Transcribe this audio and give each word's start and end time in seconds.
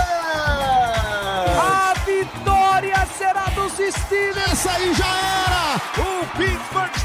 A 1.60 1.94
vitória 2.05 3.07
será 3.18 3.46
dos 3.54 3.73
Steelers! 3.73 4.52
Essa 4.52 4.71
aí 4.71 4.94
já 4.94 5.05
era! 5.05 5.76
O 6.02 6.26
Pittsburgh 6.38 7.05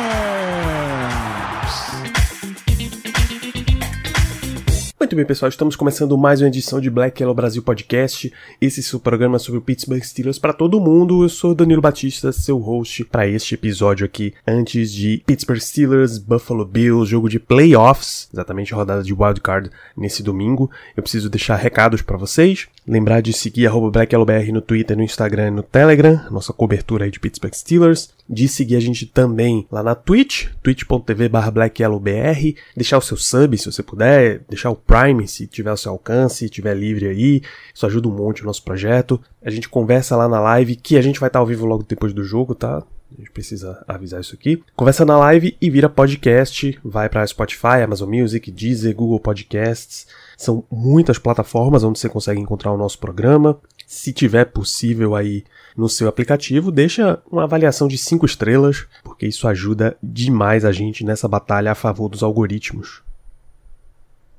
Muito 5.01 5.15
bem, 5.15 5.25
pessoal, 5.25 5.49
estamos 5.49 5.75
começando 5.75 6.15
mais 6.15 6.41
uma 6.41 6.47
edição 6.47 6.79
de 6.79 6.87
Black 6.87 7.19
Yellow 7.19 7.33
Brasil 7.33 7.63
Podcast. 7.63 8.31
Esse 8.61 8.93
é 8.93 8.95
o 8.95 8.99
programa 8.99 9.39
sobre 9.39 9.57
o 9.57 9.61
Pittsburgh 9.61 10.03
Steelers 10.03 10.37
para 10.37 10.53
todo 10.53 10.79
mundo. 10.79 11.23
Eu 11.23 11.27
sou 11.27 11.55
Danilo 11.55 11.81
Batista, 11.81 12.31
seu 12.31 12.59
host 12.59 13.05
para 13.05 13.27
este 13.27 13.55
episódio 13.55 14.05
aqui, 14.05 14.31
antes 14.45 14.93
de 14.93 15.23
Pittsburgh 15.25 15.59
Steelers, 15.59 16.19
Buffalo 16.19 16.63
Bills, 16.63 17.09
jogo 17.09 17.27
de 17.27 17.39
playoffs, 17.39 18.29
exatamente 18.31 18.75
rodada 18.75 19.01
de 19.01 19.11
wildcard 19.11 19.71
nesse 19.97 20.21
domingo. 20.21 20.69
Eu 20.95 21.01
preciso 21.01 21.31
deixar 21.31 21.55
recados 21.55 22.03
para 22.03 22.15
vocês. 22.15 22.67
Lembrar 22.87 23.21
de 23.21 23.31
seguir 23.31 23.69
BlackYellowBR 23.69 24.51
no 24.51 24.59
Twitter, 24.59 24.97
no 24.97 25.03
Instagram 25.03 25.47
e 25.47 25.51
no 25.51 25.61
Telegram, 25.61 26.25
nossa 26.31 26.51
cobertura 26.51 27.05
aí 27.05 27.11
de 27.11 27.19
Pittsburgh 27.19 27.53
Steelers. 27.53 28.09
De 28.27 28.47
seguir 28.47 28.75
a 28.75 28.79
gente 28.79 29.05
também 29.05 29.67
lá 29.71 29.83
na 29.83 29.93
Twitch, 29.93 30.47
twitch.tv 30.63 31.29
BlackYellowBR. 31.29 32.55
Deixar 32.75 32.97
o 32.97 33.01
seu 33.01 33.17
sub, 33.17 33.55
se 33.57 33.71
você 33.71 33.83
puder. 33.83 34.41
Deixar 34.49 34.71
o 34.71 34.75
Prime, 34.75 35.27
se 35.27 35.45
tiver 35.45 35.69
ao 35.69 35.77
seu 35.77 35.91
alcance, 35.91 36.37
se 36.37 36.49
tiver 36.49 36.73
livre 36.73 37.07
aí. 37.07 37.41
Isso 37.73 37.85
ajuda 37.85 38.07
um 38.07 38.15
monte 38.15 38.41
o 38.41 38.45
nosso 38.45 38.63
projeto. 38.63 39.21
A 39.43 39.51
gente 39.51 39.69
conversa 39.69 40.15
lá 40.15 40.27
na 40.27 40.39
live, 40.39 40.75
que 40.75 40.97
a 40.97 41.01
gente 41.01 41.19
vai 41.19 41.27
estar 41.27 41.39
ao 41.39 41.45
vivo 41.45 41.67
logo 41.67 41.85
depois 41.87 42.13
do 42.13 42.23
jogo, 42.23 42.55
tá? 42.55 42.83
A 43.13 43.19
gente 43.19 43.31
precisa 43.31 43.83
avisar 43.87 44.21
isso 44.21 44.33
aqui. 44.33 44.63
Conversa 44.75 45.05
na 45.05 45.17
live 45.17 45.55
e 45.61 45.69
vira 45.69 45.89
podcast. 45.89 46.79
Vai 46.83 47.09
para 47.09 47.27
Spotify, 47.27 47.83
Amazon 47.83 48.09
Music, 48.09 48.49
Deezer, 48.49 48.95
Google 48.95 49.19
Podcasts. 49.19 50.07
São 50.41 50.63
muitas 50.71 51.19
plataformas 51.19 51.83
onde 51.83 51.99
você 51.99 52.09
consegue 52.09 52.41
encontrar 52.41 52.71
o 52.71 52.77
nosso 52.77 52.97
programa. 52.97 53.59
Se 53.85 54.11
tiver 54.11 54.45
possível 54.45 55.15
aí 55.15 55.43
no 55.77 55.87
seu 55.87 56.07
aplicativo, 56.07 56.71
deixa 56.71 57.21
uma 57.31 57.43
avaliação 57.43 57.87
de 57.87 57.95
5 57.95 58.25
estrelas, 58.25 58.87
porque 59.03 59.27
isso 59.27 59.47
ajuda 59.47 59.95
demais 60.01 60.65
a 60.65 60.71
gente 60.71 61.05
nessa 61.05 61.27
batalha 61.27 61.71
a 61.71 61.75
favor 61.75 62.09
dos 62.09 62.23
algoritmos. 62.23 63.03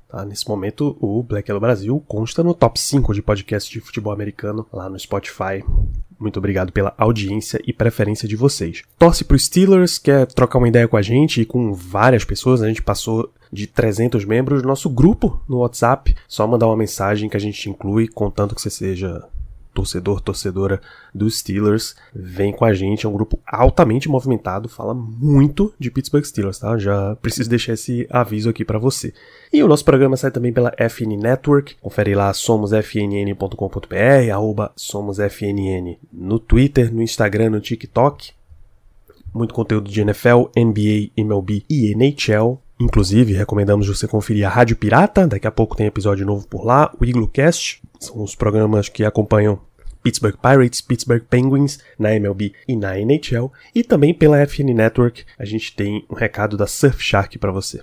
Tá, 0.09 0.25
nesse 0.25 0.45
momento, 0.45 0.97
o 0.99 1.23
Black 1.23 1.49
Yellow 1.49 1.61
Brasil 1.61 2.03
consta 2.05 2.43
no 2.43 2.53
top 2.53 2.77
5 2.77 3.13
de 3.13 3.21
podcast 3.21 3.71
de 3.71 3.79
futebol 3.79 4.11
americano 4.11 4.67
lá 4.73 4.89
no 4.89 4.99
Spotify. 4.99 5.63
Muito 6.19 6.37
obrigado 6.37 6.73
pela 6.73 6.93
audiência 6.97 7.61
e 7.65 7.71
preferência 7.71 8.27
de 8.27 8.35
vocês. 8.35 8.83
Torce 8.99 9.23
pro 9.23 9.39
Steelers, 9.39 9.97
quer 9.97 10.27
trocar 10.27 10.59
uma 10.59 10.67
ideia 10.67 10.85
com 10.85 10.97
a 10.97 11.01
gente 11.01 11.39
e 11.39 11.45
com 11.45 11.73
várias 11.73 12.25
pessoas. 12.25 12.61
A 12.61 12.67
gente 12.67 12.81
passou 12.81 13.31
de 13.53 13.67
300 13.67 14.25
membros 14.25 14.61
no 14.61 14.67
nosso 14.67 14.89
grupo 14.89 15.41
no 15.47 15.59
WhatsApp. 15.59 16.15
Só 16.27 16.47
mandar 16.47 16.67
uma 16.67 16.77
mensagem 16.77 17.29
que 17.29 17.37
a 17.37 17.39
gente 17.39 17.61
te 17.61 17.69
inclui, 17.69 18.07
contanto 18.07 18.55
que 18.55 18.61
você 18.61 18.69
seja 18.69 19.23
torcedor, 19.73 20.21
torcedora 20.21 20.79
dos 21.13 21.39
Steelers, 21.39 21.95
vem 22.13 22.53
com 22.53 22.63
a 22.63 22.73
gente. 22.73 23.05
É 23.05 23.09
um 23.09 23.13
grupo 23.13 23.39
altamente 23.45 24.07
movimentado, 24.07 24.69
fala 24.69 24.93
muito 24.93 25.73
de 25.79 25.89
Pittsburgh 25.89 26.23
Steelers, 26.23 26.59
tá? 26.59 26.77
Já 26.77 27.15
preciso 27.17 27.49
deixar 27.49 27.73
esse 27.73 28.07
aviso 28.09 28.49
aqui 28.49 28.63
para 28.63 28.79
você. 28.79 29.13
E 29.51 29.63
o 29.63 29.67
nosso 29.67 29.83
programa 29.83 30.15
sai 30.15 30.31
também 30.31 30.53
pela 30.53 30.71
FN 30.77 31.17
Network. 31.19 31.75
Confere 31.81 32.15
lá 32.15 32.31
somosfnn.com.br, 32.33 34.31
arroba 34.31 34.71
somosfnn 34.75 35.97
no 36.11 36.39
Twitter, 36.39 36.93
no 36.93 37.01
Instagram, 37.01 37.49
no 37.51 37.59
TikTok. 37.59 38.31
Muito 39.33 39.53
conteúdo 39.53 39.89
de 39.89 40.01
NFL, 40.01 40.49
NBA, 40.55 41.09
MLB 41.17 41.63
e 41.67 41.91
NHL. 41.95 42.59
Inclusive, 42.83 43.31
recomendamos 43.31 43.87
você 43.87 44.05
conferir 44.05 44.45
a 44.45 44.49
Rádio 44.49 44.75
Pirata, 44.75 45.25
daqui 45.25 45.47
a 45.47 45.51
pouco 45.51 45.73
tem 45.73 45.87
episódio 45.87 46.25
novo 46.25 46.45
por 46.45 46.65
lá, 46.65 46.93
o 46.99 47.05
Iglocast, 47.05 47.81
são 47.97 48.21
os 48.21 48.35
programas 48.35 48.89
que 48.89 49.05
acompanham 49.05 49.57
Pittsburgh 50.03 50.35
Pirates, 50.35 50.81
Pittsburgh 50.81 51.23
Penguins 51.29 51.79
na 51.97 52.13
MLB 52.13 52.51
e 52.67 52.75
na 52.75 52.99
NHL, 52.99 53.49
e 53.73 53.85
também 53.85 54.13
pela 54.13 54.45
FN 54.45 54.73
Network, 54.75 55.23
a 55.39 55.45
gente 55.45 55.73
tem 55.73 56.05
um 56.09 56.13
recado 56.13 56.57
da 56.57 56.67
Surfshark 56.67 57.39
para 57.39 57.53
você. 57.53 57.81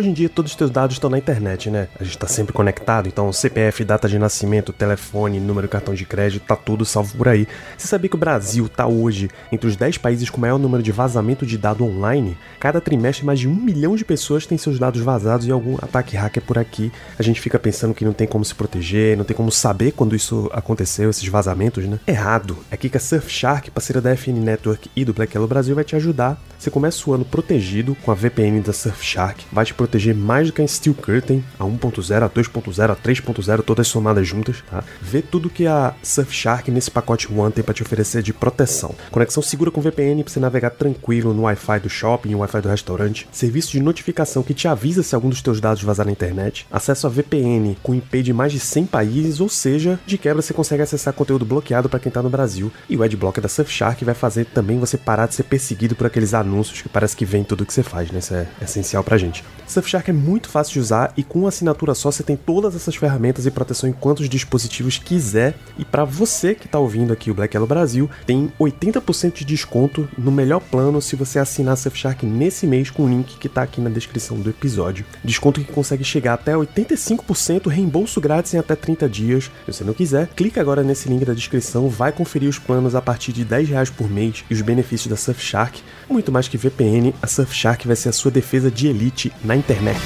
Hoje 0.00 0.08
em 0.08 0.14
dia 0.14 0.30
todos 0.30 0.52
os 0.52 0.56
teus 0.56 0.70
dados 0.70 0.96
estão 0.96 1.10
na 1.10 1.18
internet, 1.18 1.68
né? 1.68 1.86
A 2.00 2.04
gente 2.04 2.16
tá 2.16 2.26
sempre 2.26 2.54
conectado, 2.54 3.06
então 3.06 3.30
CPF, 3.30 3.84
data 3.84 4.08
de 4.08 4.18
nascimento, 4.18 4.72
telefone, 4.72 5.38
número 5.38 5.66
de 5.66 5.72
cartão 5.72 5.92
de 5.92 6.06
crédito, 6.06 6.46
tá 6.46 6.56
tudo 6.56 6.86
salvo 6.86 7.14
por 7.18 7.28
aí. 7.28 7.46
Você 7.76 7.86
sabia 7.86 8.08
que 8.08 8.16
o 8.16 8.18
Brasil 8.18 8.66
tá 8.66 8.86
hoje 8.86 9.28
entre 9.52 9.68
os 9.68 9.76
10 9.76 9.98
países 9.98 10.30
com 10.30 10.40
maior 10.40 10.58
número 10.58 10.82
de 10.82 10.90
vazamento 10.90 11.44
de 11.44 11.58
dado 11.58 11.84
online? 11.84 12.34
Cada 12.58 12.80
trimestre 12.80 13.26
mais 13.26 13.38
de 13.38 13.46
um 13.46 13.54
milhão 13.54 13.94
de 13.94 14.02
pessoas 14.02 14.46
têm 14.46 14.56
seus 14.56 14.78
dados 14.78 15.02
vazados 15.02 15.46
e 15.46 15.50
algum 15.50 15.74
ataque 15.74 16.16
hacker 16.16 16.44
por 16.44 16.56
aqui. 16.56 16.90
A 17.18 17.22
gente 17.22 17.38
fica 17.38 17.58
pensando 17.58 17.92
que 17.92 18.02
não 18.02 18.14
tem 18.14 18.26
como 18.26 18.42
se 18.42 18.54
proteger, 18.54 19.18
não 19.18 19.24
tem 19.26 19.36
como 19.36 19.52
saber 19.52 19.92
quando 19.92 20.16
isso 20.16 20.48
aconteceu, 20.54 21.10
esses 21.10 21.28
vazamentos, 21.28 21.84
né? 21.84 22.00
Errado. 22.06 22.56
É 22.70 22.74
aqui 22.74 22.88
que 22.88 22.96
a 22.96 23.00
Surfshark, 23.00 23.70
parceira 23.70 24.00
da 24.00 24.16
FN 24.16 24.40
Network 24.40 24.90
e 24.96 25.04
do 25.04 25.12
Black 25.12 25.36
Yellow 25.36 25.46
Brasil, 25.46 25.74
vai 25.74 25.84
te 25.84 25.94
ajudar. 25.94 26.40
Você 26.60 26.70
começa 26.70 27.08
o 27.08 27.14
ano 27.14 27.24
protegido 27.24 27.96
com 28.04 28.10
a 28.10 28.14
VPN 28.14 28.60
da 28.60 28.74
Surfshark, 28.74 29.46
vai 29.50 29.64
te 29.64 29.72
proteger 29.72 30.14
mais 30.14 30.48
do 30.48 30.52
que 30.52 30.60
a 30.60 30.68
Steel 30.68 30.94
Curtain, 30.94 31.42
a 31.58 31.64
1.0, 31.64 32.22
a 32.22 32.28
2.0, 32.28 32.90
a 32.90 32.96
3.0, 32.96 33.62
todas 33.62 33.88
somadas 33.88 34.28
juntas, 34.28 34.62
tá? 34.68 34.84
Vê 35.00 35.22
tudo 35.22 35.48
que 35.48 35.66
a 35.66 35.94
Surfshark 36.02 36.70
nesse 36.70 36.90
pacote 36.90 37.32
One 37.32 37.50
tem 37.50 37.64
para 37.64 37.72
te 37.72 37.82
oferecer 37.82 38.22
de 38.22 38.34
proteção. 38.34 38.94
Conexão 39.10 39.42
segura 39.42 39.70
com 39.70 39.80
VPN 39.80 40.22
para 40.22 40.30
você 40.30 40.38
navegar 40.38 40.68
tranquilo 40.72 41.32
no 41.32 41.44
Wi-Fi 41.44 41.80
do 41.80 41.88
shopping, 41.88 42.34
Wi-Fi 42.34 42.60
do 42.60 42.68
restaurante, 42.68 43.26
serviço 43.32 43.70
de 43.70 43.80
notificação 43.80 44.42
que 44.42 44.52
te 44.52 44.68
avisa 44.68 45.02
se 45.02 45.14
algum 45.14 45.30
dos 45.30 45.40
teus 45.40 45.62
dados 45.62 45.82
vazar 45.82 46.04
na 46.04 46.12
internet, 46.12 46.66
acesso 46.70 47.06
a 47.06 47.10
VPN 47.10 47.78
com 47.82 47.94
IP 47.94 48.22
de 48.22 48.34
mais 48.34 48.52
de 48.52 48.60
100 48.60 48.84
países, 48.84 49.40
ou 49.40 49.48
seja, 49.48 49.98
de 50.04 50.18
quebra 50.18 50.42
você 50.42 50.52
consegue 50.52 50.82
acessar 50.82 51.14
conteúdo 51.14 51.46
bloqueado 51.46 51.88
para 51.88 51.98
quem 51.98 52.12
tá 52.12 52.22
no 52.22 52.28
Brasil, 52.28 52.70
e 52.86 52.98
o 52.98 53.02
Adblocker 53.02 53.42
da 53.42 53.48
Surfshark 53.48 54.04
vai 54.04 54.14
fazer 54.14 54.44
também 54.44 54.78
você 54.78 54.98
parar 54.98 55.26
de 55.26 55.34
ser 55.34 55.44
perseguido 55.44 55.96
por 55.96 56.06
aqueles 56.06 56.34
anúncios 56.34 56.49
que 56.82 56.88
parece 56.88 57.16
que 57.16 57.24
vem 57.24 57.44
tudo 57.44 57.64
que 57.64 57.72
você 57.72 57.82
faz, 57.82 58.10
né? 58.10 58.18
Isso 58.18 58.34
é 58.34 58.46
essencial 58.62 59.02
pra 59.02 59.18
gente. 59.18 59.44
Surfshark 59.66 60.10
é 60.10 60.12
muito 60.12 60.48
fácil 60.48 60.72
de 60.74 60.80
usar 60.80 61.12
e 61.16 61.22
com 61.22 61.46
assinatura 61.46 61.94
só 61.94 62.10
você 62.10 62.24
tem 62.24 62.36
todas 62.36 62.74
essas 62.74 62.96
ferramentas 62.96 63.46
e 63.46 63.50
proteção 63.50 63.88
em 63.88 63.92
quantos 63.92 64.28
dispositivos 64.28 64.98
quiser. 64.98 65.54
E 65.78 65.84
para 65.84 66.04
você 66.04 66.56
que 66.56 66.66
tá 66.66 66.78
ouvindo 66.78 67.12
aqui 67.12 67.30
o 67.30 67.34
Black 67.34 67.54
Yellow 67.54 67.68
Brasil, 67.68 68.10
tem 68.26 68.52
80% 68.58 69.34
de 69.34 69.44
desconto 69.44 70.08
no 70.18 70.32
melhor 70.32 70.60
plano 70.60 71.00
se 71.00 71.14
você 71.14 71.38
assinar 71.38 71.76
Surfshark 71.76 72.26
nesse 72.26 72.66
mês 72.66 72.90
com 72.90 73.04
o 73.04 73.08
link 73.08 73.38
que 73.38 73.48
tá 73.48 73.62
aqui 73.62 73.80
na 73.80 73.90
descrição 73.90 74.40
do 74.40 74.50
episódio. 74.50 75.06
Desconto 75.22 75.60
que 75.60 75.72
consegue 75.72 76.02
chegar 76.02 76.34
até 76.34 76.54
85%, 76.54 77.68
reembolso 77.68 78.20
grátis 78.20 78.54
em 78.54 78.58
até 78.58 78.74
30 78.74 79.08
dias. 79.08 79.44
Se 79.66 79.72
você 79.72 79.84
não 79.84 79.94
quiser, 79.94 80.26
clica 80.34 80.60
agora 80.60 80.82
nesse 80.82 81.08
link 81.08 81.24
da 81.24 81.34
descrição, 81.34 81.88
vai 81.88 82.10
conferir 82.10 82.48
os 82.48 82.58
planos 82.58 82.96
a 82.96 83.02
partir 83.02 83.32
de 83.32 83.44
10 83.44 83.68
reais 83.68 83.90
por 83.90 84.10
mês 84.10 84.44
e 84.50 84.54
os 84.54 84.62
benefícios 84.62 85.08
da 85.08 85.16
Surfshark. 85.16 85.80
Muito 86.08 86.32
mais 86.32 86.39
que 86.48 86.56
VPN, 86.56 87.12
a 87.20 87.26
Surfshark 87.26 87.86
vai 87.86 87.96
ser 87.96 88.08
a 88.10 88.12
sua 88.12 88.30
defesa 88.30 88.70
de 88.70 88.86
elite 88.86 89.32
na 89.44 89.56
internet. 89.56 90.00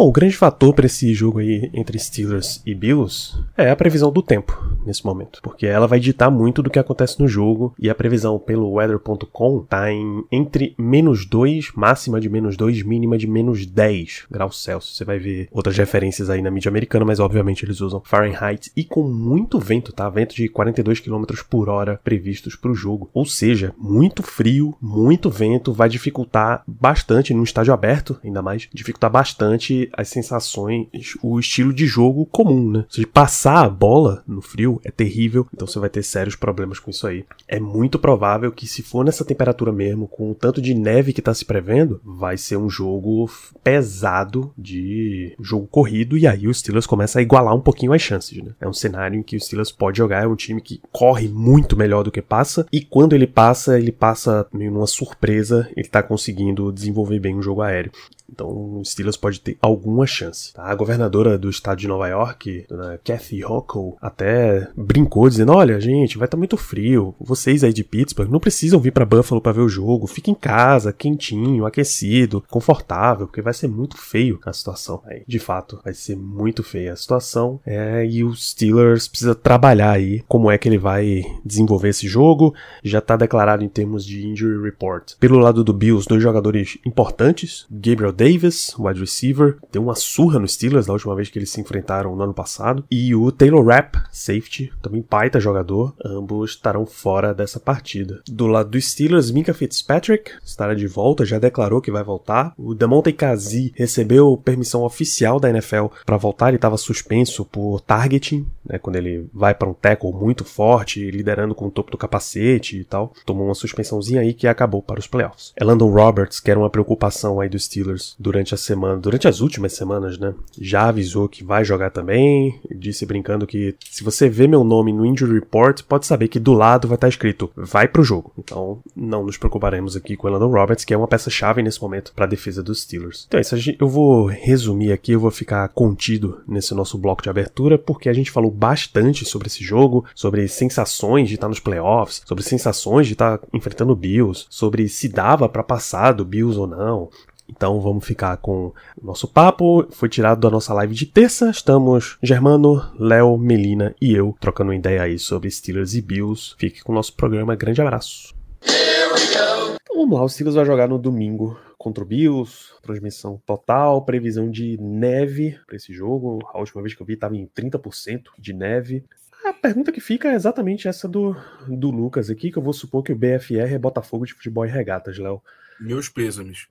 Bom, 0.00 0.08
o 0.08 0.12
grande 0.12 0.34
fator 0.34 0.72
para 0.72 0.86
esse 0.86 1.12
jogo 1.12 1.40
aí 1.40 1.70
entre 1.74 1.98
Steelers 1.98 2.62
e 2.64 2.74
Bills 2.74 3.36
é 3.54 3.70
a 3.70 3.76
previsão 3.76 4.10
do 4.10 4.22
tempo 4.22 4.58
nesse 4.86 5.04
momento, 5.04 5.40
porque 5.42 5.66
ela 5.66 5.86
vai 5.86 6.00
ditar 6.00 6.30
muito 6.30 6.62
do 6.62 6.70
que 6.70 6.78
acontece 6.78 7.20
no 7.20 7.28
jogo 7.28 7.74
e 7.78 7.90
a 7.90 7.94
previsão 7.94 8.38
pelo 8.38 8.72
weather.com 8.72 9.60
tá 9.68 9.92
em 9.92 10.24
entre 10.32 10.74
menos 10.78 11.26
2, 11.26 11.72
máxima 11.74 12.18
de 12.18 12.30
menos 12.30 12.56
2, 12.56 12.82
mínima 12.82 13.18
de 13.18 13.26
menos 13.26 13.66
10 13.66 14.24
graus 14.30 14.62
Celsius. 14.62 14.96
Você 14.96 15.04
vai 15.04 15.18
ver 15.18 15.50
outras 15.52 15.76
referências 15.76 16.30
aí 16.30 16.40
na 16.40 16.50
mídia 16.50 16.70
americana, 16.70 17.04
mas 17.04 17.20
obviamente 17.20 17.66
eles 17.66 17.82
usam 17.82 18.00
Fahrenheit 18.02 18.72
e 18.74 18.82
com 18.82 19.02
muito 19.02 19.58
vento, 19.58 19.92
tá? 19.92 20.08
Vento 20.08 20.34
de 20.34 20.48
42 20.48 21.00
km 21.00 21.24
por 21.50 21.68
hora 21.68 22.00
previstos 22.02 22.56
para 22.56 22.70
o 22.70 22.74
jogo. 22.74 23.10
Ou 23.12 23.26
seja, 23.26 23.74
muito 23.76 24.22
frio, 24.22 24.74
muito 24.80 25.28
vento, 25.28 25.74
vai 25.74 25.90
dificultar 25.90 26.62
bastante 26.66 27.34
no 27.34 27.44
estádio 27.44 27.74
aberto, 27.74 28.18
ainda 28.24 28.40
mais, 28.40 28.66
dificultar 28.72 29.10
bastante 29.10 29.89
as 29.92 30.08
sensações, 30.08 30.86
o 31.22 31.38
estilo 31.38 31.72
de 31.72 31.86
jogo 31.86 32.26
comum, 32.26 32.70
né? 32.70 32.84
Se 32.88 33.06
passar 33.06 33.64
a 33.64 33.68
bola 33.68 34.22
no 34.26 34.40
frio 34.40 34.80
é 34.84 34.90
terrível, 34.90 35.46
então 35.52 35.66
você 35.66 35.78
vai 35.78 35.90
ter 35.90 36.02
sérios 36.02 36.36
problemas 36.36 36.78
com 36.78 36.90
isso 36.90 37.06
aí. 37.06 37.24
É 37.46 37.58
muito 37.58 37.98
provável 37.98 38.52
que 38.52 38.66
se 38.66 38.82
for 38.82 39.04
nessa 39.04 39.24
temperatura 39.24 39.72
mesmo, 39.72 40.08
com 40.08 40.30
o 40.30 40.34
tanto 40.34 40.60
de 40.60 40.74
neve 40.74 41.12
que 41.12 41.22
tá 41.22 41.34
se 41.34 41.44
prevendo, 41.44 42.00
vai 42.04 42.36
ser 42.36 42.56
um 42.56 42.68
jogo 42.68 43.30
pesado 43.62 44.52
de 44.56 45.34
jogo 45.40 45.66
corrido 45.66 46.16
e 46.16 46.26
aí 46.26 46.46
o 46.46 46.54
Steelers 46.54 46.86
começa 46.86 47.18
a 47.18 47.22
igualar 47.22 47.54
um 47.54 47.60
pouquinho 47.60 47.92
as 47.92 48.02
chances, 48.02 48.42
né? 48.42 48.52
É 48.60 48.68
um 48.68 48.72
cenário 48.72 49.18
em 49.18 49.22
que 49.22 49.36
o 49.36 49.40
Steelers 49.40 49.72
pode 49.72 49.98
jogar, 49.98 50.24
é 50.24 50.26
um 50.26 50.36
time 50.36 50.60
que 50.60 50.80
corre 50.92 51.28
muito 51.28 51.76
melhor 51.76 52.02
do 52.02 52.10
que 52.10 52.22
passa 52.22 52.66
e 52.72 52.80
quando 52.80 53.14
ele 53.14 53.26
passa, 53.26 53.78
ele 53.78 53.92
passa 53.92 54.46
meio 54.52 54.70
numa 54.70 54.86
surpresa, 54.86 55.68
ele 55.76 55.88
tá 55.88 56.02
conseguindo 56.02 56.72
desenvolver 56.72 57.18
bem 57.18 57.36
o 57.36 57.42
jogo 57.42 57.62
aéreo. 57.62 57.92
Então 58.32 58.78
o 58.78 58.84
Steelers 58.84 59.16
pode 59.16 59.40
ter 59.40 59.56
alguma 59.60 60.06
chance. 60.06 60.52
Tá? 60.52 60.64
A 60.64 60.74
governadora 60.74 61.38
do 61.38 61.50
estado 61.50 61.78
de 61.78 61.88
Nova 61.88 62.08
York, 62.08 62.66
dona 62.68 62.98
Kathy 63.04 63.44
Hochul, 63.44 63.96
até 64.00 64.68
brincou 64.76 65.28
dizendo: 65.28 65.52
Olha, 65.52 65.80
gente, 65.80 66.18
vai 66.18 66.26
estar 66.26 66.36
tá 66.36 66.38
muito 66.38 66.56
frio. 66.56 67.14
Vocês 67.20 67.64
aí 67.64 67.72
de 67.72 67.84
Pittsburgh 67.84 68.30
não 68.30 68.40
precisam 68.40 68.80
vir 68.80 68.92
para 68.92 69.04
Buffalo 69.04 69.40
para 69.40 69.52
ver 69.52 69.60
o 69.60 69.68
jogo. 69.68 70.06
Fique 70.06 70.30
em 70.30 70.34
casa, 70.34 70.92
quentinho, 70.92 71.66
aquecido, 71.66 72.42
confortável, 72.48 73.26
porque 73.26 73.42
vai 73.42 73.54
ser 73.54 73.68
muito 73.68 73.96
feio 73.96 74.38
a 74.44 74.52
situação. 74.52 75.02
Aí, 75.04 75.22
de 75.26 75.38
fato, 75.38 75.80
vai 75.84 75.94
ser 75.94 76.16
muito 76.16 76.62
feia 76.62 76.92
a 76.92 76.96
situação. 76.96 77.60
É, 77.64 78.06
e 78.06 78.24
o 78.24 78.34
Steelers 78.34 79.08
precisa 79.08 79.34
trabalhar 79.34 79.92
aí 79.92 80.22
como 80.28 80.50
é 80.50 80.58
que 80.58 80.68
ele 80.68 80.78
vai 80.78 81.22
desenvolver 81.44 81.88
esse 81.88 82.08
jogo. 82.08 82.54
Já 82.82 82.98
está 82.98 83.16
declarado 83.16 83.64
em 83.64 83.68
termos 83.68 84.04
de 84.04 84.26
injury 84.26 84.62
report. 84.62 85.14
Pelo 85.18 85.38
lado 85.38 85.64
do 85.64 85.72
Bills, 85.72 86.08
dois 86.08 86.22
jogadores 86.22 86.78
importantes, 86.84 87.66
Gabriel 87.70 88.12
Davis, 88.20 88.74
wide 88.78 89.00
receiver, 89.00 89.56
deu 89.72 89.82
uma 89.82 89.94
surra 89.94 90.38
no 90.38 90.46
Steelers 90.46 90.84
da 90.84 90.92
última 90.92 91.14
vez 91.14 91.30
que 91.30 91.38
eles 91.38 91.48
se 91.48 91.58
enfrentaram 91.58 92.14
no 92.14 92.22
ano 92.22 92.34
passado. 92.34 92.84
E 92.90 93.14
o 93.14 93.32
Taylor 93.32 93.64
Rapp, 93.64 93.96
safety, 94.12 94.70
também 94.82 95.02
baita 95.08 95.40
jogador. 95.40 95.94
Ambos 96.04 96.50
estarão 96.50 96.84
fora 96.84 97.32
dessa 97.32 97.58
partida. 97.58 98.20
Do 98.28 98.46
lado 98.46 98.68
do 98.68 98.78
Steelers, 98.78 99.30
Minka 99.30 99.54
Fitzpatrick 99.54 100.32
estará 100.44 100.74
de 100.74 100.86
volta, 100.86 101.24
já 101.24 101.38
declarou 101.38 101.80
que 101.80 101.90
vai 101.90 102.04
voltar. 102.04 102.52
O 102.58 102.74
Demonte 102.74 103.10
Kazi 103.10 103.72
recebeu 103.74 104.36
permissão 104.36 104.82
oficial 104.82 105.40
da 105.40 105.48
NFL 105.48 105.86
para 106.04 106.18
voltar. 106.18 106.48
Ele 106.48 106.56
estava 106.56 106.76
suspenso 106.76 107.42
por 107.46 107.80
targeting, 107.80 108.46
né, 108.62 108.78
quando 108.78 108.96
ele 108.96 109.30
vai 109.32 109.54
para 109.54 109.70
um 109.70 109.72
tackle 109.72 110.12
muito 110.12 110.44
forte, 110.44 111.10
liderando 111.10 111.54
com 111.54 111.68
o 111.68 111.70
topo 111.70 111.90
do 111.90 111.96
capacete 111.96 112.76
e 112.76 112.84
tal. 112.84 113.14
Tomou 113.24 113.46
uma 113.46 113.54
suspensãozinha 113.54 114.20
aí 114.20 114.34
que 114.34 114.46
acabou 114.46 114.82
para 114.82 115.00
os 115.00 115.06
playoffs. 115.06 115.54
Elandon 115.58 115.90
Roberts, 115.90 116.38
que 116.38 116.50
era 116.50 116.60
uma 116.60 116.68
preocupação 116.68 117.40
aí 117.40 117.48
do 117.48 117.58
Steelers 117.58 118.09
durante 118.18 118.54
a 118.54 118.56
semana, 118.56 118.96
durante 118.96 119.28
as 119.28 119.40
últimas 119.40 119.72
semanas, 119.72 120.18
né? 120.18 120.34
Já 120.58 120.88
avisou 120.88 121.28
que 121.28 121.44
vai 121.44 121.64
jogar 121.64 121.90
também. 121.90 122.60
Disse 122.70 123.06
brincando 123.06 123.46
que 123.46 123.74
se 123.90 124.02
você 124.02 124.28
vê 124.28 124.46
meu 124.46 124.64
nome 124.64 124.92
no 124.92 125.06
injury 125.06 125.34
report, 125.34 125.82
pode 125.82 126.06
saber 126.06 126.28
que 126.28 126.38
do 126.38 126.52
lado 126.52 126.88
vai 126.88 126.96
estar 126.96 127.08
escrito 127.08 127.50
vai 127.56 127.88
pro 127.88 128.02
jogo. 128.02 128.32
Então, 128.38 128.80
não 128.96 129.24
nos 129.24 129.36
preocuparemos 129.36 129.96
aqui 129.96 130.16
com 130.16 130.26
o 130.26 130.30
Landon 130.30 130.50
Roberts, 130.50 130.84
que 130.84 130.94
é 130.94 130.96
uma 130.96 131.08
peça-chave 131.08 131.62
nesse 131.62 131.80
momento 131.80 132.12
para 132.14 132.24
a 132.24 132.28
defesa 132.28 132.62
dos 132.62 132.82
Steelers. 132.82 133.24
Então 133.26 133.38
é 133.38 133.40
isso, 133.40 133.56
eu 133.78 133.88
vou 133.88 134.26
resumir 134.26 134.92
aqui, 134.92 135.12
eu 135.12 135.20
vou 135.20 135.30
ficar 135.30 135.68
contido 135.68 136.40
nesse 136.46 136.74
nosso 136.74 136.98
bloco 136.98 137.22
de 137.22 137.30
abertura, 137.30 137.78
porque 137.78 138.08
a 138.08 138.12
gente 138.12 138.30
falou 138.30 138.50
bastante 138.50 139.24
sobre 139.24 139.48
esse 139.48 139.62
jogo, 139.62 140.04
sobre 140.14 140.46
sensações 140.48 141.28
de 141.28 141.34
estar 141.34 141.48
nos 141.48 141.60
playoffs, 141.60 142.22
sobre 142.26 142.44
sensações 142.44 143.06
de 143.06 143.14
estar 143.14 143.40
enfrentando 143.52 143.92
o 143.92 143.96
Bills, 143.96 144.46
sobre 144.48 144.88
se 144.88 145.08
dava 145.08 145.48
para 145.48 145.62
passar 145.62 146.12
do 146.12 146.24
Bills 146.24 146.58
ou 146.58 146.66
não, 146.66 147.08
então 147.50 147.80
vamos 147.80 148.06
ficar 148.06 148.36
com 148.36 148.72
o 148.96 149.06
nosso 149.06 149.26
papo. 149.26 149.86
Foi 149.90 150.08
tirado 150.08 150.40
da 150.40 150.50
nossa 150.50 150.72
live 150.74 150.94
de 150.94 151.06
terça. 151.06 151.50
Estamos 151.50 152.16
Germano, 152.22 152.82
Léo, 152.98 153.36
Melina 153.36 153.94
e 154.00 154.14
eu 154.14 154.36
trocando 154.40 154.72
ideia 154.72 155.02
aí 155.02 155.18
sobre 155.18 155.50
Steelers 155.50 155.94
e 155.94 156.00
Bills. 156.00 156.54
Fique 156.56 156.82
com 156.82 156.92
o 156.92 156.94
nosso 156.94 157.14
programa. 157.14 157.56
Grande 157.56 157.82
abraço. 157.82 158.34
Então 158.62 159.96
vamos 159.96 160.18
lá, 160.18 160.24
o 160.24 160.28
Steelers 160.28 160.54
vai 160.54 160.64
jogar 160.64 160.88
no 160.88 160.98
domingo 160.98 161.58
contra 161.76 162.04
o 162.04 162.06
Bills, 162.06 162.72
transmissão 162.82 163.42
total, 163.44 164.04
previsão 164.04 164.50
de 164.50 164.76
neve 164.80 165.58
para 165.66 165.76
esse 165.76 165.92
jogo. 165.92 166.38
A 166.52 166.58
última 166.58 166.82
vez 166.82 166.94
que 166.94 167.02
eu 167.02 167.06
vi 167.06 167.14
estava 167.14 167.36
em 167.36 167.46
30% 167.46 168.24
de 168.38 168.52
neve. 168.52 169.04
A 169.44 169.52
pergunta 169.52 169.90
que 169.90 170.00
fica 170.00 170.28
é 170.28 170.34
exatamente 170.34 170.86
essa 170.86 171.08
do, 171.08 171.34
do 171.66 171.90
Lucas 171.90 172.28
aqui, 172.28 172.52
que 172.52 172.58
eu 172.58 172.62
vou 172.62 172.74
supor 172.74 173.02
que 173.02 173.12
o 173.12 173.16
BFR 173.16 173.72
é 173.72 173.78
Botafogo 173.78 174.26
de 174.26 174.34
Futebol 174.34 174.66
e 174.66 174.68
Regatas, 174.68 175.18
Léo. 175.18 175.42
Meus 175.80 176.10
pêsames. 176.10 176.68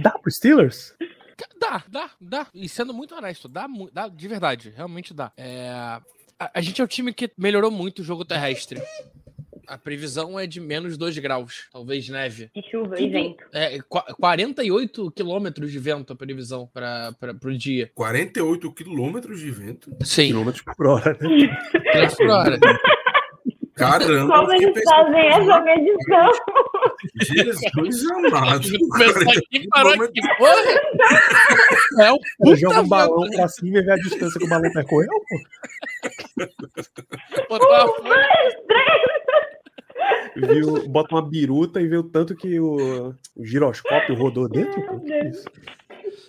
Dá 0.00 0.10
pro 0.10 0.30
Steelers? 0.30 0.94
Dá, 1.58 1.82
dá, 1.88 2.10
dá. 2.20 2.46
E 2.54 2.68
sendo 2.68 2.92
muito 2.92 3.14
honesto, 3.14 3.48
dá, 3.48 3.66
dá 3.92 4.08
de 4.08 4.28
verdade, 4.28 4.72
realmente 4.74 5.14
dá. 5.14 5.32
É, 5.36 5.70
a, 6.38 6.50
a, 6.54 6.60
gente 6.60 6.80
é 6.80 6.84
o 6.84 6.88
time 6.88 7.12
que 7.12 7.30
melhorou 7.36 7.70
muito 7.70 8.00
o 8.00 8.04
jogo 8.04 8.24
terrestre. 8.24 8.80
A 9.66 9.78
previsão 9.78 10.38
é 10.38 10.46
de 10.46 10.60
menos 10.60 10.98
2 10.98 11.18
graus, 11.18 11.68
talvez 11.72 12.08
neve. 12.08 12.50
De 12.54 12.62
chuva 12.68 13.00
e 13.00 13.08
vento. 13.08 13.44
É, 13.52 13.78
48 13.80 15.10
quilômetros 15.12 15.70
de 15.70 15.78
vento 15.78 16.12
a 16.12 16.16
previsão 16.16 16.68
para 16.72 17.14
o 17.44 17.56
dia. 17.56 17.90
48 17.94 18.72
quilômetros 18.72 19.40
de 19.40 19.50
vento? 19.50 19.96
Sim. 20.02 20.26
Quilômetros 20.26 20.64
por 20.64 20.86
hora, 20.86 21.16
né? 21.20 21.28
Quilômetros 21.70 22.16
por 22.16 22.28
hora. 22.28 22.58
Caramba. 23.74 24.40
Como 24.40 24.52
eles 24.52 24.84
fazem 24.84 25.26
essa 25.28 25.60
medição? 25.60 26.30
Jesus 27.20 28.10
amado. 28.10 28.62
Aqui, 28.62 29.68
parou 29.68 29.92
aqui, 30.02 30.20
porra. 30.38 30.80
É 32.00 32.10
o 32.10 32.18
puta 32.38 32.56
joga 32.56 32.80
um 32.80 32.88
balão 32.88 33.28
pra 33.30 33.48
cima 33.48 33.78
e 33.78 33.82
vê 33.82 33.92
a 33.92 33.96
distância 33.96 34.38
que 34.38 34.46
o 34.46 34.48
balão 34.48 34.72
percorreu, 34.72 35.10
pô. 35.10 35.40
Botou 37.48 37.68
uma 37.68 37.88
folha. 37.88 38.28
Viu, 40.36 40.88
bota 40.88 41.14
uma 41.14 41.28
biruta 41.28 41.80
e 41.80 41.86
vê 41.86 41.96
o 41.96 42.02
tanto 42.02 42.34
que 42.34 42.58
o, 42.58 43.14
o 43.36 43.44
giroscópio 43.44 44.14
rodou 44.14 44.48
dentro. 44.48 44.80
Pô. 44.82 45.00
Que 45.00 45.28
isso? 45.28 45.44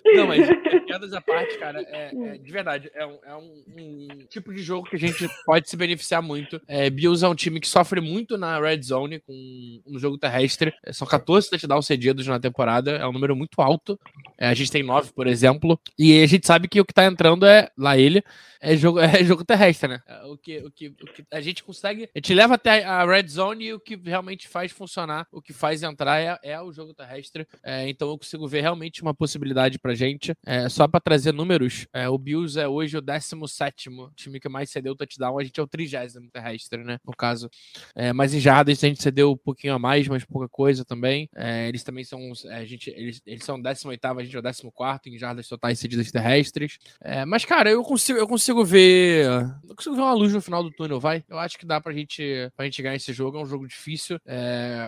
Não, 0.05 0.27
mas 0.27 0.47
piadas 0.85 1.13
à 1.13 1.21
parte, 1.21 1.57
cara, 1.57 1.81
é, 1.81 2.11
é, 2.13 2.38
de 2.38 2.51
verdade, 2.51 2.91
é, 2.94 3.05
um, 3.05 3.19
é 3.25 3.35
um, 3.35 3.63
um, 3.77 4.07
tipo 4.29 4.53
de 4.53 4.61
jogo 4.61 4.89
que 4.89 4.95
a 4.95 5.00
gente 5.00 5.27
pode 5.45 5.69
se 5.69 5.77
beneficiar 5.77 6.21
muito. 6.21 6.61
É, 6.67 6.89
Bills 6.89 7.23
é 7.23 7.27
um 7.27 7.35
time 7.35 7.59
que 7.59 7.67
sofre 7.67 8.01
muito 8.01 8.38
na 8.38 8.59
red 8.59 8.81
zone 8.81 9.19
com 9.19 9.81
um 9.85 9.97
jogo 9.97 10.17
terrestre. 10.17 10.73
É, 10.85 10.91
são 10.91 11.07
14 11.07 11.50
touchdowns 11.50 11.85
cedidos 11.85 12.27
na 12.27 12.39
temporada, 12.39 12.91
é 12.91 13.07
um 13.07 13.13
número 13.13 13.35
muito 13.35 13.61
alto. 13.61 14.00
É, 14.38 14.47
a 14.47 14.53
gente 14.53 14.71
tem 14.71 14.83
9, 14.83 15.13
por 15.13 15.27
exemplo, 15.27 15.79
e 15.97 16.21
a 16.21 16.27
gente 16.27 16.45
sabe 16.45 16.67
que 16.67 16.81
o 16.81 16.85
que 16.85 16.94
tá 16.94 17.05
entrando 17.05 17.45
é, 17.45 17.69
lá 17.77 17.97
ele, 17.97 18.23
é 18.59 18.75
jogo, 18.77 19.00
é 19.00 19.23
jogo 19.23 19.44
terrestre, 19.44 19.89
né? 19.89 20.01
É, 20.07 20.23
o 20.25 20.38
que, 20.38 20.57
o, 20.59 20.71
que, 20.71 20.88
o 20.88 20.94
que 20.95 21.25
a 21.31 21.41
gente 21.41 21.63
consegue, 21.63 22.09
a 22.15 22.17
gente 22.17 22.33
leva 22.33 22.55
até 22.55 22.83
a 22.83 23.05
red 23.05 23.27
zone 23.27 23.65
e 23.65 23.73
o 23.73 23.79
que 23.79 23.95
realmente 23.95 24.47
faz 24.47 24.71
funcionar, 24.71 25.27
o 25.31 25.41
que 25.41 25.53
faz 25.53 25.83
entrar 25.83 26.19
é, 26.19 26.38
é 26.44 26.62
o 26.62 26.72
jogo 26.72 26.93
terrestre. 26.93 27.48
É, 27.63 27.88
então 27.89 28.10
eu 28.10 28.17
consigo 28.17 28.48
ver 28.48 28.62
realmente 28.62 29.01
uma 29.01 29.13
possibilidade 29.13 29.79
gente. 29.95 30.33
É, 30.45 30.69
só 30.69 30.88
para 30.88 31.00
trazer 31.00 31.31
números, 31.31 31.88
é, 31.93 32.07
o 32.09 32.17
Bills 32.17 32.59
é 32.59 32.67
hoje 32.67 32.97
o 32.97 33.01
17 33.01 33.89
time 34.15 34.39
que 34.39 34.50
mais 34.50 34.69
cedeu 34.69 34.95
touchdown, 34.95 35.39
a 35.39 35.43
gente 35.43 35.59
é 35.59 35.63
o 35.63 35.67
30 35.67 35.93
terrestre, 36.31 36.83
né? 36.83 37.00
No 37.05 37.13
caso. 37.15 37.50
É, 37.95 38.13
mas 38.13 38.33
em 38.33 38.39
jardas 38.39 38.83
a 38.83 38.88
gente 38.88 39.01
cedeu 39.01 39.31
um 39.31 39.38
pouquinho 39.38 39.73
a 39.73 39.79
mais, 39.79 40.07
mas 40.07 40.23
pouca 40.25 40.47
coisa 40.47 40.83
também. 40.83 41.29
É, 41.35 41.67
eles 41.67 41.83
também 41.83 42.03
são. 42.03 42.19
É, 42.45 42.55
a 42.55 42.65
gente, 42.65 42.89
eles, 42.89 43.21
eles 43.25 43.43
são 43.43 43.62
18, 43.62 44.05
a 44.05 44.23
gente 44.23 44.35
é 44.35 44.39
o 44.39 44.43
14 44.71 45.00
em 45.05 45.17
jardas 45.17 45.47
totais 45.47 45.79
cedidas 45.79 46.12
terrestres. 46.12 46.77
É, 47.01 47.25
mas, 47.25 47.45
cara, 47.45 47.69
eu 47.69 47.83
consigo, 47.83 48.19
eu 48.19 48.27
consigo 48.27 48.63
ver. 48.63 49.25
Eu 49.67 49.75
consigo 49.75 49.95
ver 49.95 50.01
uma 50.01 50.13
luz 50.13 50.33
no 50.33 50.41
final 50.41 50.63
do 50.63 50.71
túnel, 50.71 51.00
vai. 51.00 51.23
Eu 51.29 51.38
acho 51.39 51.57
que 51.57 51.65
dá 51.65 51.79
pra 51.79 51.93
gente, 51.93 52.51
pra 52.55 52.65
gente 52.65 52.81
ganhar 52.81 52.95
esse 52.95 53.13
jogo. 53.13 53.38
É 53.38 53.41
um 53.41 53.45
jogo 53.45 53.67
difícil. 53.67 54.19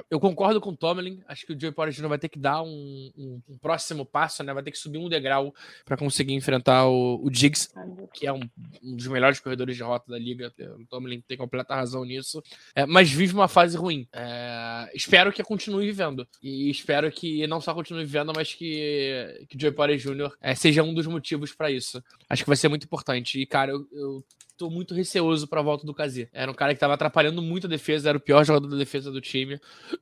eu 0.09 0.19
concordo 0.19 0.59
com 0.61 0.71
o 0.71 0.77
Tomlin. 0.77 1.21
Acho 1.27 1.45
que 1.45 1.53
o 1.53 1.59
Joey 1.59 1.73
Porter 1.73 1.93
Jr. 1.93 2.07
vai 2.07 2.19
ter 2.19 2.29
que 2.29 2.39
dar 2.39 2.61
um, 2.61 3.11
um, 3.17 3.41
um 3.49 3.57
próximo 3.57 4.05
passo, 4.05 4.43
né? 4.43 4.53
Vai 4.53 4.63
ter 4.63 4.71
que 4.71 4.77
subir 4.77 4.94
um 4.97 5.09
degrau 5.09 5.53
para 5.83 5.97
conseguir 5.97 6.33
enfrentar 6.33 6.87
o, 6.87 7.19
o 7.23 7.29
Diggs, 7.29 7.69
que 8.13 8.27
é 8.27 8.33
um, 8.33 8.41
um, 8.83 8.95
dos 8.95 9.07
melhores 9.07 9.39
corredores 9.39 9.75
de 9.75 9.83
rota 9.83 10.11
da 10.11 10.17
liga. 10.17 10.53
O 10.79 10.85
Tomlin 10.85 11.21
tem 11.21 11.37
completa 11.37 11.75
razão 11.75 12.03
nisso. 12.03 12.41
É, 12.75 12.85
mas 12.85 13.11
vive 13.11 13.33
uma 13.33 13.47
fase 13.47 13.77
ruim. 13.77 14.07
É, 14.13 14.91
espero 14.93 15.31
que 15.31 15.43
continue 15.43 15.85
vivendo. 15.85 16.27
E 16.41 16.69
espero 16.69 17.11
que 17.11 17.45
não 17.47 17.61
só 17.61 17.73
continue 17.73 18.05
vivendo, 18.05 18.31
mas 18.35 18.53
que, 18.53 19.45
que 19.49 19.57
o 19.57 19.59
Joey 19.59 19.73
Porter 19.73 19.97
Jr. 19.97 20.31
É, 20.41 20.55
seja 20.55 20.83
um 20.83 20.93
dos 20.93 21.07
motivos 21.07 21.53
para 21.53 21.71
isso. 21.71 22.03
Acho 22.29 22.43
que 22.43 22.49
vai 22.49 22.57
ser 22.57 22.67
muito 22.67 22.85
importante. 22.85 23.39
E, 23.39 23.45
cara, 23.45 23.71
eu, 23.71 23.87
eu 23.91 24.23
tô 24.57 24.69
muito 24.69 24.93
receoso 24.93 25.47
pra 25.47 25.61
volta 25.61 25.85
do 25.85 25.93
Kazi. 25.93 26.29
Era 26.33 26.49
um 26.49 26.53
cara 26.53 26.73
que 26.73 26.79
tava 26.79 26.93
atrapalhando 26.93 27.41
muito 27.41 27.67
a 27.67 27.69
defesa, 27.69 28.09
era 28.09 28.17
o 28.17 28.21
pior 28.21 28.43
jogador 28.43 28.67
da 28.67 28.77
defesa 28.77 29.11
do 29.11 29.21
time. 29.21 29.59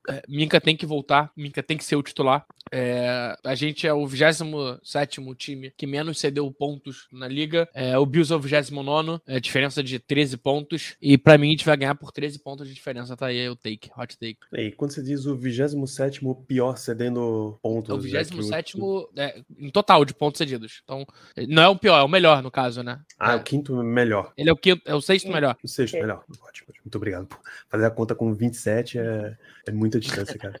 É, 0.08 0.22
Minka 0.28 0.60
tem 0.60 0.76
que 0.76 0.86
voltar, 0.86 1.30
Minka 1.36 1.62
tem 1.62 1.76
que 1.76 1.84
ser 1.84 1.96
o 1.96 2.02
titular. 2.02 2.46
É, 2.72 3.36
a 3.44 3.54
gente 3.54 3.86
é 3.86 3.92
o 3.92 4.06
27 4.06 5.20
time 5.36 5.72
que 5.76 5.86
menos 5.86 6.18
cedeu 6.18 6.50
pontos 6.50 7.06
na 7.12 7.28
liga. 7.28 7.68
É, 7.74 7.96
o 7.98 8.06
Bills 8.06 8.32
é 8.32 8.36
o 8.36 8.40
29, 8.40 9.20
é, 9.26 9.38
diferença 9.38 9.82
de 9.82 9.98
13 9.98 10.36
pontos. 10.36 10.96
E 11.00 11.18
pra 11.18 11.38
mim, 11.38 11.48
a 11.48 11.50
gente 11.50 11.64
vai 11.64 11.76
ganhar 11.76 11.94
por 11.94 12.10
13 12.10 12.38
pontos 12.38 12.66
de 12.68 12.74
diferença. 12.74 13.16
Tá 13.16 13.26
aí 13.26 13.48
o 13.48 13.56
take, 13.56 13.90
hot 13.96 14.18
take. 14.18 14.38
E 14.52 14.72
quando 14.72 14.92
você 14.92 15.02
diz 15.02 15.26
o 15.26 15.36
27 15.36 16.20
pior 16.46 16.76
cedendo 16.76 17.58
pontos. 17.62 17.90
É 17.90 17.92
o 17.92 17.96
né, 17.96 18.24
que 18.24 18.36
27 18.36 18.76
é, 19.16 19.42
em 19.58 19.70
total 19.70 20.04
de 20.04 20.14
pontos 20.14 20.38
cedidos. 20.38 20.80
Então, 20.84 21.06
não 21.48 21.62
é 21.62 21.68
o 21.68 21.76
pior, 21.76 21.98
é 21.98 22.02
o 22.02 22.08
melhor, 22.08 22.42
no 22.42 22.50
caso, 22.50 22.82
né? 22.82 23.00
Ah, 23.18 23.32
é 23.32 23.34
É. 23.34 23.36
o 23.36 23.42
quinto 23.42 23.74
melhor. 23.82 24.32
Ele 24.44 24.50
é 24.50 24.52
o, 24.52 24.56
quinto, 24.56 24.82
é 24.84 24.94
o 24.94 25.00
sexto 25.00 25.32
melhor. 25.32 25.56
O 25.64 25.66
sexto 25.66 25.94
melhor. 25.94 26.22
Ótimo. 26.42 26.68
Muito 26.84 26.96
obrigado. 26.96 27.28
Fazer 27.70 27.86
a 27.86 27.90
conta 27.90 28.14
com 28.14 28.34
27 28.34 28.98
é, 28.98 29.38
é 29.66 29.70
muita 29.72 29.98
distância, 29.98 30.38
cara. 30.38 30.60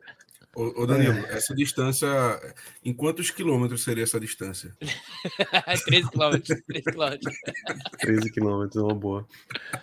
Ô, 0.56 0.82
ô, 0.82 0.86
Danilo, 0.86 1.14
essa 1.26 1.54
distância. 1.54 2.06
Em 2.84 2.92
quantos 2.92 3.30
quilômetros 3.30 3.82
seria 3.82 4.04
essa 4.04 4.20
distância? 4.20 4.76
13 5.86 6.10
quilômetros. 6.10 6.62
13 6.66 6.84
quilômetros. 6.84 7.34
13 7.98 8.32
quilômetros, 8.32 8.76
é 8.76 8.84
uma 8.84 8.94
boa. 8.94 9.26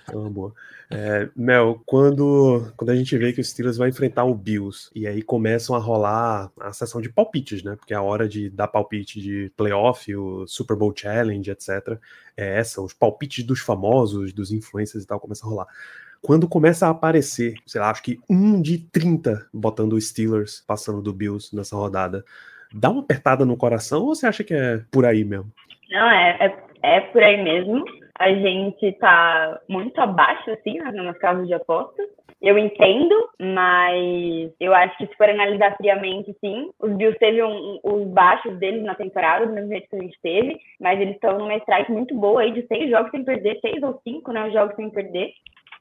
É 0.09 0.15
uma 0.15 0.29
boa. 0.29 0.53
É, 0.89 1.29
Mel, 1.35 1.81
quando, 1.85 2.71
quando 2.75 2.89
a 2.89 2.95
gente 2.95 3.17
vê 3.17 3.31
que 3.31 3.39
o 3.39 3.43
Steelers 3.43 3.77
vai 3.77 3.89
enfrentar 3.89 4.25
o 4.25 4.35
Bills 4.35 4.89
e 4.93 5.07
aí 5.07 5.21
começam 5.21 5.73
a 5.73 5.79
rolar 5.79 6.51
a 6.59 6.73
sessão 6.73 7.01
de 7.01 7.09
palpites, 7.09 7.63
né? 7.63 7.77
Porque 7.77 7.93
é 7.93 7.97
a 7.97 8.01
hora 8.01 8.27
de 8.27 8.49
dar 8.49 8.67
palpite 8.67 9.21
de 9.21 9.51
playoff, 9.55 10.13
o 10.13 10.45
Super 10.47 10.75
Bowl 10.75 10.93
Challenge, 10.95 11.49
etc. 11.49 11.97
É 12.35 12.59
essa, 12.59 12.81
os 12.81 12.93
palpites 12.93 13.45
dos 13.45 13.61
famosos, 13.61 14.33
dos 14.33 14.51
influencers 14.51 15.03
e 15.03 15.07
tal, 15.07 15.19
começam 15.19 15.47
a 15.47 15.51
rolar. 15.51 15.67
Quando 16.21 16.47
começa 16.47 16.87
a 16.87 16.91
aparecer, 16.91 17.55
sei 17.65 17.81
lá, 17.81 17.89
acho 17.89 18.03
que 18.03 18.19
um 18.29 18.61
de 18.61 18.77
30 18.77 19.47
botando 19.53 19.93
o 19.93 20.01
Steelers 20.01 20.63
passando 20.67 21.01
do 21.01 21.13
Bills 21.13 21.55
nessa 21.55 21.75
rodada, 21.75 22.23
dá 22.73 22.89
uma 22.89 23.01
apertada 23.01 23.45
no 23.45 23.57
coração 23.57 24.03
ou 24.03 24.15
você 24.15 24.27
acha 24.27 24.43
que 24.43 24.53
é 24.53 24.81
por 24.91 25.05
aí 25.05 25.23
mesmo? 25.23 25.51
Não, 25.89 26.09
é, 26.09 26.37
é, 26.39 26.97
é 26.97 26.99
por 27.01 27.21
aí 27.23 27.41
mesmo. 27.43 27.83
A 28.19 28.29
gente 28.33 28.91
tá 28.93 29.59
muito 29.67 29.99
abaixo, 29.99 30.51
assim, 30.51 30.77
né, 30.77 30.91
nas 30.91 31.17
casas 31.17 31.47
de 31.47 31.53
apostas. 31.53 32.07
Eu 32.41 32.57
entendo, 32.57 33.29
mas 33.39 34.51
eu 34.59 34.73
acho 34.73 34.97
que 34.97 35.07
se 35.07 35.15
for 35.15 35.29
analisar 35.29 35.75
friamente, 35.77 36.35
sim. 36.39 36.71
Os 36.79 36.91
Bills 36.93 37.17
teve 37.19 37.43
um, 37.43 37.79
os 37.83 38.07
baixos 38.07 38.57
deles 38.57 38.83
na 38.83 38.95
temporada, 38.95 39.45
do 39.45 39.53
mesmo 39.53 39.69
jeito 39.69 39.89
que 39.89 39.95
a 39.95 39.99
gente 39.99 40.17
teve, 40.23 40.59
mas 40.79 40.99
eles 40.99 41.15
estão 41.15 41.37
numa 41.37 41.55
strike 41.57 41.91
muito 41.91 42.15
boa 42.15 42.41
aí 42.41 42.51
de 42.51 42.65
seis 42.67 42.89
jogos 42.89 43.11
sem 43.11 43.23
perder, 43.23 43.59
seis 43.59 43.81
ou 43.83 43.99
cinco, 44.03 44.31
né, 44.31 44.49
jogos 44.51 44.75
sem 44.75 44.89
perder. 44.89 45.31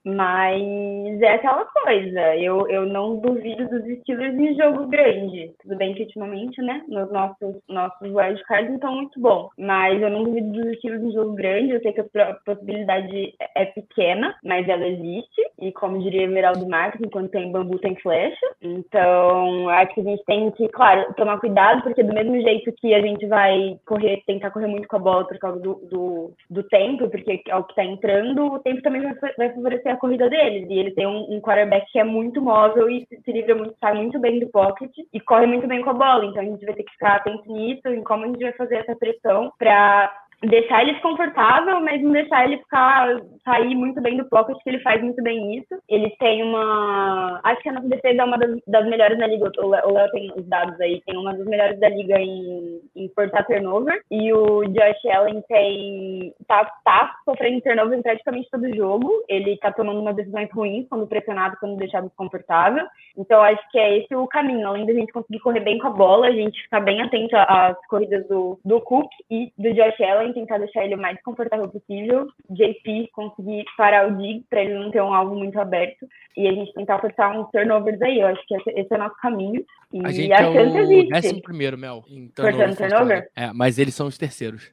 Mas 0.04 1.20
é 1.20 1.34
aquela 1.34 1.64
coisa, 1.66 2.36
eu, 2.36 2.68
eu 2.68 2.86
não 2.86 3.16
duvido 3.16 3.68
dos 3.68 3.98
Steelers 4.00 4.38
em 4.38 4.54
jogo 4.54 4.86
grande. 4.86 5.52
Tudo 5.62 5.76
bem 5.76 5.94
que 5.94 6.02
ultimamente, 6.02 6.60
né, 6.62 6.82
nos 6.88 7.10
nossos, 7.12 7.56
nossos 7.68 8.08
wildcards 8.08 8.68
não 8.68 8.76
estão 8.76 8.94
muito 8.94 9.20
bons. 9.20 9.50
Mas 9.58 10.00
eu 10.00 10.08
não 10.08 10.24
duvido 10.24 10.52
dos 10.52 10.78
Steelers 10.78 11.02
em 11.02 11.12
jogo 11.12 11.34
grande, 11.34 11.72
eu 11.72 11.80
sei 11.80 11.92
que 11.92 12.00
a 12.00 12.34
possibilidade 12.46 13.34
é 13.54 13.66
pequena, 13.66 14.34
mas 14.42 14.68
ela 14.68 14.86
existe. 14.86 15.42
E 15.60 15.70
como 15.72 16.00
diria 16.00 16.22
Everaldo 16.22 16.66
Marques, 16.66 17.00
enquanto 17.04 17.30
tem 17.30 17.52
bambu 17.52 17.78
tem 17.78 17.94
flecha. 17.96 18.46
Então, 18.62 19.68
acho 19.68 19.94
que 19.94 20.00
a 20.00 20.04
gente 20.04 20.24
tem 20.24 20.50
que, 20.52 20.68
claro, 20.68 21.12
tomar 21.14 21.38
cuidado, 21.38 21.82
porque 21.82 22.02
do 22.02 22.14
mesmo 22.14 22.40
jeito 22.40 22.72
que 22.72 22.94
a 22.94 23.00
gente 23.00 23.26
vai 23.26 23.78
correr, 23.86 24.22
tentar 24.26 24.50
correr 24.50 24.66
muito 24.66 24.88
com 24.88 24.96
a 24.96 25.00
bola 25.00 25.26
por 25.26 25.38
causa 25.38 25.60
do, 25.60 25.74
do, 25.90 26.32
do 26.48 26.62
tempo, 26.64 27.08
porque 27.10 27.42
é 27.46 27.56
o 27.56 27.64
que 27.64 27.72
está 27.72 27.84
entrando, 27.84 28.46
o 28.46 28.58
tempo 28.60 28.80
também 28.82 29.02
vai 29.02 29.50
favorecer 29.50 29.89
a 29.90 29.96
corrida 29.96 30.28
deles. 30.28 30.68
E 30.68 30.78
ele 30.78 30.90
tem 30.92 31.06
um, 31.06 31.36
um 31.36 31.40
quarterback 31.40 31.90
que 31.90 31.98
é 31.98 32.04
muito 32.04 32.40
móvel 32.40 32.88
e 32.88 33.06
se, 33.06 33.20
se 33.22 33.32
livra 33.32 33.54
muito, 33.54 33.74
sai 33.80 33.94
muito 33.94 34.18
bem 34.18 34.38
do 34.40 34.48
pocket 34.48 34.90
e 35.12 35.20
corre 35.20 35.46
muito 35.46 35.66
bem 35.66 35.82
com 35.82 35.90
a 35.90 35.94
bola. 35.94 36.24
Então 36.24 36.42
a 36.42 36.44
gente 36.44 36.64
vai 36.64 36.74
ter 36.74 36.84
que 36.84 36.92
ficar 36.92 37.16
atento 37.16 37.52
nisso, 37.52 37.88
em 37.88 38.02
como 38.02 38.24
a 38.24 38.28
gente 38.28 38.42
vai 38.42 38.52
fazer 38.52 38.76
essa 38.76 38.96
pressão 38.96 39.52
para 39.58 40.12
deixar 40.42 40.82
ele 40.82 40.92
desconfortável, 40.92 41.80
mas 41.80 42.02
não 42.02 42.12
deixar 42.12 42.44
ele 42.44 42.58
ficar 42.58 43.20
sair 43.44 43.74
muito 43.74 44.00
bem 44.00 44.16
do 44.16 44.24
pocket, 44.24 44.56
que 44.62 44.70
ele 44.70 44.80
faz 44.80 45.02
muito 45.02 45.22
bem 45.22 45.58
isso. 45.58 45.80
Ele 45.88 46.10
tem 46.18 46.42
uma. 46.42 47.40
Acho 47.44 47.62
que 47.62 47.68
a 47.68 47.72
nossa 47.72 47.88
defesa 47.88 48.22
é 48.22 48.24
uma 48.24 48.38
das, 48.38 48.58
das 48.66 48.86
melhores 48.86 49.18
na 49.18 49.26
liga. 49.26 49.50
O 49.58 49.68
Léo 49.68 50.10
tem 50.12 50.32
os 50.36 50.46
dados 50.46 50.80
aí, 50.80 51.02
tem 51.06 51.16
uma 51.16 51.34
das 51.34 51.46
melhores 51.46 51.78
da 51.78 51.88
liga 51.88 52.18
em, 52.18 52.80
em 52.96 53.08
forçar 53.14 53.46
turnover. 53.46 54.00
E 54.10 54.32
o 54.32 54.64
Josh 54.64 55.14
Allen 55.14 55.42
tem. 55.42 56.34
tá, 56.46 56.64
tá 56.84 57.14
sofrendo 57.24 57.60
turnover 57.60 57.98
em 57.98 58.02
praticamente 58.02 58.50
todo 58.50 58.74
jogo. 58.74 59.10
Ele 59.28 59.56
tá 59.58 59.72
tomando 59.72 60.00
umas 60.00 60.16
decisões 60.16 60.50
ruins 60.52 60.86
quando 60.88 61.06
pressionado, 61.06 61.56
quando 61.60 61.76
deixado 61.76 62.06
desconfortável. 62.06 62.86
Então 63.16 63.42
acho 63.42 63.70
que 63.70 63.78
é 63.78 63.98
esse 63.98 64.14
o 64.14 64.26
caminho. 64.26 64.66
Além 64.66 64.86
da 64.86 64.94
gente 64.94 65.12
conseguir 65.12 65.40
correr 65.40 65.60
bem 65.60 65.78
com 65.78 65.88
a 65.88 65.90
bola, 65.90 66.28
a 66.28 66.32
gente 66.32 66.62
ficar 66.62 66.80
bem 66.80 67.02
atento 67.02 67.36
às 67.36 67.76
corridas 67.86 68.26
do, 68.26 68.58
do 68.64 68.80
Cook 68.80 69.10
e 69.30 69.52
do 69.58 69.72
Josh 69.74 70.00
Allen 70.00 70.29
tentar 70.32 70.58
deixar 70.58 70.84
ele 70.84 70.94
o 70.94 71.00
mais 71.00 71.20
confortável 71.22 71.68
possível. 71.68 72.26
JP 72.50 73.08
conseguir 73.12 73.64
parar 73.76 74.08
o 74.08 74.16
Dig 74.16 74.44
para 74.48 74.62
ele 74.62 74.74
não 74.74 74.90
ter 74.90 75.02
um 75.02 75.12
alvo 75.14 75.34
muito 75.34 75.58
aberto. 75.60 76.06
E 76.36 76.46
a 76.46 76.52
gente 76.52 76.72
tentar 76.74 76.98
forçar 77.00 77.38
uns 77.38 77.50
turnovers 77.50 78.00
aí. 78.02 78.20
Eu 78.20 78.28
acho 78.28 78.46
que 78.46 78.54
esse, 78.54 78.86
é 78.92 78.96
o 78.96 78.98
nosso 78.98 79.16
caminho. 79.16 79.64
E 79.92 80.04
A 80.06 80.10
gente 80.10 80.32
a 80.32 80.36
é 80.36 80.52
chance 80.52 80.76
o 80.76 80.80
existe. 80.82 81.08
décimo 81.10 81.42
primeiro, 81.42 81.76
Mel. 81.76 82.04
Em 82.08 82.30
Forçando 82.34 82.76
turnover 82.76 82.88
turnover? 82.90 83.30
É, 83.36 83.52
mas 83.52 83.78
eles 83.78 83.94
são 83.94 84.06
os 84.06 84.16
terceiros. 84.18 84.72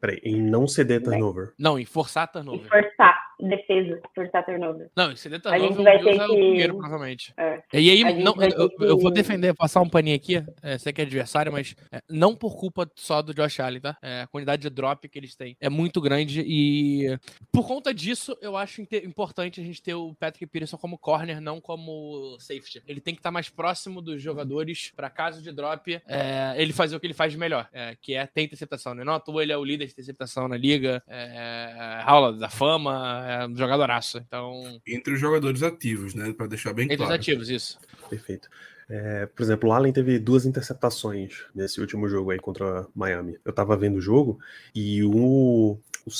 Peraí, 0.00 0.20
em 0.24 0.40
não 0.42 0.66
ceder 0.66 1.02
turnover. 1.02 1.52
Não, 1.58 1.78
em 1.78 1.84
forçar 1.84 2.28
E 2.28 2.32
turnover. 2.32 2.68
forçar 2.68 3.29
defesa, 3.48 4.00
forçar 4.14 4.44
turnover. 4.44 4.90
Não, 4.96 5.10
em 5.12 5.16
ceder 5.16 5.40
A 5.46 5.58
gente 5.58 5.74
vai 5.82 5.98
ter 6.02 6.16
é 6.16 6.24
o 6.24 6.28
que- 6.28 6.34
primeiro, 6.36 6.74
provavelmente. 6.74 7.32
É. 7.36 7.62
E 7.74 7.90
aí, 7.90 8.22
não, 8.22 8.34
eu, 8.42 8.68
ter 8.68 8.84
eu- 8.84 8.98
vou 8.98 9.10
que- 9.10 9.16
defender, 9.16 9.54
passar 9.54 9.80
um 9.80 9.88
paninho 9.88 10.16
aqui, 10.16 10.42
é, 10.62 10.78
sei 10.78 10.92
que 10.92 11.00
é 11.00 11.04
adversário, 11.04 11.52
mas 11.52 11.74
é, 11.92 12.00
não 12.08 12.34
por 12.34 12.56
culpa 12.58 12.90
só 12.94 13.22
do 13.22 13.34
Josh 13.34 13.60
Allen, 13.60 13.80
tá? 13.80 13.96
É, 14.02 14.22
a 14.22 14.26
quantidade 14.26 14.62
de 14.62 14.70
drop 14.70 15.08
que 15.08 15.18
eles 15.18 15.34
têm 15.34 15.56
é 15.60 15.68
muito 15.68 16.00
grande 16.00 16.42
e 16.46 17.18
por 17.52 17.66
conta 17.66 17.92
disso, 17.94 18.36
eu 18.40 18.56
acho 18.56 18.82
importante 18.82 19.60
a 19.60 19.64
gente 19.64 19.82
ter 19.82 19.94
o 19.94 20.14
Patrick 20.14 20.46
Peterson 20.46 20.76
como 20.76 20.98
corner, 20.98 21.40
não 21.40 21.60
como 21.60 22.36
safety. 22.38 22.82
Ele 22.86 23.00
tem 23.00 23.14
que 23.14 23.20
estar 23.20 23.30
mais 23.30 23.48
próximo 23.48 24.00
dos 24.00 24.20
jogadores 24.22 24.92
para 24.94 25.08
caso 25.10 25.42
de 25.42 25.52
drop, 25.52 26.00
é, 26.06 26.54
ele 26.56 26.72
fazer 26.72 26.96
o 26.96 27.00
que 27.00 27.06
ele 27.06 27.14
faz 27.14 27.32
de 27.32 27.38
melhor, 27.38 27.68
é, 27.72 27.96
que 28.00 28.14
é 28.14 28.26
ter 28.26 28.42
interceptação, 28.42 28.94
né? 28.94 29.04
Não 29.04 29.14
à 29.14 29.20
toa 29.20 29.42
ele 29.42 29.52
é 29.52 29.56
o 29.56 29.64
líder 29.64 29.86
de 29.86 29.92
interceptação 29.92 30.48
na 30.48 30.56
liga, 30.56 31.02
é, 31.08 32.02
aula 32.04 32.32
da 32.32 32.48
fama, 32.48 33.24
é 33.30 33.46
um 33.46 33.56
jogadoraço. 33.56 34.18
Então, 34.18 34.62
Entre 34.86 35.14
os 35.14 35.20
jogadores 35.20 35.62
ativos, 35.62 36.14
né? 36.14 36.32
Para 36.32 36.46
deixar 36.46 36.72
bem 36.72 36.84
entre 36.84 36.96
os 36.96 37.02
claro. 37.02 37.14
ativos, 37.14 37.48
isso. 37.48 37.78
Perfeito. 38.08 38.48
É, 38.90 39.26
por 39.26 39.42
exemplo, 39.42 39.70
o 39.70 39.72
Allen 39.72 39.92
teve 39.92 40.18
duas 40.18 40.44
interceptações 40.44 41.44
nesse 41.54 41.80
último 41.80 42.08
jogo 42.08 42.32
aí 42.32 42.38
contra 42.40 42.86
Miami. 42.94 43.38
Eu 43.44 43.52
tava 43.52 43.76
vendo 43.76 43.98
o 43.98 44.00
jogo 44.00 44.40
e 44.74 45.04
o, 45.04 45.78
o 46.04 46.10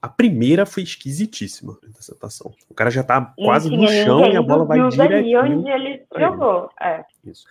a 0.00 0.08
primeira 0.08 0.64
foi 0.64 0.84
esquisitíssima 0.84 1.78
a 1.82 1.86
interceptação. 1.86 2.54
O 2.70 2.74
cara 2.74 2.90
já 2.90 3.04
tá 3.04 3.34
quase 3.36 3.68
no 3.68 3.86
tinha 3.86 4.04
chão 4.04 4.24
e 4.24 4.36
a 4.36 4.42
bola 4.42 4.64
vai 4.64 4.88
direto. 4.88 5.38
onde 5.44 5.70
ele 5.70 6.02
jogou. 6.16 6.70
É. 6.80 7.04
Isso. 7.26 7.44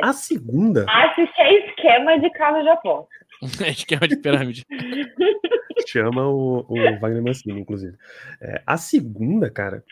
A 0.00 0.12
segunda 0.12 0.86
Acho 0.88 1.26
que 1.34 1.42
é 1.42 1.68
esquema 1.68 2.20
de 2.20 2.30
casa 2.30 2.62
de 2.62 2.68
aposta. 2.68 3.19
Esquema 3.68 4.06
de 4.06 4.16
pirâmide. 4.16 4.66
chama 5.86 6.26
o, 6.28 6.64
o 6.68 7.00
Wagner 7.00 7.22
Mancini, 7.22 7.60
inclusive. 7.60 7.96
É, 8.40 8.62
a 8.66 8.76
segunda, 8.76 9.50
cara, 9.50 9.84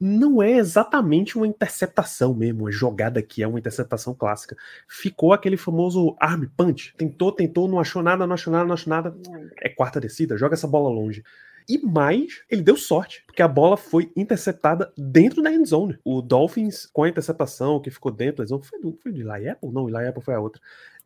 não 0.00 0.42
é 0.42 0.52
exatamente 0.52 1.36
uma 1.36 1.46
interceptação 1.46 2.34
mesmo, 2.34 2.64
uma 2.64 2.72
jogada 2.72 3.22
que 3.22 3.42
é 3.42 3.46
uma 3.46 3.58
interceptação 3.58 4.14
clássica. 4.14 4.56
Ficou 4.88 5.32
aquele 5.32 5.56
famoso 5.56 6.16
arm 6.18 6.44
punch. 6.56 6.94
Tentou, 6.96 7.32
tentou, 7.32 7.68
não 7.68 7.78
achou 7.78 8.02
nada, 8.02 8.26
não 8.26 8.34
achou 8.34 8.52
nada, 8.52 8.64
não 8.64 8.74
achou 8.74 8.90
nada. 8.90 9.14
É 9.60 9.68
quarta 9.68 10.00
descida, 10.00 10.38
joga 10.38 10.54
essa 10.54 10.66
bola 10.66 10.88
longe. 10.88 11.22
E 11.66 11.78
mais, 11.78 12.42
ele 12.50 12.60
deu 12.60 12.76
sorte, 12.76 13.24
porque 13.26 13.40
a 13.40 13.48
bola 13.48 13.76
foi 13.76 14.12
interceptada 14.14 14.92
dentro 14.98 15.42
da 15.42 15.50
end 15.50 15.66
zone. 15.66 15.98
O 16.04 16.20
Dolphins, 16.20 16.86
com 16.92 17.04
a 17.04 17.08
interceptação 17.08 17.80
que 17.80 17.90
ficou 17.90 18.12
dentro 18.12 18.36
da 18.36 18.42
end 18.42 18.50
zone, 18.50 18.64
foi 18.64 18.80
do, 18.80 18.98
foi 19.02 19.12
de 19.12 19.22
Eli 19.22 19.48
Apple? 19.48 19.70
Não, 19.72 19.88
Eli 19.88 20.06
Apple 20.06 20.22
foi 20.22 20.34
a 20.34 20.40
outra. 20.40 20.60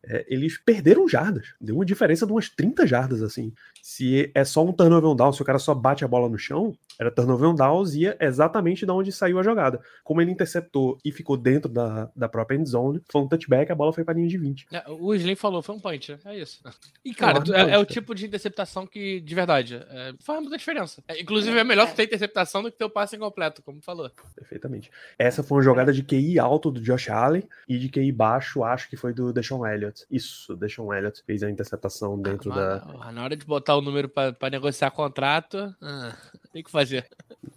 É, 0.05 0.25
eles 0.29 0.57
perderam 0.57 1.07
jardas. 1.07 1.53
Deu 1.59 1.75
uma 1.75 1.85
diferença 1.85 2.25
de 2.25 2.31
umas 2.31 2.49
30 2.49 2.87
jardas, 2.87 3.21
assim. 3.21 3.51
Se 3.81 4.31
é 4.33 4.43
só 4.45 4.65
um 4.65 4.71
turnover 4.71 5.09
on 5.09 5.15
down, 5.15 5.33
se 5.33 5.41
o 5.41 5.45
cara 5.45 5.59
só 5.59 5.73
bate 5.73 6.05
a 6.05 6.07
bola 6.07 6.29
no 6.29 6.37
chão, 6.37 6.73
era 6.99 7.09
turnover 7.09 7.49
on 7.49 7.55
downs, 7.55 7.95
ia 7.95 8.15
exatamente 8.19 8.85
da 8.85 8.93
onde 8.93 9.11
saiu 9.11 9.39
a 9.39 9.43
jogada. 9.43 9.81
Como 10.03 10.21
ele 10.21 10.31
interceptou 10.31 10.97
e 11.03 11.11
ficou 11.11 11.37
dentro 11.37 11.71
da, 11.71 12.11
da 12.15 12.27
própria 12.29 12.57
end 12.57 12.69
zone, 12.69 13.01
foi 13.11 13.21
um 13.21 13.27
touchback, 13.27 13.71
a 13.71 13.75
bola 13.75 13.93
foi 13.93 14.03
pra 14.03 14.13
linha 14.13 14.27
de 14.27 14.37
20. 14.37 14.67
É, 14.71 14.83
O 14.89 15.13
Slim 15.15 15.35
falou, 15.35 15.61
foi 15.61 15.75
um 15.75 15.79
punch, 15.79 16.11
né? 16.11 16.19
é 16.25 16.37
isso. 16.39 16.61
E, 17.03 17.13
cara, 17.13 17.41
tu- 17.41 17.53
é, 17.53 17.63
punch, 17.63 17.73
é 17.73 17.77
o 17.79 17.85
tipo 17.85 18.13
de 18.13 18.25
interceptação 18.25 18.85
que, 18.85 19.19
de 19.21 19.33
verdade, 19.35 19.75
é, 19.89 20.13
faz 20.19 20.39
muita 20.41 20.57
diferença. 20.57 21.01
É, 21.07 21.19
inclusive, 21.21 21.57
é 21.57 21.63
melhor 21.63 21.87
tu 21.89 21.95
ter 21.95 22.03
interceptação 22.03 22.61
do 22.61 22.71
que 22.71 22.77
ter 22.77 22.85
o 22.85 22.89
passe 22.89 23.15
incompleto, 23.15 23.61
como 23.63 23.81
falou. 23.81 24.11
Perfeitamente. 24.35 24.91
Essa 25.17 25.41
foi 25.41 25.57
uma 25.57 25.63
jogada 25.63 25.93
de 25.93 26.03
QI 26.03 26.37
alto 26.37 26.69
do 26.69 26.81
Josh 26.81 27.09
Allen 27.09 27.43
e 27.67 27.77
de 27.77 27.89
QI 27.89 28.11
baixo, 28.11 28.63
acho 28.63 28.89
que 28.89 28.97
foi 28.97 29.13
do 29.13 29.31
Deshaun 29.33 29.65
Elliott. 29.65 29.79
Elliott. 29.79 30.05
Isso, 30.11 30.55
Deshaun 30.57 30.93
Elliott 30.93 31.23
fez 31.25 31.41
a 31.41 31.49
interceptação 31.49 32.19
dentro 32.21 32.49
da. 32.49 32.83
Na 33.13 33.23
hora 33.23 33.35
de 33.37 33.45
botar 33.45 33.75
o 33.77 33.81
número 33.81 34.09
para 34.09 34.35
negociar 34.51 34.91
contrato, 34.91 35.73
ah, 35.81 36.15
tem 36.51 36.61
que 36.63 36.69
fazer. 36.69 36.88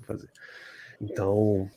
Fazer. 0.06 0.28
Então, 1.00 1.68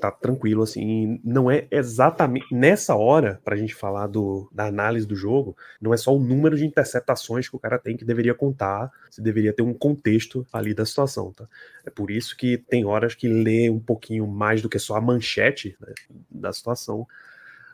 tá 0.00 0.10
tranquilo, 0.10 0.62
assim. 0.62 1.20
Não 1.22 1.50
é 1.50 1.68
exatamente 1.70 2.52
nessa 2.52 2.96
hora, 2.96 3.40
pra 3.44 3.56
gente 3.56 3.74
falar 3.74 4.06
do, 4.06 4.50
da 4.52 4.66
análise 4.66 5.06
do 5.06 5.14
jogo, 5.14 5.56
não 5.80 5.92
é 5.92 5.96
só 5.96 6.14
o 6.14 6.18
número 6.18 6.56
de 6.56 6.64
interceptações 6.64 7.48
que 7.48 7.54
o 7.54 7.58
cara 7.58 7.78
tem 7.78 7.96
que 7.96 8.04
deveria 8.04 8.34
contar, 8.34 8.90
você 9.10 9.20
deveria 9.20 9.52
ter 9.52 9.62
um 9.62 9.74
contexto 9.74 10.46
ali 10.52 10.74
da 10.74 10.86
situação, 10.86 11.32
tá? 11.32 11.46
É 11.84 11.90
por 11.90 12.10
isso 12.10 12.36
que 12.36 12.56
tem 12.56 12.84
horas 12.84 13.14
que 13.14 13.28
ler 13.28 13.70
um 13.70 13.80
pouquinho 13.80 14.26
mais 14.26 14.62
do 14.62 14.68
que 14.68 14.78
só 14.78 14.96
a 14.96 15.00
manchete 15.00 15.76
né, 15.80 15.92
da 16.30 16.52
situação 16.52 17.06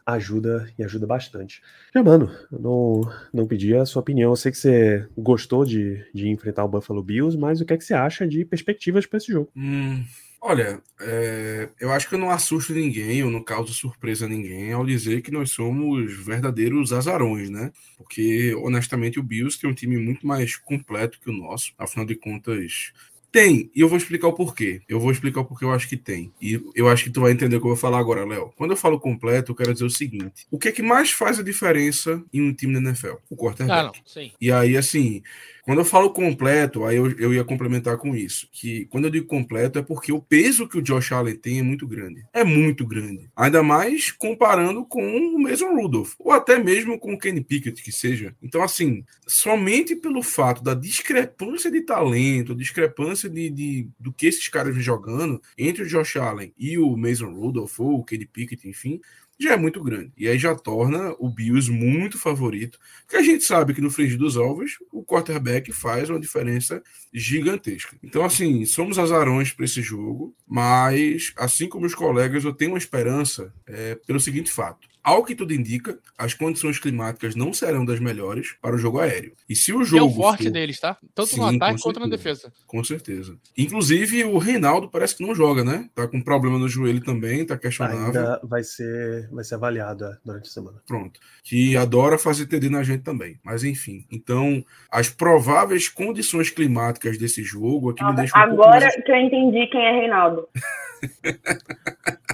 ajuda 0.07 0.73
e 0.79 0.85
ajuda 0.85 1.07
bastante. 1.07 1.61
Já, 1.93 2.03
mano, 2.03 2.31
não, 2.51 3.01
não 3.33 3.47
pedi 3.47 3.75
a 3.75 3.85
sua 3.85 4.01
opinião. 4.01 4.31
Eu 4.31 4.37
sei 4.37 4.53
que 4.53 4.59
você 4.59 5.09
gostou 5.19 5.65
de, 5.65 6.07
de 6.15 6.29
enfrentar 6.29 6.65
o 6.65 6.69
Buffalo 6.69 7.03
Bills, 7.03 7.37
mas 7.37 7.61
o 7.61 7.65
que 7.67 7.75
é 7.75 7.77
que 7.77 7.85
você 7.85 7.95
acha 7.95 8.27
de 8.27 8.45
perspectivas 8.45 9.05
para 9.05 9.19
esse 9.19 9.33
jogo? 9.33 9.51
Hum, 9.57 10.05
Olha, 10.41 10.81
é, 11.01 11.71
eu 11.81 11.91
acho 11.91 12.09
que 12.09 12.15
eu 12.15 12.19
não 12.19 12.31
assusto 12.31 12.73
ninguém, 12.73 13.19
eu 13.19 13.31
não 13.31 13.43
causo 13.43 13.73
surpresa 13.75 14.27
a 14.27 14.29
ninguém 14.29 14.73
ao 14.73 14.87
dizer 14.87 15.23
que 15.23 15.31
nós 15.33 15.51
somos 15.51 16.13
verdadeiros 16.25 16.93
azarões, 16.93 17.51
né? 17.51 17.73
Porque, 17.97 18.55
honestamente, 18.55 19.19
o 19.19 19.23
Bills 19.25 19.59
tem 19.59 19.69
um 19.69 19.75
time 19.75 19.97
muito 19.99 20.27
mais 20.27 20.57
completo 20.57 21.19
que 21.21 21.31
o 21.31 21.33
nosso. 21.33 21.73
Afinal 21.77 22.07
de 22.07 22.15
contas, 22.15 22.93
tem, 23.31 23.71
e 23.75 23.81
eu 23.81 23.89
vou 23.89 23.99
explicar 23.99 24.29
o 24.29 24.33
porquê. 24.33 24.81
Eu 24.89 24.99
vou 24.99 25.11
explicar 25.11 25.41
o 25.41 25.45
porquê 25.45 25.65
eu 25.65 25.73
acho 25.73 25.89
que 25.89 25.97
tem. 25.97 26.33
E 26.41 26.61
eu 26.75 26.89
acho 26.89 27.05
que 27.05 27.11
tu 27.11 27.21
vai 27.21 27.33
entender 27.33 27.57
o 27.57 27.61
que 27.61 27.67
eu 27.67 27.71
vou 27.71 27.77
falar 27.77 27.99
agora, 27.99 28.25
Léo. 28.25 28.53
Quando 28.57 28.71
eu 28.71 28.77
falo 28.77 28.99
completo, 28.99 29.53
eu 29.53 29.57
quero 29.57 29.73
dizer 29.73 29.85
o 29.85 29.91
seguinte: 29.91 30.47
o 30.51 30.59
que 30.59 30.69
é 30.69 30.73
que 30.73 30.83
mais 30.83 31.11
faz 31.11 31.39
a 31.39 31.43
diferença 31.43 32.23
em 32.33 32.41
um 32.43 32.55
time 32.55 32.75
da 32.75 32.81
NFL? 32.81 33.15
O 33.29 33.37
quarterback. 33.37 33.79
Ah, 33.79 33.83
não, 33.85 33.93
sim. 34.05 34.33
E 34.41 34.51
aí, 34.51 34.77
assim, 34.77 35.23
quando 35.67 35.81
eu 35.81 35.85
falo 35.85 36.11
completo, 36.11 36.85
aí 36.85 36.97
eu, 36.97 37.11
eu 37.19 37.35
ia 37.35 37.43
complementar 37.43 37.99
com 37.99 38.15
isso. 38.15 38.49
Que 38.53 38.85
quando 38.85 39.07
eu 39.07 39.11
digo 39.11 39.27
completo 39.27 39.81
é 39.81 39.83
porque 39.83 40.13
o 40.13 40.23
peso 40.23 40.69
que 40.69 40.79
o 40.79 40.83
Josh 40.83 41.11
Allen 41.11 41.35
tem 41.35 41.59
é 41.59 41.63
muito 41.63 41.89
grande. 41.89 42.25
É 42.33 42.45
muito 42.45 42.87
grande. 42.87 43.29
Ainda 43.35 43.65
mais 43.65 44.13
comparando 44.13 44.85
com 44.85 45.05
o 45.05 45.37
mesmo 45.41 45.75
Rudolph. 45.75 46.15
Ou 46.21 46.31
até 46.31 46.57
mesmo 46.57 46.97
com 47.01 47.15
o 47.15 47.19
Kenny 47.19 47.43
Pickett, 47.43 47.83
que 47.83 47.91
seja. 47.91 48.33
Então, 48.41 48.63
assim, 48.63 49.05
somente 49.27 49.97
pelo 49.97 50.23
fato 50.23 50.63
da 50.63 50.73
discrepância 50.73 51.69
de 51.69 51.81
talento, 51.81 52.55
discrepância 52.55 53.29
de, 53.29 53.51
de 53.51 53.89
do 53.99 54.13
que 54.13 54.29
esses 54.29 54.49
caras 54.49 54.73
vêm 54.73 54.85
jogando 54.85 55.43
entre 55.59 55.83
o 55.83 55.89
Josh 55.89 56.17
Allen 56.17 56.55
e 56.57 56.79
o 56.79 56.97
Mason 56.97 57.33
Rudolph, 57.33 57.81
ou 57.81 57.99
o 57.99 58.05
Kenny 58.05 58.25
Pickett, 58.25 58.69
enfim, 58.69 59.01
já 59.39 59.53
é 59.53 59.57
muito 59.57 59.83
grande. 59.83 60.13
E 60.17 60.29
aí 60.29 60.39
já 60.39 60.55
torna 60.55 61.15
o 61.19 61.29
Bills 61.29 61.71
muito 61.71 62.19
favorito, 62.19 62.79
porque 63.03 63.17
a 63.17 63.23
gente 63.23 63.45
sabe 63.45 63.75
que 63.75 63.81
no 63.81 63.91
frigir 63.91 64.19
dos 64.19 64.37
ovos, 64.37 64.79
o 64.91 65.05
quarterback 65.05 65.73
faz 65.73 66.09
uma 66.09 66.21
diferença 66.21 66.83
gigantesca. 67.13 67.97
Então, 68.03 68.25
assim, 68.25 68.65
somos 68.65 68.99
azarões 68.99 69.53
para 69.53 69.65
esse 69.65 69.83
jogo, 69.83 70.35
mas, 70.47 71.33
assim 71.37 71.69
como 71.69 71.87
os 71.87 71.95
colegas, 71.95 72.45
eu 72.45 72.53
tenho 72.53 72.73
uma 72.73 72.79
esperança 72.79 73.53
é, 73.67 73.95
pelo 74.07 74.21
seguinte 74.21 74.51
fato. 74.51 74.89
Ao 75.07 75.23
que 75.23 75.37
tudo 75.37 75.55
indica, 75.55 75.97
as 76.19 76.35
condições 76.35 76.81
climáticas 76.81 77.37
não 77.37 77.53
serão 77.53 77.85
das 77.85 78.01
melhores 78.01 78.57
para 78.61 78.75
o 78.75 78.79
jogo 78.79 78.99
aéreo. 78.99 79.35
E 79.49 79.55
se 79.55 79.73
o 79.73 79.85
jogo. 79.85 80.05
É 80.05 80.09
o 80.09 80.13
forte 80.13 80.43
for... 80.43 80.51
deles, 80.51 80.81
tá? 80.81 80.97
Tanto 81.15 81.29
Sim, 81.29 81.39
no 81.39 81.47
ataque 81.47 81.81
quanto 81.81 82.01
na 82.01 82.09
defesa. 82.09 82.53
Com 82.67 82.83
certeza. 82.83 83.39
Inclusive, 83.57 84.25
o 84.25 84.37
Reinaldo 84.37 84.89
parece 84.89 85.15
que 85.15 85.25
não 85.25 85.33
joga, 85.33 85.63
né? 85.63 85.89
Tá 85.95 86.09
com 86.09 86.21
problema 86.21 86.59
no 86.59 86.69
joelho 86.69 87.01
também, 87.05 87.47
tá 87.47 87.57
questionável. 87.57 88.05
Ainda 88.05 88.41
vai 88.43 88.65
ser, 88.65 89.29
vai 89.31 89.45
ser 89.45 89.55
avaliado 89.55 90.07
é, 90.07 90.17
durante 90.25 90.49
a 90.49 90.51
semana. 90.51 90.79
Pronto. 90.85 91.21
Que 91.45 91.77
adora 91.77 92.19
fazer 92.19 92.47
TD 92.47 92.69
na 92.69 92.83
gente 92.83 93.05
também. 93.05 93.39
Mas 93.45 93.63
enfim. 93.63 94.05
Então, 94.11 94.65
as 94.91 95.09
prováveis 95.09 95.89
condições 95.89 96.51
climáticas 96.51 97.17
desse 97.17 97.45
jogo 97.45 97.91
aqui 97.91 98.05
me 98.05 98.13
deixam. 98.13 98.41
Agora 98.41 98.89
um 98.89 99.03
que 99.03 99.13
eu 99.13 99.17
entendi 99.17 99.69
quem 99.69 99.87
é 99.87 100.01
Reinaldo. 100.01 100.49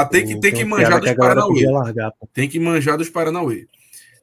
Ah, 0.00 0.04
tem 0.04 0.26
que, 0.26 0.40
tem 0.40 0.52
que 0.52 0.64
manjar 0.64 1.00
dos 1.00 1.12
Paranauê. 1.12 1.64
Tem 2.32 2.48
que 2.48 2.58
manjar 2.58 2.98
dos 2.98 3.08
Paranauê. 3.08 3.66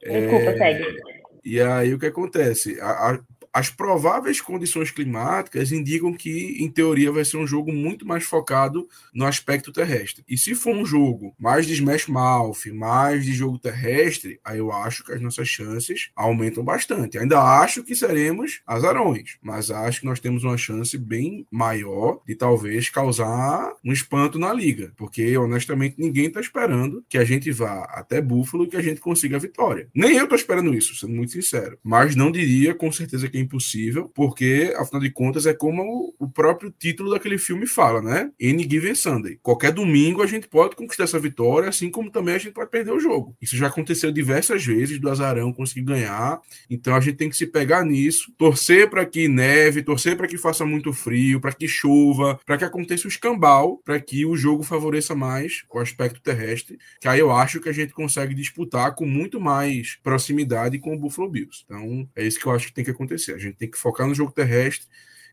Desculpa, 0.02 0.50
é... 0.50 0.58
segue. 0.58 1.00
E 1.44 1.60
aí 1.60 1.92
o 1.94 1.98
que 1.98 2.06
acontece? 2.06 2.78
A, 2.80 3.10
a, 3.10 3.20
as 3.52 3.68
prováveis 3.68 4.40
condições 4.40 4.90
climáticas 4.90 5.72
indicam 5.72 6.14
que, 6.14 6.56
em 6.58 6.70
teoria, 6.70 7.12
vai 7.12 7.24
ser 7.24 7.36
um 7.36 7.46
jogo 7.46 7.72
muito 7.72 8.06
mais 8.06 8.24
focado 8.24 8.88
no 9.12 9.26
aspecto 9.26 9.72
terrestre. 9.72 10.24
E 10.26 10.38
se 10.38 10.54
for 10.54 10.74
um 10.74 10.86
jogo 10.86 11.34
mais 11.38 11.66
de 11.66 11.74
smash 11.74 12.06
mouth, 12.06 12.72
mais 12.72 13.26
de 13.26 13.34
jogo 13.34 13.58
terrestre, 13.58 14.40
aí 14.42 14.58
eu 14.58 14.72
acho 14.72 15.04
que 15.04 15.12
as 15.12 15.20
nossas 15.20 15.48
chances 15.48 16.10
aumentam 16.16 16.64
bastante. 16.64 17.18
Ainda 17.18 17.42
acho 17.42 17.82
que 17.82 17.94
seremos 17.94 18.62
azarões, 18.66 19.36
mas 19.42 19.70
acho 19.70 20.00
que 20.00 20.06
nós 20.06 20.20
temos 20.20 20.44
uma 20.44 20.56
chance 20.56 20.96
bem 20.96 21.46
maior 21.50 22.20
de 22.26 22.34
talvez 22.34 22.88
causar 22.88 23.74
um 23.84 23.92
espanto 23.92 24.38
na 24.38 24.52
liga, 24.52 24.92
porque 24.96 25.36
honestamente 25.36 25.96
ninguém 25.98 26.26
está 26.26 26.40
esperando 26.40 27.04
que 27.08 27.18
a 27.18 27.24
gente 27.24 27.50
vá 27.50 27.84
até 27.90 28.20
Buffalo 28.20 28.64
e 28.64 28.68
que 28.68 28.76
a 28.76 28.82
gente 28.82 29.00
consiga 29.00 29.36
a 29.36 29.40
vitória. 29.40 29.88
Nem 29.94 30.16
eu 30.16 30.24
estou 30.24 30.38
esperando 30.38 30.74
isso, 30.74 30.94
sendo 30.94 31.12
muito 31.12 31.32
sincero, 31.32 31.78
mas 31.82 32.16
não 32.16 32.30
diria 32.30 32.74
com 32.74 32.90
certeza 32.90 33.28
que 33.28 33.41
impossível, 33.42 34.10
porque, 34.14 34.72
afinal 34.76 35.02
de 35.02 35.10
contas, 35.10 35.46
é 35.46 35.54
como 35.54 36.14
o 36.18 36.28
próprio 36.28 36.72
título 36.76 37.10
daquele 37.10 37.38
filme 37.38 37.66
fala, 37.66 38.00
né? 38.00 38.30
Any 38.40 38.68
Given 38.68 38.94
Sunday. 38.94 39.38
Qualquer 39.42 39.72
domingo 39.72 40.22
a 40.22 40.26
gente 40.26 40.48
pode 40.48 40.76
conquistar 40.76 41.04
essa 41.04 41.18
vitória, 41.18 41.68
assim 41.68 41.90
como 41.90 42.10
também 42.10 42.34
a 42.34 42.38
gente 42.38 42.52
pode 42.52 42.70
perder 42.70 42.92
o 42.92 43.00
jogo. 43.00 43.36
Isso 43.40 43.56
já 43.56 43.66
aconteceu 43.66 44.12
diversas 44.12 44.64
vezes 44.64 44.98
do 44.98 45.10
Azarão 45.10 45.52
conseguir 45.52 45.82
ganhar, 45.82 46.40
então 46.70 46.94
a 46.94 47.00
gente 47.00 47.16
tem 47.16 47.28
que 47.28 47.36
se 47.36 47.46
pegar 47.46 47.84
nisso, 47.84 48.32
torcer 48.38 48.88
para 48.88 49.04
que 49.04 49.28
neve, 49.28 49.82
torcer 49.82 50.16
para 50.16 50.26
que 50.26 50.38
faça 50.38 50.64
muito 50.64 50.92
frio, 50.92 51.40
para 51.40 51.52
que 51.52 51.68
chova, 51.68 52.38
para 52.46 52.58
que 52.58 52.64
aconteça 52.64 53.06
o 53.06 53.10
escambau, 53.10 53.80
para 53.84 54.00
que 54.00 54.24
o 54.24 54.36
jogo 54.36 54.62
favoreça 54.62 55.14
mais 55.14 55.64
o 55.70 55.78
aspecto 55.78 56.20
terrestre, 56.20 56.78
que 57.00 57.08
aí 57.08 57.20
eu 57.20 57.30
acho 57.30 57.60
que 57.60 57.68
a 57.68 57.72
gente 57.72 57.92
consegue 57.92 58.34
disputar 58.34 58.94
com 58.94 59.06
muito 59.06 59.40
mais 59.40 59.98
proximidade 60.02 60.78
com 60.78 60.94
o 60.94 60.98
Buffalo 60.98 61.28
Bills. 61.28 61.62
Então, 61.64 62.08
é 62.14 62.26
isso 62.26 62.38
que 62.38 62.46
eu 62.46 62.52
acho 62.52 62.66
que 62.68 62.74
tem 62.74 62.84
que 62.84 62.90
acontecer. 62.90 63.31
A 63.32 63.38
gente 63.38 63.56
tem 63.56 63.70
que 63.70 63.78
focar 63.78 64.06
no 64.06 64.14
jogo 64.14 64.32
terrestre 64.32 64.86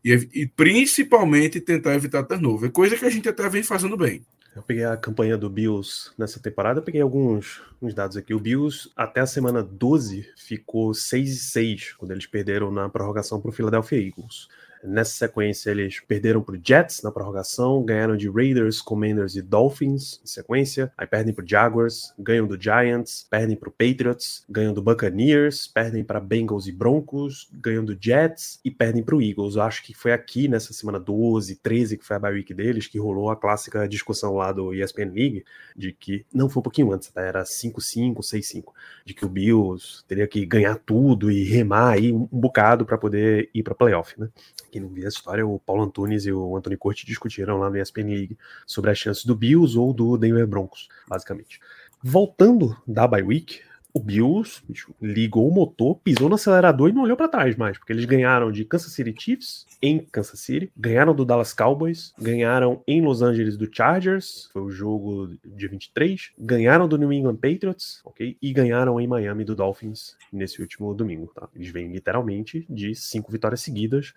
e, 0.04 0.28
e 0.32 0.46
principalmente 0.46 1.60
tentar 1.60 1.94
evitar 1.94 2.22
turnover, 2.24 2.70
coisa 2.70 2.96
que 2.96 3.04
a 3.04 3.10
gente 3.10 3.28
até 3.28 3.48
vem 3.48 3.62
fazendo 3.62 3.96
bem. 3.96 4.24
Eu 4.54 4.62
peguei 4.62 4.84
a 4.84 4.96
campanha 4.96 5.38
do 5.38 5.48
Bills 5.48 6.10
nessa 6.18 6.40
temporada, 6.40 6.82
peguei 6.82 7.00
alguns, 7.00 7.62
alguns 7.74 7.94
dados 7.94 8.16
aqui. 8.16 8.34
O 8.34 8.40
Bills, 8.40 8.90
até 8.96 9.20
a 9.20 9.26
semana 9.26 9.62
12, 9.62 10.28
ficou 10.36 10.92
6 10.92 11.52
6 11.52 11.92
quando 11.92 12.10
eles 12.10 12.26
perderam 12.26 12.70
na 12.70 12.88
prorrogação 12.88 13.40
para 13.40 13.50
o 13.50 13.52
Philadelphia 13.52 13.98
Eagles. 13.98 14.48
Nessa 14.82 15.12
sequência, 15.12 15.70
eles 15.70 16.00
perderam 16.00 16.40
para 16.42 16.54
o 16.54 16.60
Jets 16.62 17.02
na 17.02 17.12
prorrogação, 17.12 17.82
ganharam 17.84 18.16
de 18.16 18.30
Raiders, 18.30 18.80
Commanders 18.80 19.36
e 19.36 19.42
Dolphins 19.42 20.20
em 20.24 20.26
sequência, 20.26 20.90
aí 20.96 21.06
perdem 21.06 21.34
para 21.34 21.44
Jaguars, 21.46 22.14
ganham 22.18 22.46
do 22.46 22.60
Giants, 22.60 23.26
perdem 23.28 23.56
para 23.56 23.70
Patriots, 23.70 24.42
ganham 24.48 24.72
do 24.72 24.80
Buccaneers, 24.80 25.66
perdem 25.66 26.02
para 26.02 26.18
Bengals 26.18 26.66
e 26.66 26.72
Broncos, 26.72 27.50
ganham 27.52 27.84
do 27.84 27.96
Jets 28.00 28.58
e 28.64 28.70
perdem 28.70 29.02
para 29.02 29.14
o 29.14 29.20
Eagles. 29.20 29.56
Eu 29.56 29.62
acho 29.62 29.82
que 29.82 29.92
foi 29.92 30.12
aqui 30.12 30.48
nessa 30.48 30.72
semana 30.72 30.98
12, 30.98 31.56
13, 31.56 31.98
que 31.98 32.06
foi 32.06 32.16
a 32.16 32.18
bye 32.18 32.32
week 32.32 32.54
deles, 32.54 32.86
que 32.86 32.98
rolou 32.98 33.30
a 33.30 33.36
clássica 33.36 33.86
discussão 33.86 34.34
lá 34.34 34.50
do 34.50 34.72
ESPN 34.72 35.12
League, 35.12 35.44
de 35.76 35.92
que, 35.92 36.24
não 36.32 36.48
foi 36.48 36.60
um 36.60 36.64
pouquinho 36.64 36.92
antes, 36.92 37.10
tá? 37.10 37.20
era 37.20 37.42
5-5, 37.42 38.20
6-5, 38.20 38.64
de 39.04 39.12
que 39.12 39.26
o 39.26 39.28
Bills 39.28 40.02
teria 40.08 40.26
que 40.26 40.46
ganhar 40.46 40.76
tudo 40.76 41.30
e 41.30 41.44
remar 41.44 41.90
aí 41.90 42.10
um 42.12 42.26
bocado 42.26 42.86
para 42.86 42.96
poder 42.96 43.50
ir 43.54 43.62
para 43.62 43.74
playoff, 43.74 44.18
né? 44.18 44.28
Quem 44.70 44.80
não 44.80 44.88
viu 44.88 45.04
a 45.04 45.08
história, 45.08 45.46
o 45.46 45.58
Paulo 45.58 45.82
Antunes 45.82 46.24
e 46.26 46.32
o 46.32 46.56
Anthony 46.56 46.76
Corte 46.76 47.06
discutiram 47.06 47.58
lá 47.58 47.68
no 47.68 47.76
ESPN 47.76 48.14
League 48.14 48.38
sobre 48.66 48.90
as 48.90 48.98
chances 48.98 49.24
do 49.24 49.34
Bills 49.34 49.78
ou 49.78 49.92
do 49.92 50.16
Denver 50.16 50.46
Broncos, 50.46 50.88
basicamente. 51.08 51.60
Voltando 52.02 52.76
da 52.86 53.06
bye 53.06 53.22
week, 53.22 53.60
o 53.92 54.00
Bills 54.00 54.62
ligou 55.00 55.48
o 55.48 55.52
motor, 55.52 55.96
pisou 55.96 56.28
no 56.28 56.36
acelerador 56.36 56.88
e 56.88 56.92
não 56.92 57.02
olhou 57.02 57.16
para 57.16 57.28
trás 57.28 57.56
mais, 57.56 57.76
porque 57.76 57.92
eles 57.92 58.04
ganharam 58.04 58.50
de 58.50 58.64
Kansas 58.64 58.92
City 58.92 59.14
Chiefs 59.18 59.66
em 59.82 59.98
Kansas 59.98 60.38
City, 60.40 60.70
ganharam 60.76 61.14
do 61.14 61.24
Dallas 61.24 61.52
Cowboys, 61.52 62.12
ganharam 62.18 62.82
em 62.86 63.02
Los 63.02 63.22
Angeles 63.22 63.56
do 63.56 63.68
Chargers, 63.70 64.48
foi 64.52 64.62
o 64.62 64.70
jogo 64.70 65.34
de 65.44 65.68
23, 65.68 66.32
ganharam 66.38 66.86
do 66.86 66.96
New 66.96 67.12
England 67.12 67.36
Patriots, 67.36 68.00
ok? 68.04 68.36
E 68.40 68.52
ganharam 68.52 69.00
em 69.00 69.06
Miami 69.06 69.44
do 69.44 69.54
Dolphins 69.54 70.16
nesse 70.32 70.60
último 70.60 70.94
domingo, 70.94 71.32
tá? 71.34 71.48
Eles 71.54 71.70
vêm 71.70 71.90
literalmente 71.90 72.66
de 72.68 72.94
cinco 72.94 73.32
vitórias 73.32 73.60
seguidas 73.60 74.14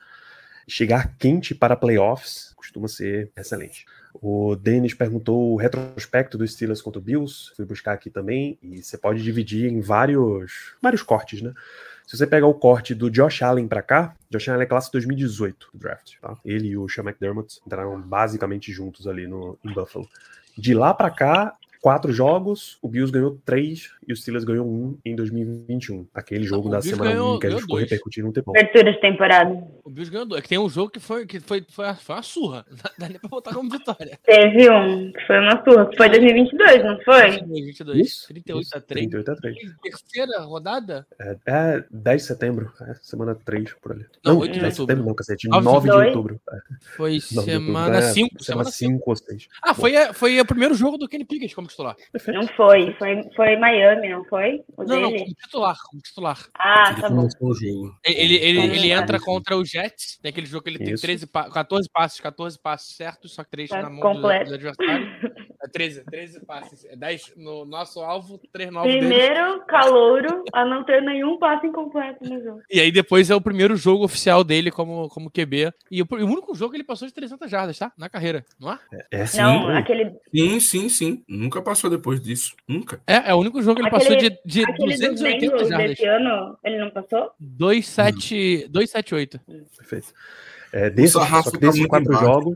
chegar 0.67 1.15
quente 1.17 1.54
para 1.54 1.76
playoffs 1.76 2.54
costuma 2.56 2.88
ser 2.88 3.32
excelente. 3.36 3.86
O 4.13 4.56
Denis 4.56 4.93
perguntou 4.93 5.54
o 5.54 5.58
retrospecto 5.58 6.38
dos 6.38 6.54
Steelers 6.54 6.82
contra 6.82 6.99
o 6.99 7.04
Bills, 7.04 7.52
fui 7.56 7.65
buscar 7.65 7.93
aqui 7.93 8.10
também, 8.10 8.58
e 8.62 8.82
você 8.82 8.97
pode 8.97 9.21
dividir 9.21 9.71
em 9.71 9.82
vários, 9.82 10.76
vários 10.82 11.02
cortes, 11.02 11.41
né? 11.41 11.54
Se 12.06 12.17
você 12.17 12.28
pegar 12.28 12.47
o 12.47 12.54
corte 12.54 12.93
do 12.93 13.10
Josh 13.10 13.41
Allen 13.41 13.67
para 13.67 13.82
cá, 13.82 14.15
Josh 14.30 14.49
Allen 14.49 14.63
é 14.63 14.65
classe 14.65 14.91
2018 14.91 15.69
do 15.73 15.80
draft, 15.80 16.13
tá? 16.21 16.38
Ele 16.45 16.69
e 16.69 16.78
o 16.78 16.88
Sean 16.88 17.04
McDermott 17.04 17.60
entraram 17.65 17.99
basicamente 17.99 18.71
juntos 18.71 19.08
ali 19.08 19.26
no, 19.26 19.58
em 19.63 19.73
Buffalo. 19.73 20.08
De 20.56 20.73
lá 20.73 20.93
para 20.93 21.10
cá, 21.10 21.56
quatro 21.83 22.13
jogos, 22.13 22.77
o 22.81 22.87
Bills 22.87 23.11
ganhou 23.11 23.37
três 23.43 23.89
e 24.07 24.13
o 24.13 24.15
Steelers 24.15 24.45
ganhou 24.45 24.65
um 24.65 24.97
em 25.03 25.13
2021. 25.17 26.07
Aquele 26.13 26.45
jogo 26.45 26.69
o 26.69 26.71
da 26.71 26.81
semana 26.81 27.11
ganhou- 27.11 27.35
um 27.35 27.39
que 27.39 27.45
a 27.47 27.49
gente 27.49 27.59
ficou 27.63 27.75
dois. 27.75 27.89
repercutindo 27.89 28.27
um 28.29 28.31
tempão. 28.31 28.53
Abertura 28.57 28.93
de 28.93 29.01
temporada. 29.01 29.51
O 29.83 29.89
Bills 29.89 30.09
ganhou 30.09 30.25
dois. 30.25 30.39
É 30.39 30.41
que 30.41 30.47
tem 30.47 30.57
um 30.57 30.69
jogo 30.69 30.89
que 30.91 30.99
foi, 31.01 31.25
que 31.25 31.41
foi, 31.41 31.61
foi, 31.69 31.85
uma, 31.85 31.95
foi 31.95 32.15
uma 32.15 32.21
surra. 32.23 32.65
Dá 32.97 33.09
nem 33.09 33.19
pra 33.19 33.27
botar 33.29 33.53
como 33.53 33.69
vitória. 33.69 34.17
Teve 34.23 34.69
um, 34.71 35.11
que 35.11 35.27
foi 35.27 35.39
uma 35.39 35.61
surra, 35.61 35.85
que 35.89 35.97
foi 35.97 36.07
2022, 36.09 36.85
não 36.85 37.01
foi? 37.01 37.31
22, 37.43 37.99
Isso, 37.99 38.27
38 38.29 38.61
isso, 38.65 38.77
a 38.77 38.81
3. 38.81 39.07
38 39.09 39.31
a 39.31 39.35
3. 39.35 39.57
Terceira 39.83 40.39
rodada? 40.43 41.05
É, 41.19 41.37
é 41.45 41.83
10 41.91 42.21
de 42.21 42.27
setembro, 42.29 42.71
é, 42.79 42.93
semana 43.01 43.35
3 43.35 43.73
por 43.81 43.91
ali. 43.91 44.05
Não, 44.23 44.35
Não, 44.35 44.39
8 44.39 44.53
de 44.53 44.59
10 44.61 44.73
de 44.75 44.79
outubro. 44.81 44.93
setembro 44.95 45.09
não, 45.09 45.15
cacete. 45.15 45.47
Nove 45.49 45.59
de 45.61 45.65
9 45.65 45.81
de 45.89 45.93
dois. 45.93 46.07
outubro. 46.07 46.41
É, 46.49 46.57
Foi 46.95 47.11
9 47.11 47.19
de 47.19 47.37
outubro. 47.37 47.51
semana 47.65 47.97
É, 47.97 48.01
5. 48.01 48.43
Semana 48.43 48.63
Semana 48.63 48.71
5. 48.71 48.93
5 48.93 49.09
ou 49.09 49.15
6. 49.17 49.47
Ah, 49.61 49.73
foi, 49.73 49.93
foi 50.13 50.39
o 50.39 50.45
primeiro 50.45 50.73
jogo 50.75 50.97
do 50.97 51.09
Kenny 51.09 51.25
Pickett 51.25 51.53
como 51.53 51.67
titular. 51.73 51.95
Não 52.27 52.47
foi, 52.47 52.93
foi, 52.97 53.21
foi 53.36 53.55
Miami, 53.57 54.09
não 54.09 54.23
foi? 54.25 54.63
O 54.77 54.83
Não, 54.83 55.01
não, 55.01 55.09
dele? 55.09 55.19
como 55.23 55.33
titular, 55.36 55.75
como 55.89 56.01
titular. 56.01 56.39
Ah, 56.57 56.89
Ele 56.91 57.01
tá 57.01 57.09
bom. 57.09 57.27
o 57.41 57.53
jogo. 57.53 57.95
Ele, 58.05 58.36
ele, 58.36 58.59
É 58.59 58.63
ele 58.63 58.69
verdade. 58.69 58.91
entra 58.91 59.19
contra 59.19 59.57
o 59.57 59.65
Jets, 59.65 60.17
tem 60.21 60.29
aquele 60.29 60.47
jogo 60.47 60.63
que 60.63 60.69
ele 60.69 60.79
tem 60.79 60.93
Isso. 60.93 61.01
13, 61.03 61.27
pa- 61.27 61.49
14 61.49 61.89
passes, 61.91 62.19
14 62.19 62.59
passes 62.59 62.95
certos, 62.95 63.33
só 63.33 63.43
que 63.43 63.49
3 63.51 63.69
Tá 63.69 63.81
na 63.81 63.89
mão 63.89 63.99
do, 63.99 64.01
completo. 64.21 64.49
do 64.49 64.55
adversário. 64.55 65.07
É 65.63 65.67
13, 65.69 66.03
13 66.03 66.45
passes. 66.45 66.83
É 66.83 66.93
10 66.93 67.36
no 67.38 67.63
nosso 67.63 68.01
alvo, 68.01 68.38
3 68.51 68.69
no 68.69 68.79
alvo 68.79 68.91
dele. 68.91 69.07
Primeiro 69.07 69.65
calouro 69.65 70.43
a 70.51 70.65
não 70.65 70.83
ter 70.83 71.01
nenhum 71.01 71.39
passe 71.39 71.65
incompleto 71.67 72.21
no 72.25 72.43
jogo. 72.43 72.59
E 72.69 72.81
aí 72.81 72.91
depois 72.91 73.29
é 73.29 73.36
o 73.36 73.39
primeiro 73.39 73.77
jogo 73.77 74.03
oficial 74.03 74.43
dele 74.43 74.69
como, 74.69 75.07
como 75.07 75.31
QB. 75.31 75.71
E 75.89 76.01
o, 76.01 76.07
o 76.12 76.15
único 76.25 76.53
jogo 76.53 76.71
que 76.71 76.75
ele 76.75 76.83
passou 76.83 77.07
de 77.07 77.13
300 77.13 77.49
jardas, 77.49 77.79
tá? 77.79 77.93
Na 77.97 78.09
carreira, 78.09 78.43
não 78.59 78.73
é? 78.73 78.79
É, 79.09 79.25
sim. 79.25 79.38
Não, 79.41 79.69
aquele, 79.69 80.12
Sim, 80.36 80.59
sim, 80.59 80.89
sim. 80.89 81.23
Nunca 81.29 81.62
passou 81.63 81.89
depois 81.89 82.21
disso. 82.21 82.54
Nunca. 82.67 83.02
É, 83.08 83.30
é 83.32 83.34
o 83.34 83.38
único 83.39 83.62
jogo 83.62 83.76
que 83.82 83.88
ele 83.88 83.95
Aquele- 83.95 84.15
passou 84.19 84.30
de, 84.30 84.39
de 84.45 84.63
aquele 84.63 84.89
dos 84.89 84.99
280 84.99 85.39
Bengals 85.52 85.69
jardas. 85.69 85.89
desse 85.89 86.06
ano, 86.06 86.58
ele 86.63 86.78
não 86.78 86.89
passou? 86.91 87.32
278. 87.39 88.69
278. 88.71 89.39
Perfeito. 89.78 90.13
É, 90.71 90.89
desses, 90.89 91.12
só 91.13 91.23
que 91.26 91.52
tá 91.52 91.58
desses 91.60 91.80
muito 91.80 91.89
quatro 91.89 92.08
embaixo. 92.10 92.26
jogos, 92.26 92.56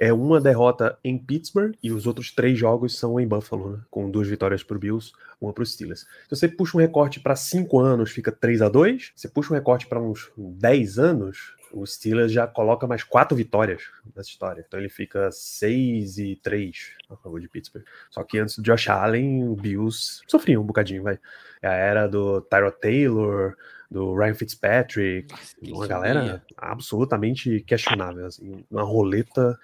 é 0.00 0.12
uma 0.12 0.40
derrota 0.40 0.96
em 1.04 1.18
Pittsburgh 1.18 1.74
e 1.82 1.90
os 1.90 2.06
outros 2.06 2.30
três 2.32 2.56
jogos 2.58 2.96
são 2.96 3.18
em 3.18 3.26
Buffalo, 3.26 3.72
né? 3.72 3.78
com 3.90 4.10
duas 4.10 4.28
vitórias 4.28 4.62
para 4.62 4.78
Bills, 4.78 5.12
uma 5.40 5.52
para 5.52 5.62
os 5.62 5.72
Steelers. 5.72 6.00
Se 6.28 6.30
você 6.36 6.48
puxa 6.48 6.76
um 6.76 6.80
recorte 6.80 7.20
para 7.20 7.34
cinco 7.36 7.80
anos, 7.80 8.10
fica 8.10 8.30
3 8.32 8.62
a 8.62 8.68
2 8.68 9.12
Você 9.14 9.28
puxa 9.28 9.52
um 9.52 9.56
recorte 9.56 9.86
para 9.86 10.00
uns 10.00 10.30
10 10.36 10.98
anos, 10.98 11.54
o 11.72 11.86
Steelers 11.86 12.32
já 12.32 12.46
coloca 12.46 12.86
mais 12.86 13.02
quatro 13.02 13.36
vitórias 13.36 13.82
nessa 14.14 14.28
história. 14.28 14.64
Então 14.66 14.78
ele 14.78 14.88
fica 14.88 15.30
6 15.30 16.18
e 16.18 16.36
3 16.36 16.92
a 17.10 17.16
favor 17.16 17.40
de 17.40 17.48
Pittsburgh. 17.48 17.84
Só 18.10 18.22
que 18.22 18.38
antes 18.38 18.56
do 18.56 18.62
Josh 18.62 18.88
Allen, 18.88 19.48
o 19.48 19.54
Bills 19.54 20.22
sofria 20.26 20.60
um 20.60 20.64
bocadinho, 20.64 21.02
vai. 21.02 21.18
É 21.60 21.68
a 21.68 21.72
era 21.72 22.06
do 22.06 22.40
Tyrod 22.42 22.76
Taylor, 22.80 23.56
do 23.90 24.14
Ryan 24.14 24.34
Fitzpatrick, 24.34 25.34
uma 25.62 25.84
Isso 25.84 25.88
galera 25.88 26.44
absolutamente 26.56 27.60
questionável, 27.60 28.26
assim, 28.26 28.64
uma 28.70 28.82
roleta 28.82 29.58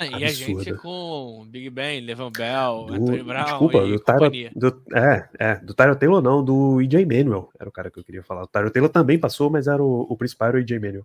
E 0.00 0.24
a 0.24 0.28
gente 0.28 0.74
com 0.74 1.46
Big 1.48 1.70
Ben, 1.70 2.00
Levan 2.00 2.30
Bell, 2.30 2.86
do, 2.86 2.94
Anthony 2.94 3.22
Brown 3.22 3.44
desculpa, 3.44 3.78
e 3.78 3.92
do 3.92 4.00
companhia. 4.00 4.52
do, 4.54 4.82
é, 4.94 5.28
é, 5.38 5.54
do 5.56 5.74
Tyro 5.74 5.96
Taylor 5.96 6.22
não, 6.22 6.44
do 6.44 6.80
EJ 6.80 7.04
Manuel, 7.04 7.50
era 7.58 7.68
o 7.68 7.72
cara 7.72 7.90
que 7.90 7.98
eu 7.98 8.04
queria 8.04 8.22
falar. 8.22 8.44
O 8.44 8.46
Tyro 8.46 8.70
Taylor 8.70 8.90
também 8.90 9.18
passou, 9.18 9.50
mas 9.50 9.66
era 9.66 9.82
o, 9.82 10.06
o 10.08 10.16
principal 10.16 10.48
era 10.48 10.56
o 10.58 10.60
EJ 10.60 10.72
Manuel. 10.80 11.04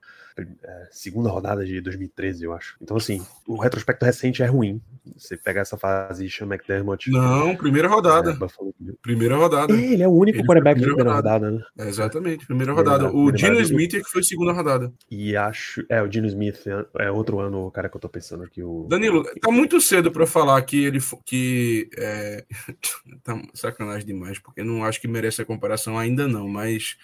É, 0.63 0.87
segunda 0.91 1.29
rodada 1.29 1.65
de 1.65 1.79
2013, 1.81 2.43
eu 2.43 2.53
acho. 2.53 2.75
Então, 2.81 2.97
assim, 2.97 3.23
o 3.47 3.57
retrospecto 3.57 4.05
recente 4.05 4.41
é 4.41 4.45
ruim. 4.45 4.81
Você 5.17 5.35
pegar 5.37 5.61
essa 5.61 5.77
fase 5.77 6.29
Sean 6.29 6.47
McDermott. 6.47 7.09
Não, 7.11 7.55
primeira 7.55 7.87
rodada. 7.87 8.31
é, 8.31 8.33
Buffalo. 8.33 8.73
Primeira 9.01 9.35
rodada. 9.35 9.73
É, 9.73 9.93
ele 9.93 10.03
é 10.03 10.07
o 10.07 10.11
único 10.11 10.39
Ele 10.39 10.47
quarterback 10.47 10.79
de 10.79 10.85
primeira 10.85 11.11
primeira 11.11 11.15
rodada, 11.15 11.51
né? 11.51 11.63
É, 11.77 11.87
exatamente, 11.87 12.45
primeira 12.45 12.73
rodada. 12.73 13.07
rodada, 13.07 13.17
O 13.17 13.31
Dino 13.31 13.49
rodada. 13.49 13.63
Smith 13.65 13.93
é 13.95 13.99
que 13.99 14.09
foi 14.09 14.23
segunda 14.23 14.53
rodada. 14.53 14.93
E 15.11 15.35
acho. 15.35 15.85
É, 15.89 16.01
o 16.01 16.07
Dino 16.07 16.27
Smith 16.27 16.65
é, 16.67 17.05
é 17.05 17.11
outro 17.11 17.39
ano 17.39 17.67
o 17.67 17.71
cara 17.71 17.89
que 17.89 17.97
eu 17.97 18.01
tô 18.01 18.09
pensando 18.09 18.43
aqui. 18.43 18.63
O, 18.63 18.82
Danilo, 18.87 19.23
tá 19.41 19.51
muito 19.51 19.79
cedo 19.79 20.11
pra 20.11 20.27
falar 20.27 20.61
que 20.63 20.83
ele 20.83 20.99
que 21.25 21.89
é, 21.97 22.45
tá 23.23 23.41
sacanagem 23.53 24.05
demais, 24.05 24.39
porque 24.39 24.63
não 24.63 24.83
acho 24.83 24.99
que 24.99 25.07
merece 25.07 25.41
a 25.41 25.45
comparação 25.45 25.97
ainda 25.97 26.27
não, 26.27 26.47
mas 26.47 26.97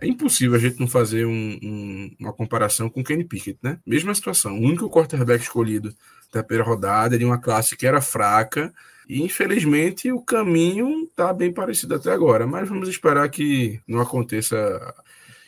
é 0.00 0.06
impossível 0.06 0.56
a 0.56 0.58
gente 0.60 0.78
não 0.80 0.86
fazer 0.88 1.24
um- 1.26 1.58
um- 1.62 2.16
uma 2.20 2.32
comparação 2.32 2.90
com 2.90 3.02
Kenny 3.02 3.24
Pickett, 3.24 3.58
né? 3.62 3.78
Mesma 3.86 4.14
situação, 4.14 4.54
o 4.58 4.62
único 4.62 4.90
quarterback 4.90 5.42
escolhido 5.42 5.94
da 6.32 6.42
primeira 6.42 6.68
rodada 6.68 7.16
de 7.16 7.24
uma 7.24 7.38
classe 7.40 7.76
que 7.76 7.86
era 7.86 8.00
fraca 8.00 8.72
e 9.08 9.22
infelizmente 9.22 10.10
o 10.10 10.20
caminho 10.20 11.06
tá 11.14 11.32
bem 11.32 11.52
parecido 11.52 11.94
até 11.94 12.10
agora, 12.10 12.46
mas 12.46 12.68
vamos 12.68 12.88
esperar 12.88 13.28
que 13.28 13.80
não 13.86 14.00
aconteça 14.00 14.56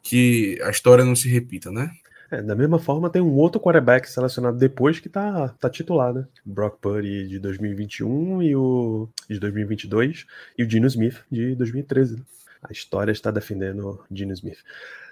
que 0.02 0.58
a 0.62 0.70
história 0.70 1.04
não 1.04 1.16
se 1.16 1.28
repita, 1.28 1.70
né? 1.72 1.90
É, 2.36 2.42
da 2.42 2.54
mesma 2.54 2.78
forma, 2.78 3.08
tem 3.08 3.22
um 3.22 3.34
outro 3.36 3.58
quarterback 3.60 4.08
selecionado 4.10 4.58
depois 4.58 5.00
que 5.00 5.08
tá, 5.08 5.48
tá 5.58 5.70
titular, 5.70 6.12
né? 6.12 6.26
Brock 6.44 6.78
Purdy 6.80 7.26
de 7.28 7.38
2021 7.38 8.42
e 8.42 8.54
o 8.54 9.08
de 9.28 9.38
2022 9.38 10.26
e 10.58 10.62
o 10.62 10.66
Dino 10.66 10.86
Smith 10.86 11.22
de 11.30 11.54
2013. 11.54 12.16
né? 12.16 12.22
A 12.62 12.72
história 12.72 13.12
está 13.12 13.30
defendendo 13.30 13.88
o 13.88 14.04
Dino 14.10 14.32
Smith. 14.34 14.58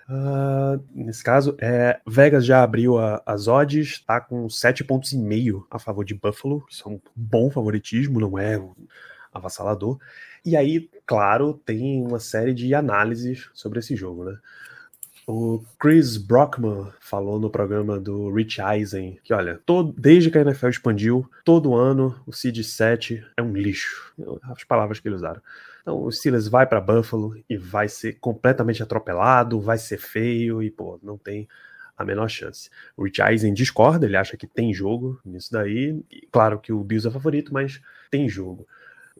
Ah, 0.06 0.78
nesse 0.94 1.24
caso, 1.24 1.56
é, 1.60 1.98
Vegas 2.06 2.44
já 2.44 2.62
abriu 2.62 2.98
a- 2.98 3.22
as 3.24 3.48
odds, 3.48 3.92
está 3.92 4.20
com 4.20 4.48
7 4.50 4.84
pontos 4.84 5.12
e 5.12 5.18
meio 5.18 5.66
a 5.70 5.78
favor 5.78 6.04
de 6.04 6.14
Buffalo. 6.14 6.64
Isso 6.70 6.86
é 6.86 6.92
um 6.92 7.00
bom 7.16 7.50
favoritismo, 7.50 8.20
não 8.20 8.38
é 8.38 8.60
avassalador. 9.32 9.98
E 10.44 10.56
aí, 10.56 10.90
claro, 11.06 11.54
tem 11.64 12.02
uma 12.06 12.18
série 12.20 12.52
de 12.52 12.74
análises 12.74 13.48
sobre 13.54 13.78
esse 13.78 13.96
jogo, 13.96 14.24
né? 14.24 14.36
O 15.26 15.64
Chris 15.78 16.18
Brockman 16.18 16.92
falou 17.00 17.40
no 17.40 17.48
programa 17.48 17.98
do 17.98 18.30
Rich 18.30 18.60
Eisen 18.60 19.18
que, 19.24 19.32
olha, 19.32 19.58
todo, 19.64 19.94
desde 19.98 20.30
que 20.30 20.36
a 20.36 20.42
NFL 20.42 20.68
expandiu, 20.68 21.30
todo 21.42 21.74
ano 21.74 22.20
o 22.26 22.32
Seed 22.32 22.62
7 22.62 23.24
é 23.36 23.42
um 23.42 23.54
lixo. 23.54 24.12
As 24.42 24.64
palavras 24.64 25.00
que 25.00 25.08
eles 25.08 25.20
usaram. 25.20 25.40
Então 25.80 26.02
o 26.02 26.12
Steelers 26.12 26.46
vai 26.46 26.66
para 26.66 26.80
Buffalo 26.80 27.34
e 27.48 27.56
vai 27.56 27.88
ser 27.88 28.18
completamente 28.20 28.82
atropelado, 28.82 29.60
vai 29.60 29.78
ser 29.78 29.98
feio 29.98 30.62
e, 30.62 30.70
pô, 30.70 30.98
não 31.02 31.16
tem 31.16 31.48
a 31.96 32.04
menor 32.04 32.28
chance. 32.28 32.68
O 32.96 33.04
Rich 33.04 33.22
Eisen 33.22 33.54
discorda, 33.54 34.04
ele 34.04 34.16
acha 34.16 34.36
que 34.36 34.46
tem 34.46 34.74
jogo 34.74 35.20
nisso 35.24 35.52
daí. 35.52 36.02
E, 36.10 36.26
claro 36.30 36.58
que 36.58 36.72
o 36.72 36.84
Bills 36.84 37.06
é 37.08 37.10
favorito, 37.10 37.52
mas 37.52 37.80
tem 38.10 38.28
jogo. 38.28 38.66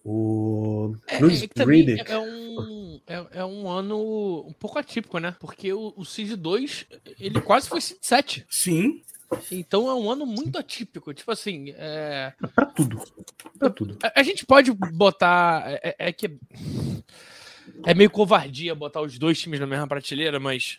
O 0.04 0.94
É, 1.06 1.18
Bruce 1.18 1.48
é 1.56 1.64
Riddick- 1.64 2.10
é, 2.10 2.12
é 2.12 2.18
um, 2.18 3.00
é, 3.06 3.26
é 3.40 3.44
um 3.44 3.70
ano 3.70 4.44
um 4.46 4.52
pouco 4.52 4.78
atípico, 4.78 5.18
né? 5.18 5.34
Porque 5.40 5.72
o, 5.72 5.94
o 5.96 6.04
Seed 6.04 6.32
2, 6.36 6.86
ele 7.18 7.40
quase 7.40 7.68
foi 7.70 7.80
Seed 7.80 7.98
7. 8.02 8.46
Sim, 8.50 9.00
Então 9.50 9.88
é 9.88 9.94
um 9.94 10.10
ano 10.10 10.26
muito 10.26 10.58
atípico. 10.58 11.14
Tipo 11.14 11.30
assim, 11.32 11.72
é, 11.76 12.34
Pra 12.54 12.66
tudo. 12.66 13.00
Pra 13.58 13.70
tudo. 13.70 13.96
a, 14.02 14.20
a 14.20 14.22
gente 14.22 14.44
pode 14.44 14.70
botar. 14.72 15.64
É, 15.66 15.80
é- 15.98 16.08
é 16.08 16.12
que. 16.12 16.36
É 17.86 17.94
meio 17.94 18.10
covardia 18.10 18.74
botar 18.74 19.00
os 19.00 19.18
dois 19.18 19.40
times 19.40 19.58
na 19.58 19.66
mesma 19.66 19.86
prateleira, 19.88 20.38
mas. 20.38 20.78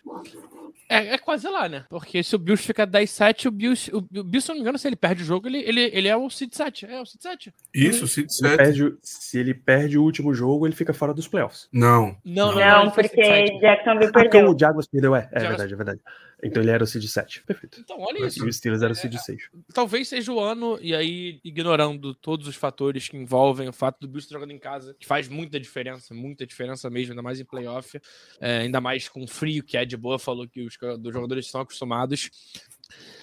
É, 0.87 1.13
é 1.15 1.17
quase 1.17 1.47
lá, 1.47 1.67
né? 1.67 1.83
Porque 1.89 2.21
se 2.23 2.35
o 2.35 2.39
Bills 2.39 2.63
fica 2.65 2.85
10-7, 2.85 3.47
o 3.47 3.51
Bills, 3.51 3.91
o, 3.93 3.97
o 3.97 4.23
Bills, 4.23 4.41
se 4.45 4.51
eu 4.51 4.53
não 4.53 4.55
me 4.55 4.61
engano, 4.61 4.77
se 4.77 4.87
ele 4.87 4.95
perde 4.95 5.23
o 5.23 5.25
jogo, 5.25 5.47
ele, 5.47 5.57
ele, 5.59 5.89
ele 5.93 6.07
é 6.07 6.15
o 6.15 6.29
Seed 6.29 6.53
7. 6.53 6.85
É 6.85 7.01
o 7.01 7.05
Seed 7.05 7.21
7. 7.21 7.53
isso, 7.73 8.07
Seed 8.07 8.29
Se 8.29 8.45
ele, 8.45 8.55
7. 8.55 8.57
perde, 8.63 8.97
se 9.01 9.39
ele 9.39 9.53
perde 9.53 9.97
o 9.97 10.03
último 10.03 10.33
jogo, 10.33 10.67
ele 10.67 10.75
fica 10.75 10.93
fora 10.93 11.13
dos 11.13 11.27
playoffs. 11.27 11.67
Não, 11.73 12.15
Não, 12.23 12.53
não, 12.53 12.85
Não, 12.85 12.91
foi 12.91 13.03
porque 13.03 13.23
Seed 13.23 13.47
7. 13.47 13.59
Jacksonville 13.59 14.11
Ah, 14.13 14.19
perdeu. 14.19 14.49
o 14.51 14.59
Jaguars 14.59 14.87
perdeu, 14.87 15.15
é. 15.15 15.27
É 15.31 15.39
Jaguars- 15.39 15.47
verdade, 15.49 15.73
é 15.73 15.75
verdade. 15.77 15.99
Então 16.45 16.61
ele 16.61 16.71
era 16.71 16.83
o 16.83 16.87
Seed 16.87 17.05
7. 17.05 17.43
Perfeito. 17.43 17.79
Então, 17.81 17.99
olha 17.99 18.19
E 18.19 18.27
isso. 18.27 18.45
o 18.45 18.51
Steelers 18.51 18.83
era 18.83 18.93
o 18.93 18.95
Seed 18.95 19.15
6. 19.15 19.49
talvez 19.73 20.07
seja 20.07 20.31
o 20.31 20.39
ano, 20.39 20.77
e 20.81 20.93
aí, 20.93 21.39
ignorando 21.43 22.13
todos 22.13 22.47
os 22.47 22.55
fatores 22.55 23.07
que 23.09 23.17
envolvem 23.17 23.67
o 23.67 23.73
fato 23.73 23.99
do 23.99 24.07
Bills 24.07 24.31
jogando 24.31 24.51
em 24.51 24.59
casa, 24.59 24.95
que 24.99 25.05
faz 25.05 25.27
muita 25.27 25.59
diferença, 25.59 26.13
muita 26.13 26.45
diferença 26.45 26.89
mesmo, 26.89 27.13
ainda 27.13 27.21
mais 27.21 27.39
em 27.39 27.45
playoff, 27.45 27.99
é, 28.39 28.59
ainda 28.59 28.79
mais 28.79 29.09
com 29.09 29.23
o 29.23 29.27
frio 29.27 29.63
que 29.63 29.77
é 29.77 29.85
de 29.85 29.97
Buffalo, 29.97 30.47
que 30.47 30.61
os 30.61 30.73
jogadores 30.73 31.45
estão 31.45 31.61
acostumados. 31.61 32.29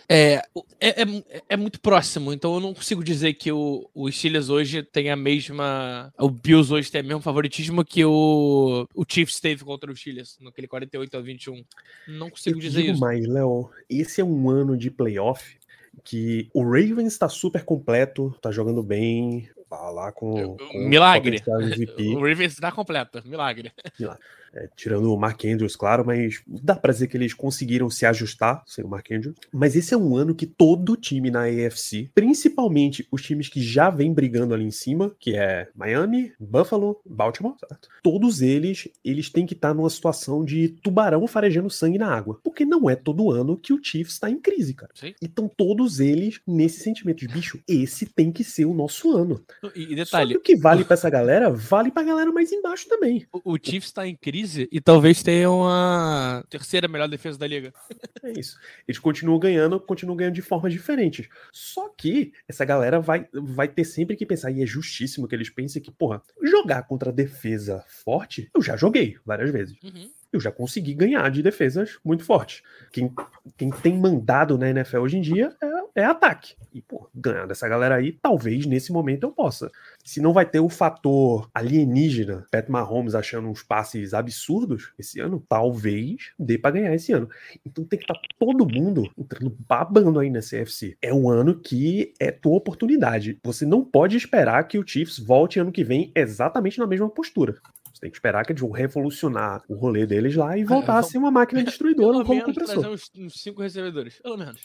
É, 0.08 0.42
o- 0.54 0.64
é, 0.80 1.02
é, 1.02 1.42
é 1.50 1.56
muito 1.56 1.80
próximo, 1.80 2.32
então 2.32 2.54
eu 2.54 2.60
não 2.60 2.74
consigo 2.74 3.02
dizer 3.02 3.32
que 3.34 3.50
o, 3.50 3.88
o 3.94 4.10
Steelers 4.10 4.48
hoje 4.50 4.82
tem 4.82 5.10
a 5.10 5.16
mesma. 5.16 6.12
O 6.18 6.28
Bills 6.28 6.72
hoje 6.72 6.90
tem 6.90 7.00
o 7.00 7.04
mesmo 7.06 7.22
favoritismo 7.22 7.84
que 7.84 8.04
o, 8.04 8.86
o 8.94 9.04
Chiefs 9.08 9.40
teve 9.40 9.64
contra 9.64 9.90
o 9.90 9.96
Steelers, 9.96 10.36
naquele 10.40 10.66
48 10.68 11.16
a 11.16 11.20
21. 11.20 11.64
Não 12.08 12.28
consigo 12.30 12.58
Eu 12.58 12.60
dizer 12.60 12.80
digo 12.82 12.92
isso. 12.92 13.00
mais, 13.00 13.26
Léo, 13.26 13.70
esse 13.88 14.20
é 14.20 14.24
um 14.24 14.50
ano 14.50 14.76
de 14.76 14.90
playoff 14.90 15.56
que 16.04 16.48
o 16.52 16.62
Ravens 16.62 17.12
está 17.12 17.28
super 17.28 17.64
completo, 17.64 18.34
tá 18.42 18.50
jogando 18.50 18.82
bem, 18.82 19.48
tá 19.70 19.90
lá 19.90 20.10
com, 20.10 20.56
com 20.56 20.78
Milagre. 20.78 21.42
MVP. 21.46 22.08
O 22.16 22.20
Ravens 22.26 22.56
dá 22.58 22.72
completa, 22.72 23.22
milagre. 23.24 23.72
É, 24.54 24.68
tirando 24.76 25.12
o 25.12 25.18
Mark 25.18 25.44
Andrews, 25.44 25.76
claro, 25.76 26.04
mas 26.04 26.42
dá 26.46 26.76
pra 26.76 26.92
dizer 26.92 27.06
que 27.06 27.16
eles 27.16 27.34
conseguiram 27.34 27.88
se 27.90 28.04
ajustar 28.04 28.62
sem 28.66 28.84
o 28.84 28.88
Mark 28.88 29.10
Andrews. 29.10 29.36
Mas 29.52 29.74
esse 29.74 29.94
é 29.94 29.96
um 29.96 30.16
ano 30.16 30.34
que 30.34 30.46
todo 30.46 30.96
time 30.96 31.30
na 31.30 31.44
AFC, 31.44 32.10
principalmente 32.14 33.06
os 33.10 33.22
times 33.22 33.48
que 33.48 33.62
já 33.62 33.90
vêm 33.90 34.12
brigando 34.12 34.54
ali 34.54 34.64
em 34.64 34.70
cima, 34.70 35.14
que 35.18 35.36
é 35.36 35.68
Miami, 35.74 36.32
Buffalo, 36.38 37.00
Baltimore, 37.04 37.56
certo? 37.58 37.88
todos 38.02 38.42
eles, 38.42 38.88
eles 39.04 39.30
têm 39.30 39.46
que 39.46 39.54
estar 39.54 39.74
numa 39.74 39.90
situação 39.90 40.44
de 40.44 40.68
tubarão 40.68 41.26
farejando 41.26 41.70
sangue 41.70 41.98
na 41.98 42.12
água. 42.12 42.38
Porque 42.42 42.64
não 42.64 42.90
é 42.90 42.96
todo 42.96 43.30
ano 43.30 43.56
que 43.56 43.72
o 43.72 43.80
Chiefs 43.82 44.14
está 44.14 44.30
em 44.30 44.38
crise, 44.38 44.74
cara. 44.74 44.92
Sim. 44.94 45.14
Então 45.22 45.48
todos 45.48 46.00
eles 46.00 46.40
nesse 46.46 46.80
sentimento 46.80 47.20
de 47.20 47.28
bicho, 47.28 47.60
esse 47.66 48.06
tem 48.06 48.30
que 48.30 48.44
ser 48.44 48.64
o 48.64 48.74
nosso 48.74 49.16
ano. 49.16 49.42
E, 49.74 49.84
e 49.84 49.88
Só 49.88 49.94
detalhe, 49.94 50.32
que 50.32 50.38
o 50.38 50.40
que 50.40 50.56
vale 50.56 50.84
pra 50.84 50.94
essa 50.94 51.08
galera, 51.08 51.50
vale 51.50 51.90
pra 51.90 52.02
galera 52.02 52.30
mais 52.32 52.52
embaixo 52.52 52.88
também. 52.88 53.26
o, 53.32 53.54
o 53.54 53.58
Chiefs 53.60 53.92
tá 53.92 54.06
em 54.06 54.16
crise 54.16 54.41
e 54.70 54.80
talvez 54.80 55.22
tenha 55.22 55.50
uma 55.50 56.44
terceira 56.48 56.88
melhor 56.88 57.08
defesa 57.08 57.38
da 57.38 57.46
liga. 57.46 57.72
É 58.22 58.38
isso. 58.38 58.56
Eles 58.86 58.98
continuam 58.98 59.38
ganhando, 59.38 59.80
continuam 59.80 60.16
ganhando 60.16 60.34
de 60.34 60.42
formas 60.42 60.72
diferentes. 60.72 61.28
Só 61.52 61.88
que 61.88 62.32
essa 62.48 62.64
galera 62.64 63.00
vai, 63.00 63.28
vai 63.32 63.68
ter 63.68 63.84
sempre 63.84 64.16
que 64.16 64.26
pensar, 64.26 64.50
e 64.50 64.62
é 64.62 64.66
justíssimo 64.66 65.26
que 65.26 65.34
eles 65.34 65.50
pensem 65.50 65.82
que, 65.82 65.90
porra, 65.90 66.22
jogar 66.42 66.82
contra 66.84 67.12
defesa 67.12 67.84
forte, 67.86 68.50
eu 68.54 68.62
já 68.62 68.76
joguei 68.76 69.16
várias 69.24 69.50
vezes. 69.50 69.76
Uhum. 69.82 70.10
Eu 70.32 70.40
já 70.40 70.50
consegui 70.50 70.94
ganhar 70.94 71.30
de 71.30 71.42
defesas 71.42 71.98
muito 72.04 72.24
fortes. 72.24 72.62
Quem, 72.92 73.12
quem 73.56 73.70
tem 73.70 73.98
mandado 73.98 74.56
na 74.56 74.70
NFL 74.70 74.98
hoje 74.98 75.18
em 75.18 75.20
dia 75.20 75.54
é, 75.62 76.02
é 76.02 76.04
ataque. 76.04 76.54
E, 76.72 76.80
pô, 76.80 77.08
ganhar 77.14 77.46
dessa 77.46 77.68
galera 77.68 77.96
aí, 77.96 78.12
talvez 78.12 78.64
nesse 78.64 78.92
momento 78.92 79.24
eu 79.24 79.32
possa. 79.32 79.70
Se 80.04 80.20
não 80.20 80.32
vai 80.32 80.46
ter 80.46 80.60
o 80.60 80.68
fator 80.68 81.50
alienígena, 81.52 82.46
Pat 82.50 82.68
Mahomes 82.68 83.14
achando 83.14 83.48
uns 83.48 83.62
passes 83.62 84.14
absurdos 84.14 84.92
esse 84.98 85.20
ano, 85.20 85.44
talvez 85.48 86.32
dê 86.38 86.56
pra 86.56 86.70
ganhar 86.70 86.94
esse 86.94 87.12
ano. 87.12 87.28
Então 87.64 87.84
tem 87.84 87.98
que 87.98 88.04
estar 88.04 88.18
todo 88.38 88.66
mundo 88.66 89.10
entrando 89.18 89.54
babando 89.68 90.18
aí 90.18 90.30
nessa 90.30 90.56
CFC. 90.56 90.96
É 91.00 91.12
um 91.12 91.28
ano 91.28 91.58
que 91.58 92.12
é 92.18 92.30
tua 92.30 92.56
oportunidade. 92.56 93.38
Você 93.42 93.64
não 93.64 93.84
pode 93.84 94.16
esperar 94.16 94.66
que 94.68 94.78
o 94.78 94.86
Chiefs 94.86 95.18
volte 95.18 95.58
ano 95.58 95.72
que 95.72 95.84
vem 95.84 96.12
exatamente 96.14 96.78
na 96.78 96.86
mesma 96.86 97.08
postura. 97.08 97.56
Tem 98.02 98.10
que 98.10 98.16
esperar 98.16 98.44
que 98.44 98.50
eles 98.50 98.60
vão 98.60 98.72
revolucionar 98.72 99.62
o 99.68 99.74
rolê 99.74 100.04
deles 100.04 100.34
lá 100.34 100.58
e 100.58 100.64
voltar 100.64 100.94
a 100.94 100.96
vamos- 100.96 101.06
ser 101.12 101.18
uma 101.18 101.30
máquina 101.30 101.62
destruidora, 101.64 102.18
Pelo 102.18 102.24
um 102.24 102.28
menos 102.28 102.44
compressor, 102.46 102.86
uns, 102.92 103.10
uns 103.16 103.34
cinco 103.40 103.62
recebedores. 103.62 104.18
Pelo 104.20 104.36
menos. 104.36 104.60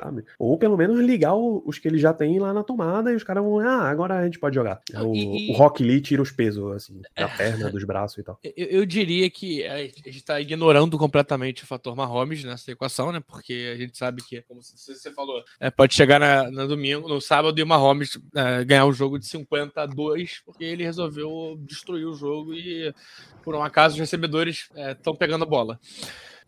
sabe? 0.00 0.24
Ou 0.38 0.56
pelo 0.56 0.74
menos 0.76 0.98
ligar 0.98 1.34
o- 1.34 1.62
os 1.66 1.78
que 1.78 1.86
eles 1.86 2.00
já 2.00 2.14
têm 2.14 2.38
lá 2.38 2.54
na 2.54 2.64
tomada 2.64 3.12
e 3.12 3.14
os 3.14 3.22
caras 3.22 3.44
vão, 3.44 3.58
ah, 3.60 3.90
agora 3.90 4.16
a 4.18 4.24
gente 4.24 4.38
pode 4.38 4.54
jogar. 4.54 4.80
É 4.90 5.02
O, 5.02 5.14
E- 5.14 5.48
e- 5.48 5.52
o 5.52 5.54
Rock 5.56 5.82
Lee 5.82 6.00
tira 6.00 6.22
os 6.22 6.30
pesos, 6.30 6.64
assim, 6.72 7.02
da 7.14 7.28
perna, 7.28 7.70
dos 7.70 7.84
braços 7.84 8.16
e 8.16 8.22
tal. 8.22 8.40
Eu, 8.42 8.66
eu 8.66 8.86
diria 8.86 9.28
que 9.28 9.66
a 9.66 9.82
gente 9.82 10.16
está 10.16 10.40
ignorando 10.40 10.96
completamente 10.96 11.64
o 11.64 11.66
fator 11.66 11.94
Mahomes 11.94 12.42
nessa 12.42 12.72
equação, 12.72 13.12
né? 13.12 13.20
Porque 13.20 13.70
a 13.74 13.76
gente 13.76 13.98
sabe 13.98 14.22
que, 14.22 14.40
como 14.48 14.62
você 14.62 15.12
falou, 15.12 15.44
é, 15.60 15.70
pode 15.70 15.92
chegar 15.94 16.18
na, 16.18 16.50
no 16.50 16.66
domingo, 16.66 17.06
no 17.06 17.20
sábado, 17.20 17.58
e 17.58 17.62
o 17.62 17.66
Mahomes 17.66 18.18
é, 18.34 18.64
ganhar 18.64 18.86
o 18.86 18.92
jogo 18.94 19.18
de 19.18 19.26
50 19.26 19.82
a 19.82 19.86
2, 19.86 20.40
porque 20.46 20.64
ele 20.64 20.84
resolveu 20.84 21.54
destruir 21.60 22.06
o 22.06 22.14
jogo 22.14 22.54
e, 22.54 22.77
por 23.42 23.54
um 23.54 23.62
acaso, 23.62 23.94
os 23.94 24.00
recebedores 24.00 24.68
estão 24.74 25.14
pegando 25.14 25.44
a 25.44 25.46
bola. 25.46 25.78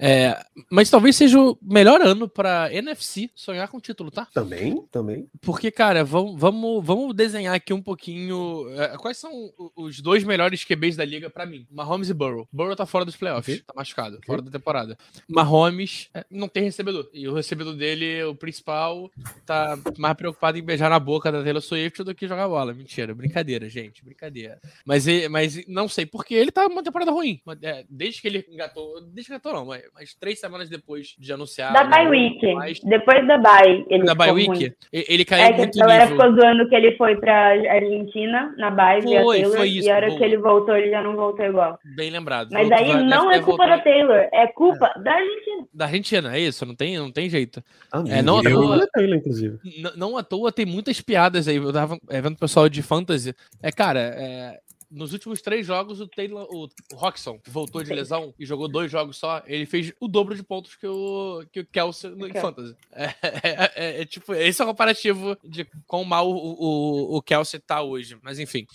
É, 0.03 0.43
mas 0.71 0.89
talvez 0.89 1.15
seja 1.15 1.39
o 1.39 1.59
melhor 1.61 2.01
ano 2.01 2.27
para 2.27 2.73
NFC 2.73 3.29
sonhar 3.35 3.69
com 3.69 3.79
título, 3.79 4.11
tá? 4.11 4.27
Também, 4.33 4.83
também. 4.91 5.29
Porque, 5.43 5.71
cara, 5.71 6.03
vamos, 6.03 6.41
vamos, 6.41 6.83
vamos 6.85 7.15
desenhar 7.15 7.55
aqui 7.55 7.73
um 7.75 7.83
pouquinho. 7.83 8.67
é, 8.81 8.97
quais 8.97 9.19
são 9.19 9.31
o- 9.59 9.71
os 9.77 10.01
dois 10.01 10.25
melhores 10.25 10.65
QBs 10.65 10.97
da 10.97 11.05
liga 11.05 11.29
pra 11.29 11.45
mim? 11.45 11.67
Mahomes 11.71 12.09
e 12.09 12.15
Burrow. 12.15 12.49
Burrow 12.51 12.75
tá 12.75 12.87
fora 12.87 13.05
dos 13.05 13.15
playoffs, 13.17 13.57
Ok. 13.57 13.65
tá 13.67 13.75
machucado, 13.77 14.19
fora 14.25 14.41
da 14.41 14.51
temporada. 14.51 14.97
Mahomes 15.29 16.09
é, 16.15 16.25
não 16.31 16.49
tem 16.49 16.63
recebedor. 16.65 17.09
E 17.13 17.29
o 17.29 17.35
recebedor 17.35 17.75
dele, 17.75 18.23
o 18.25 18.35
principal, 18.35 19.11
tá 19.45 19.79
mais 19.99 20.17
preocupado 20.17 20.59
em 20.59 20.63
beijar 20.63 20.89
na 20.91 20.99
boca 20.99 21.31
da 21.31 21.43
Taylor 21.43 21.63
Swift 21.63 22.03
do 22.03 22.15
que 22.15 22.27
jogar 22.27 22.49
bola. 22.49 22.73
Mentira, 22.75 23.15
brincadeira, 23.15 23.69
gente, 23.69 24.05
brincadeira. 24.05 24.59
Mas, 24.85 25.05
mas 25.29 25.67
não 25.67 25.89
sei 25.89 26.07
porque 26.07 26.35
ele 26.35 26.51
tá 26.51 26.69
numa 26.69 26.83
temporada 26.83 27.11
ruim. 27.11 27.41
É, 27.63 27.85
desde 27.89 28.21
que 28.23 28.29
ele 28.29 28.47
engatou, 28.51 29.01
desde 29.03 29.25
que 29.27 29.33
engatou 29.33 29.53
não, 29.53 29.67
mas, 29.67 29.83
mas 29.95 30.15
três 30.15 30.39
semanas 30.41 30.69
depois 30.69 31.15
de 31.19 31.33
anunciar. 31.33 31.73
Da 31.73 31.85
bye 31.85 32.09
week. 32.09 32.55
mais- 32.55 32.81
Depois 32.81 33.27
da 33.27 33.39
bye, 33.39 33.85
ele 33.89 34.05
da 34.05 34.15
bye 34.15 34.31
week, 34.33 34.49
ruim. 34.49 34.73
ele 34.93 35.25
caiu 35.25 35.45
É 35.45 35.49
que 35.49 35.55
a 35.55 35.59
muito 35.59 35.79
galera 35.79 36.07
nível. 36.07 36.17
ficou 36.19 36.35
zoando 36.41 36.69
que 36.69 36.75
ele 36.75 36.97
foi 36.97 37.17
pra 37.17 37.49
Argentina 37.75 38.55
na 38.57 38.71
bye 38.71 39.03
Foi, 39.03 39.39
Taylor, 39.41 39.57
foi 39.57 39.69
isso, 39.69 39.89
e 39.89 39.91
a 39.91 39.97
hora 39.97 40.07
boa. 40.09 40.19
que 40.19 40.25
ele 40.25 40.37
voltou, 40.39 40.77
ele 40.77 40.91
já 40.91 41.03
não 41.03 41.15
voltou 41.17 41.45
igual. 41.45 41.79
Bem 41.97 42.11
lembrado. 42.11 42.51
Mas 42.53 42.71
aí 42.73 42.95
não 43.05 43.31
é 43.31 43.39
culpa 43.41 43.65
voltar 43.67 43.77
da 43.77 43.83
Taylor, 43.83 44.29
é 44.33 44.47
culpa 44.49 44.93
da 45.03 45.13
Argentina. 45.15 45.67
da 45.75 45.85
Argentina, 45.87 46.37
é 46.37 46.41
isso, 46.41 46.65
não 46.67 46.75
tem, 46.75 46.99
não 46.99 47.11
tem 47.11 47.29
jeito. 47.29 47.63
Ah, 47.93 48.03
É, 48.09 48.23
não 48.23 48.39
à 48.39 48.43
eu- 48.43 48.61
toa- 48.61 48.87
Taylor, 48.93 49.17
inclusive. 49.17 49.59
Não 49.97 50.17
à 50.17 50.23
toa 50.23 50.51
tem 50.53 50.67
muitas 50.67 51.01
piadas 51.01 51.49
aí. 51.49 51.57
Eu 51.57 51.73
tava 51.73 51.99
é, 52.09 52.21
vendo 52.21 52.35
o 52.35 52.39
pessoal 52.39 52.69
de 52.69 52.83
fantasy. 52.83 53.35
É, 53.63 53.71
cara, 53.71 54.01
é, 54.01 54.59
nos 54.91 55.13
últimos 55.13 55.41
três 55.41 55.65
jogos, 55.67 56.01
o 56.01 56.09
Taylor, 56.09 56.47
o, 56.51 56.65
o 56.93 56.97
Roxon, 56.97 57.39
que 57.39 57.49
voltou 57.51 57.83
de 57.83 57.93
lesão 57.93 58.35
e 58.39 58.45
jogou 58.45 58.67
dois 58.69 58.91
jogos 58.91 59.17
só, 59.17 59.43
ele 59.47 59.65
fez 59.67 59.93
o 60.01 60.09
dobro 60.09 60.35
de 60.35 60.43
pontos 60.43 60.75
que 60.75 60.87
o, 60.87 61.45
que 61.53 61.61
o 61.61 61.67
Kelsey 61.67 62.11
no 62.11 62.27
Kelsey. 62.27 62.41
fantasy. 62.41 62.77
É, 62.93 63.05
é- 63.05 63.73
é- 63.77 64.01
é 64.03 64.05
tipo, 64.07 64.35
esse 64.35 64.61
é 64.61 64.65
o 64.65 64.69
comparativo 64.69 65.37
de 65.45 65.65
quão 65.87 66.05
mal 66.05 66.29
o, 66.31 66.35
o, 66.37 67.17
o 67.19 67.23
Kelsey 67.23 67.61
tá 67.61 67.81
hoje. 67.83 68.19
Mas 68.23 68.39
enfim. 68.39 68.67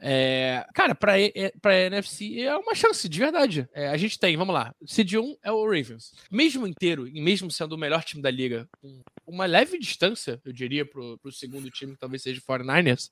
É, 0.00 0.66
cara, 0.74 0.94
pra, 0.94 1.12
pra 1.62 1.80
NFC 1.86 2.40
é 2.40 2.54
uma 2.56 2.74
chance, 2.74 3.08
de 3.08 3.18
verdade. 3.18 3.66
É, 3.72 3.88
a 3.88 3.96
gente 3.96 4.18
tem, 4.18 4.36
vamos 4.36 4.52
lá. 4.54 4.74
Seed 4.84 5.14
1 5.14 5.36
é 5.42 5.50
o 5.50 5.64
Ravens. 5.64 6.12
Mesmo 6.30 6.66
inteiro, 6.66 7.08
e 7.08 7.22
mesmo 7.22 7.50
sendo 7.50 7.72
o 7.74 7.78
melhor 7.78 8.04
time 8.04 8.20
da 8.20 8.30
liga, 8.30 8.68
uma 9.26 9.46
leve 9.46 9.78
distância, 9.78 10.38
eu 10.44 10.52
diria, 10.52 10.84
pro, 10.84 11.16
pro 11.18 11.32
segundo 11.32 11.70
time, 11.70 11.92
que 11.94 11.98
talvez 12.00 12.22
seja 12.22 12.38
o 12.38 12.42
49ers, 12.42 13.08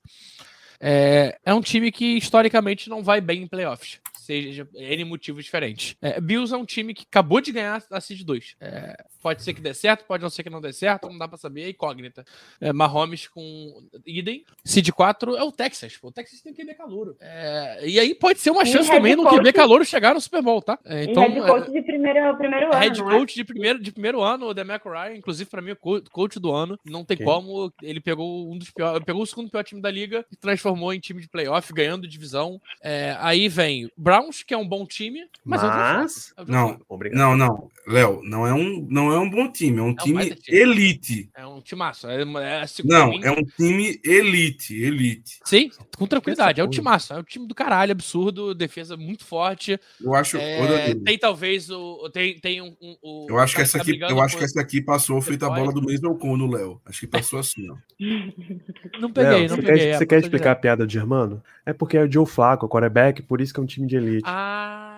é, 0.79 1.37
é 1.45 1.53
um 1.53 1.61
time 1.61 1.91
que 1.91 2.17
historicamente 2.17 2.89
não 2.89 3.03
vai 3.03 3.21
bem 3.21 3.43
em 3.43 3.47
playoffs. 3.47 3.99
Seja 4.17 4.67
N 4.73 5.03
motivos 5.03 5.43
diferentes. 5.43 5.95
É, 6.01 6.19
Bills 6.21 6.53
é 6.53 6.57
um 6.57 6.65
time 6.65 6.93
que 6.93 7.03
acabou 7.03 7.41
de 7.41 7.51
ganhar 7.51 7.83
a 7.91 7.99
Seed 7.99 8.23
2. 8.23 8.55
É, 8.61 9.05
pode 9.23 9.41
ser 9.41 9.53
que 9.53 9.61
dê 9.61 9.73
certo, 9.73 10.03
pode 10.05 10.21
não 10.21 10.29
ser 10.29 10.43
que 10.43 10.49
não 10.49 10.59
dê 10.61 10.71
certo, 10.73 11.09
não 11.09 11.17
dá 11.17 11.27
pra 11.27 11.37
saber, 11.37 11.63
é 11.63 11.69
incógnita. 11.69 12.23
É, 12.61 12.71
Mahomes 12.73 13.27
com 13.27 13.81
idem. 14.05 14.43
Seed 14.65 14.89
4 14.91 15.35
é 15.37 15.43
o 15.43 15.51
Texas. 15.51 15.97
Pô. 15.97 16.09
O 16.09 16.11
Texas 16.11 16.41
tem 16.41 16.53
QB 16.53 16.73
calouro. 16.75 17.15
É, 17.21 17.87
e 17.87 17.99
aí 17.99 18.13
pode 18.13 18.39
ser 18.39 18.51
uma 18.51 18.63
E 18.63 18.65
chance 18.67 18.89
também 18.91 19.15
no 19.15 19.23
coach- 19.23 19.37
QB 19.37 19.53
calouro 19.53 19.85
chegar 19.85 20.13
no 20.13 20.19
Super 20.21 20.41
Bowl, 20.41 20.61
tá? 20.61 20.77
É, 20.85 21.05
e 21.05 21.13
head 21.13 21.41
coach 21.41 21.71
de 21.71 21.81
primeiro, 21.81 22.37
primeiro 22.37 22.65
ano, 22.67 22.75
Head 22.79 22.99
não 23.01 23.11
é? 23.11 23.17
coach 23.17 23.35
de 23.35 23.43
primeiro, 23.43 23.79
de 23.81 23.91
primeiro 23.91 24.21
ano, 24.21 24.47
o 24.47 24.53
Demeco 24.53 24.89
Ryan, 24.89 25.15
inclusive 25.15 25.49
pra 25.49 25.61
mim 25.61 25.71
o 25.71 25.75
co- 25.77 26.01
coach 26.11 26.39
do 26.39 26.51
ano, 26.51 26.77
não 26.85 27.05
tem 27.05 27.15
Ok. 27.15 27.25
como, 27.25 27.73
ele 27.81 28.01
pegou 28.01 28.51
um 28.51 28.57
dos 28.57 28.69
piores, 28.69 29.03
pegou 29.05 29.21
o 29.23 29.25
segundo 29.25 29.49
pior 29.49 29.63
time 29.63 29.81
da 29.81 29.89
liga 29.89 30.25
e 30.31 30.35
transformou 30.35 30.93
em 30.93 30.99
time 30.99 31.21
de 31.21 31.29
playoff, 31.29 31.71
ganhando 31.73 32.07
divisão. 32.07 32.59
É, 32.81 33.15
aí 33.19 33.47
vem 33.47 33.89
Browns, 33.97 34.43
que 34.43 34.53
é 34.53 34.57
um 34.57 34.67
bom 34.67 34.85
time, 34.85 35.25
mas, 35.45 35.63
é 35.63 35.67
Mas-. 35.67 36.33
É 36.37 36.41
um 36.41 36.45
Não. 36.45 36.79
Não, 37.13 37.37
não, 37.37 37.71
Léo, 37.87 38.21
não 38.23 38.45
é 38.47 38.53
um, 38.53 38.85
não 38.89 39.11
é 39.11 39.12
um 39.19 39.29
bom 39.29 39.51
time, 39.51 39.79
é 39.79 39.81
um 39.81 39.95
time 39.95 40.13
baita 40.15 40.35
time. 40.35 40.57
elite. 40.57 41.29
É 41.35 41.45
um 41.45 41.61
timaço. 41.61 42.07
É, 42.07 42.21
é 42.21 42.61
a 42.61 42.67
segunda 42.67 42.97
Não, 42.99 43.09
mim- 43.11 43.21
é 43.23 43.31
um 43.31 43.43
time 43.43 43.99
elite, 44.05 44.75
elite. 44.75 45.39
Sim, 45.45 45.69
com 45.97 46.05
tranquilidade. 46.07 46.59
É 46.59 46.63
um 46.63 46.67
porra. 46.67 46.75
timaço. 46.75 47.13
É 47.13 47.17
um 47.19 47.23
time 47.23 47.47
do 47.47 47.55
caralho, 47.55 47.91
absurdo, 47.91 48.53
defesa 48.55 48.95
muito 48.97 49.23
forte. 49.25 49.79
Eu 50.01 50.13
acho, 50.15 50.37
É, 50.37 50.95
tem 50.95 51.17
talvez 51.17 51.69
o. 51.69 52.09
Tem, 52.11 52.39
tem 52.39 52.61
um. 52.61 52.75
um- 52.81 52.97
o 53.01 53.27
eu 53.29 53.39
acho 53.39 53.55
que 53.55 53.61
essa 53.61 53.77
tá 53.77 53.83
aqui, 53.83 53.99
eu 53.99 54.21
acho 54.21 54.37
que 54.37 54.43
essa 54.43 54.61
aqui 54.61 54.81
passou 54.81 55.19
feita 55.21 55.45
a 55.47 55.49
bola 55.49 55.71
do 55.73 55.81
Mason 55.81 56.13
com 56.15 56.35
no 56.37 56.47
Léo. 56.49 56.81
Acho 56.85 56.99
que 57.01 57.07
passou 57.07 57.39
assim, 57.39 57.69
ó. 57.69 57.75
Não 58.99 59.11
peguei, 59.11 59.31
Léo, 59.31 59.41
não 59.49 59.55
você 59.55 59.61
peguei. 59.61 59.77
quer, 59.77 59.87
é, 59.89 59.97
você 59.97 60.05
quer 60.05 60.19
explicar 60.19 60.43
direto. 60.49 60.57
a 60.57 60.61
piada 60.61 60.87
de 60.87 60.93
Germano? 60.93 61.43
É 61.65 61.73
porque 61.73 61.97
é 61.97 62.03
o 62.03 62.11
Joe 62.11 62.25
Flaco, 62.25 62.65
o 62.65 62.69
quarterback, 62.69 63.21
por 63.21 63.41
isso 63.41 63.53
que 63.53 63.59
é 63.59 63.63
um 63.63 63.65
time 63.65 63.87
de 63.87 63.95
elite. 63.95 64.23
Ah, 64.25 64.92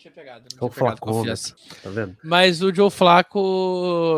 tinha 0.00 0.12
pegado. 0.12 0.46
é 0.52 0.56
Não 0.60 0.66
o 0.68 0.70
tinha 0.70 0.84
pegado, 0.84 0.98
Flacona, 0.98 1.18
confesso. 1.18 1.54
tá 1.82 1.90
vendo? 1.90 2.16
Mas 2.24 2.62
o 2.62 2.74
Joe 2.74 2.90
Flaco, 2.90 3.38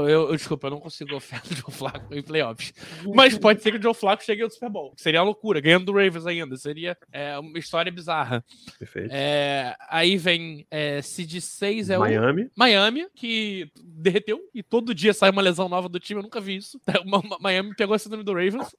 eu, 0.09 0.29
eu 0.31 0.37
desculpa, 0.37 0.67
eu 0.67 0.71
não 0.73 0.81
consigo 0.81 1.15
ofertar 1.15 1.51
o 1.53 1.55
Joe 1.57 1.71
Flaco 1.71 2.15
em 2.15 2.23
playoffs. 2.23 2.73
Mas 3.15 3.37
pode 3.37 3.63
ser 3.63 3.73
que 3.73 3.79
o 3.79 3.83
Joe 3.83 3.95
Flaco 3.95 4.23
chegue 4.25 4.43
ao 4.43 4.51
Super 4.51 4.71
Bowl. 4.71 4.93
Seria 4.97 5.21
uma 5.21 5.27
loucura, 5.27 5.61
ganhando 5.61 5.85
do 5.87 5.93
Ravens 5.93 6.27
ainda. 6.27 6.57
Seria 6.57 6.97
é, 7.13 7.39
uma 7.39 7.59
história 7.59 7.91
bizarra. 7.91 8.45
Perfeito. 8.79 9.11
É, 9.13 9.75
aí 9.89 10.17
vem 10.17 10.67
é, 10.71 11.03
Seed 11.03 11.41
6 11.41 11.91
é 11.91 11.97
o 11.99 12.01
Miami. 12.01 12.51
Miami, 12.57 13.07
que 13.15 13.71
derreteu 13.83 14.41
e 14.55 14.63
todo 14.63 14.95
dia 14.95 15.13
sai 15.13 15.31
uma 15.31 15.43
lesão 15.43 15.69
nova 15.69 15.89
do 15.89 15.99
time. 16.01 16.21
Eu 16.21 16.25
nunca 16.25 16.41
vi 16.41 16.57
isso. 16.57 16.81
Uma- 17.05 17.19
uma- 17.19 17.39
Miami 17.41 17.75
pegou 17.75 17.95
a 17.95 17.99
síndrome 17.99 18.23
do 18.25 18.33
Ravens. 18.33 18.75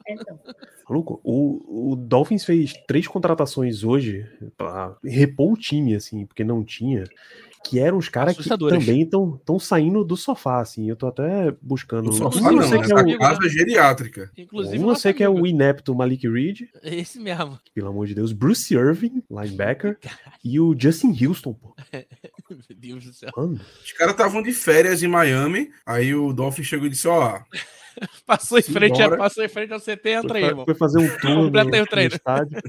Maluco, 0.90 1.20
o, 1.24 1.92
o 1.92 1.96
Dolphins 1.96 2.46
fez 2.46 2.74
três 2.88 3.08
contratações 3.08 3.84
hoje 3.84 4.26
pra 4.58 4.96
repor 5.04 5.54
o 5.54 5.58
time, 5.58 5.96
assim, 5.96 6.26
porque 6.26 6.44
não 6.44 6.64
tinha. 6.64 6.93
Que 7.64 7.80
eram 7.80 7.98
os 7.98 8.10
caras 8.10 8.36
que 8.36 8.50
também 8.50 9.04
estão 9.04 9.58
saindo 9.58 10.04
do 10.04 10.18
sofá, 10.18 10.60
assim. 10.60 10.90
Eu 10.90 10.96
tô 10.96 11.08
até 11.08 11.56
buscando. 11.62 12.08
No 12.08 12.14
sofá 12.14 12.52
não, 12.52 12.62
sei 12.62 12.80
né? 12.80 12.86
que 12.86 12.92
é 12.92 13.16
o, 13.16 13.18
casa 13.20 13.50
geriátrica. 13.50 14.32
Inclusive, 14.38 14.84
um 14.84 14.92
eu 14.92 15.14
que 15.14 15.24
é 15.24 15.30
o 15.30 15.46
inepto 15.48 15.96
Malik 15.96 16.28
Reed, 16.28 16.64
Esse 16.84 17.20
mesmo. 17.20 17.58
pelo 17.74 17.88
amor 17.88 18.06
de 18.06 18.16
Deus, 18.16 18.34
Bruce 18.34 18.74
Irving, 18.74 19.24
linebacker, 19.32 19.98
e 20.44 20.60
o 20.60 20.76
Justin 20.78 21.16
Houston, 21.26 21.54
pô. 21.54 21.74
Meu 22.50 22.60
Deus 22.78 23.06
do 23.06 23.14
céu. 23.14 23.32
Mano, 23.36 23.60
Os 23.84 23.94
caras 23.94 24.14
estavam 24.14 24.44
de 24.44 24.52
férias 24.52 25.02
em 25.02 25.08
Miami, 25.08 25.72
aí 25.86 26.14
o 26.14 26.34
Dolphin 26.34 26.64
chegou 26.64 26.86
e 26.86 26.90
disse, 26.90 27.08
ó, 27.08 27.40
Passou 28.26 28.58
em 28.58 28.64
frente, 28.64 28.98
Simbora. 28.98 29.18
passou 29.18 29.44
em 29.44 29.48
frente 29.48 29.72
ao 29.72 29.80
CT, 29.80 30.10
entra 30.10 30.30
foi, 30.30 30.38
aí, 30.38 30.46
irmão. 30.46 30.66
foi 30.66 30.76
fazer 30.76 31.00
um 31.00 31.08
tour 31.20 31.36
no, 31.36 31.46
Completa 31.46 31.78
o 31.78 31.80
no 31.80 31.88
treino. 31.88 32.16
estádio. 32.16 32.60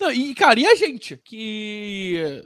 Não, 0.00 0.10
e, 0.10 0.34
cara, 0.34 0.58
e 0.58 0.66
a 0.66 0.74
gente? 0.74 1.16
Que. 1.18 2.42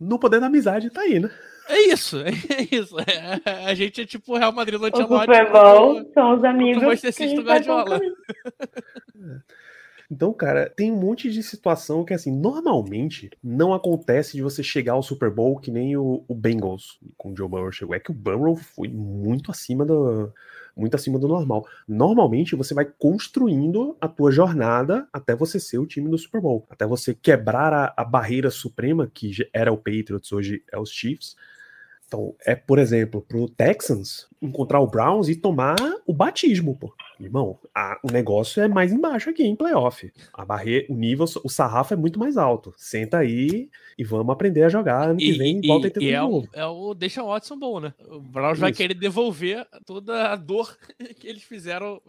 No 0.00 0.18
poder 0.18 0.40
da 0.40 0.46
amizade 0.46 0.90
tá 0.90 1.02
aí, 1.02 1.20
né? 1.20 1.30
É 1.68 1.92
isso, 1.92 2.18
é 2.22 2.30
isso. 2.70 2.96
É, 3.00 3.66
a 3.66 3.74
gente 3.74 4.00
é 4.00 4.06
tipo 4.06 4.34
o 4.34 4.38
Real 4.38 4.52
Madrid 4.52 4.78
do 4.78 4.84
O 4.84 4.86
Ancelotti. 4.86 5.24
Super 5.24 5.50
Bowl 5.52 6.10
são 6.14 6.36
os 6.36 6.44
amigos. 6.44 6.82
Manchester 6.82 7.14
que 7.14 7.22
a 7.22 7.26
City 7.26 7.28
gente 7.28 7.38
do 7.40 7.44
vai 7.44 7.62
pelo 7.62 7.76
Guardiola. 7.76 7.98
caminho. 8.00 8.16
Então, 10.10 10.32
cara, 10.32 10.70
tem 10.70 10.92
um 10.92 10.96
monte 10.96 11.28
de 11.30 11.42
situação 11.42 12.04
que, 12.04 12.14
assim, 12.14 12.30
normalmente 12.30 13.28
não 13.42 13.74
acontece 13.74 14.36
de 14.36 14.42
você 14.42 14.62
chegar 14.62 14.92
ao 14.92 15.02
Super 15.02 15.30
Bowl 15.30 15.58
que 15.58 15.70
nem 15.70 15.96
o, 15.96 16.24
o 16.28 16.34
Bengals 16.34 17.00
com 17.16 17.32
o 17.32 17.36
Joe 17.36 17.48
Burrow 17.48 17.72
chegou. 17.72 17.94
É 17.94 17.98
que 17.98 18.12
o 18.12 18.14
Burrow 18.14 18.54
foi 18.54 18.88
muito 18.88 19.50
acima 19.50 19.84
do. 19.84 20.32
Muito 20.76 20.94
acima 20.94 21.18
do 21.18 21.26
normal. 21.26 21.66
Normalmente 21.88 22.54
você 22.54 22.74
vai 22.74 22.84
construindo 22.84 23.96
a 24.00 24.06
tua 24.06 24.30
jornada 24.30 25.08
até 25.12 25.34
você 25.34 25.58
ser 25.58 25.78
o 25.78 25.86
time 25.86 26.10
do 26.10 26.18
Super 26.18 26.40
Bowl. 26.40 26.66
Até 26.68 26.86
você 26.86 27.14
quebrar 27.14 27.72
a, 27.72 27.94
a 27.96 28.04
barreira 28.04 28.50
suprema, 28.50 29.10
que 29.12 29.32
era 29.52 29.72
o 29.72 29.78
Patriots, 29.78 30.30
hoje 30.32 30.62
é 30.70 30.78
os 30.78 30.90
Chiefs. 30.90 31.34
Então, 32.06 32.34
é, 32.46 32.54
por 32.54 32.78
exemplo, 32.78 33.20
pro 33.20 33.48
Texans 33.48 34.28
encontrar 34.40 34.78
o 34.80 34.86
Browns 34.86 35.28
e 35.28 35.34
tomar 35.34 35.74
o 36.06 36.12
batismo, 36.14 36.76
pô. 36.78 36.94
Irmão, 37.18 37.58
a- 37.74 37.98
o 38.02 38.12
negócio 38.12 38.62
é 38.62 38.68
mais 38.68 38.92
embaixo 38.92 39.28
aqui 39.30 39.42
em 39.42 39.56
playoff. 39.56 40.12
A 40.32 40.44
barreira, 40.44 40.86
o 40.88 40.94
nível, 40.94 41.24
o 41.42 41.48
sarrafo 41.48 41.94
é 41.94 41.96
muito 41.96 42.18
mais 42.18 42.36
alto. 42.36 42.72
Senta 42.76 43.18
aí 43.18 43.68
e 43.98 44.04
vamos 44.04 44.32
aprender 44.32 44.62
a 44.62 44.68
jogar 44.68 45.08
ano 45.08 45.18
que 45.18 45.32
vem 45.32 45.58
e, 45.62 45.66
volta 45.66 45.88
e 45.88 46.04
e 46.04 46.10
é, 46.10 46.20
de 46.20 46.24
o, 46.24 46.30
novo. 46.30 46.48
é 46.52 46.64
o 46.66 46.94
Deixa 46.94 47.24
Watson 47.24 47.58
bom, 47.58 47.80
né? 47.80 47.92
O 48.06 48.20
Browns 48.20 48.58
vai 48.58 48.70
Isso. 48.70 48.76
querer 48.78 48.94
devolver 48.94 49.66
toda 49.84 50.28
a 50.30 50.36
dor 50.36 50.76
que 51.18 51.26
eles 51.26 51.42
fizeram. 51.42 52.00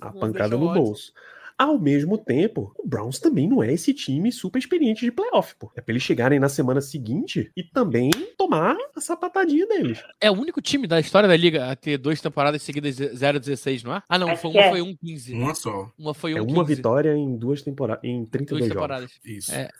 A 0.00 0.08
o 0.10 0.18
pancada 0.20 0.58
no 0.58 0.74
bolso. 0.74 1.12
Ao 1.58 1.78
mesmo 1.78 2.18
tempo, 2.18 2.72
o 2.78 2.86
Browns 2.86 3.18
também 3.18 3.48
não 3.48 3.62
é 3.62 3.72
esse 3.72 3.94
time 3.94 4.30
super 4.30 4.58
experiente 4.58 5.04
de 5.04 5.10
playoff, 5.12 5.54
pô. 5.58 5.72
É 5.74 5.80
pra 5.80 5.92
eles 5.92 6.02
chegarem 6.02 6.38
na 6.38 6.48
semana 6.50 6.80
seguinte 6.82 7.50
e 7.56 7.62
também 7.64 8.10
tomar 8.36 8.76
a 8.94 9.00
sapatadinha 9.00 9.66
deles. 9.66 10.02
É 10.20 10.30
o 10.30 10.34
único 10.34 10.60
time 10.60 10.86
da 10.86 11.00
história 11.00 11.26
da 11.28 11.36
liga 11.36 11.70
a 11.70 11.74
ter 11.76 11.96
duas 11.96 12.20
temporadas 12.20 12.62
seguidas 12.62 12.96
0-16, 12.96 13.84
não 13.84 13.96
é? 13.96 14.02
Ah, 14.08 14.18
não, 14.18 14.36
foi, 14.36 14.50
uma 14.50 14.60
é. 14.60 14.70
foi 14.70 14.80
1-15. 14.80 15.32
uma 15.34 15.54
só. 15.54 15.90
Uma 15.98 16.12
foi 16.14 16.32
É 16.32 16.40
1-15. 16.40 16.52
uma 16.52 16.64
vitória 16.64 17.14
em 17.16 17.36
duas 17.38 17.62
temporadas, 17.62 18.04
em 18.04 18.26
32 18.26 18.48
Duas 18.60 18.68
jogos. 18.68 18.74
temporadas. 18.74 19.10
Isso. 19.24 19.52
É. 19.54 19.70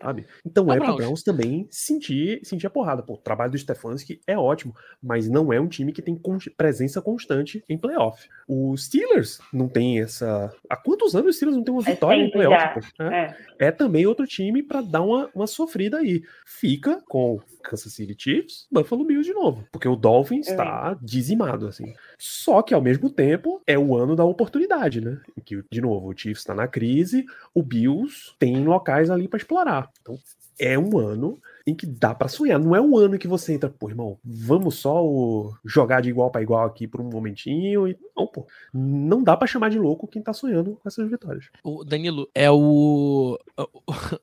sabe? 0.00 0.26
Então 0.46 0.70
É 0.72 0.76
é 0.76 0.78
o 0.78 0.78
pro 0.78 0.86
Browns. 0.86 0.96
Browns 1.04 1.22
também 1.24 1.66
sentir, 1.70 2.40
sentir 2.44 2.66
a 2.66 2.70
porrada. 2.70 3.02
Pô, 3.02 3.14
o 3.14 3.18
trabalho 3.18 3.50
do 3.52 3.58
Stefanski 3.58 4.20
é 4.26 4.38
ótimo, 4.38 4.74
mas 5.02 5.28
não 5.28 5.52
é 5.52 5.60
um 5.60 5.68
time 5.68 5.92
que 5.92 6.00
tem 6.02 6.18
presença 6.56 7.02
constante 7.02 7.62
em 7.68 7.76
playoff. 7.76 8.28
O 8.46 8.76
Steelers 8.76 9.40
não 9.52 9.68
tem 9.68 10.00
essa. 10.00 10.50
Há 10.70 10.76
quantos 10.76 11.07
anos 11.14 11.30
o 11.30 11.32
Steelers 11.32 11.56
não 11.56 11.64
tem 11.64 11.72
uma 11.74 11.82
É 11.82 11.92
vitória 11.92 12.20
em 12.20 12.24
tempo 12.30 12.32
playoff? 12.34 12.80
pô? 12.96 13.02
É. 13.04 13.36
É. 13.58 13.66
é 13.68 13.70
também 13.70 14.06
outro 14.06 14.26
time 14.26 14.62
pra 14.62 14.80
dar 14.80 15.02
uma, 15.02 15.30
uma 15.34 15.46
sofrida 15.46 15.98
aí. 15.98 16.22
Fica 16.46 17.02
com 17.08 17.40
Kansas 17.62 17.92
City 17.92 18.14
Chiefs, 18.18 18.66
Buffalo 18.70 19.04
Bills 19.04 19.28
de 19.28 19.34
novo, 19.34 19.66
porque 19.72 19.88
o 19.88 19.96
Dolphins 19.96 20.48
É. 20.48 20.50
está 20.52 20.96
dizimado 21.02 21.66
assim. 21.68 21.92
Só 22.18 22.62
que 22.62 22.72
ao 22.74 22.80
mesmo 22.82 23.10
tempo 23.10 23.60
é 23.66 23.78
o 23.78 23.96
ano 23.96 24.16
da 24.16 24.24
oportunidade, 24.24 25.00
né? 25.00 25.20
Em 25.36 25.40
que 25.40 25.62
de 25.70 25.80
novo 25.80 26.08
o 26.08 26.16
Chiefs 26.16 26.40
está 26.40 26.54
na 26.54 26.66
crise, 26.68 27.24
o 27.54 27.62
Bills 27.62 28.32
tem 28.38 28.64
locais 28.64 29.10
ali 29.10 29.28
pra 29.28 29.36
explorar. 29.36 29.90
Então 30.00 30.18
é 30.58 30.78
um 30.78 30.98
ano 30.98 31.38
em 31.68 31.74
que 31.74 31.86
dá 31.86 32.14
pra 32.14 32.28
sonhar. 32.28 32.58
Não 32.58 32.74
é 32.74 32.80
um 32.80 32.96
ano 32.96 33.18
que 33.18 33.28
você 33.28 33.52
entra, 33.52 33.68
pô, 33.68 33.88
irmão, 33.88 34.18
vamos 34.24 34.76
só 34.76 35.04
o- 35.04 35.52
jogar 35.64 36.00
de 36.00 36.08
igual 36.08 36.30
pra 36.30 36.40
igual 36.42 36.64
aqui 36.66 36.86
por 36.88 37.00
um 37.00 37.10
momentinho 37.10 37.86
e 37.86 37.96
não, 38.16 38.26
pô. 38.26 38.46
Não 38.72 39.22
dá 39.22 39.36
pra 39.36 39.46
chamar 39.46 39.68
de 39.70 39.78
louco 39.78 40.08
quem 40.08 40.22
tá 40.22 40.32
sonhando 40.32 40.76
com 40.82 40.88
essas 40.88 41.08
vitórias. 41.10 41.46
O 41.62 41.84
Danilo, 41.84 42.28
é 42.34 42.50
o. 42.50 43.38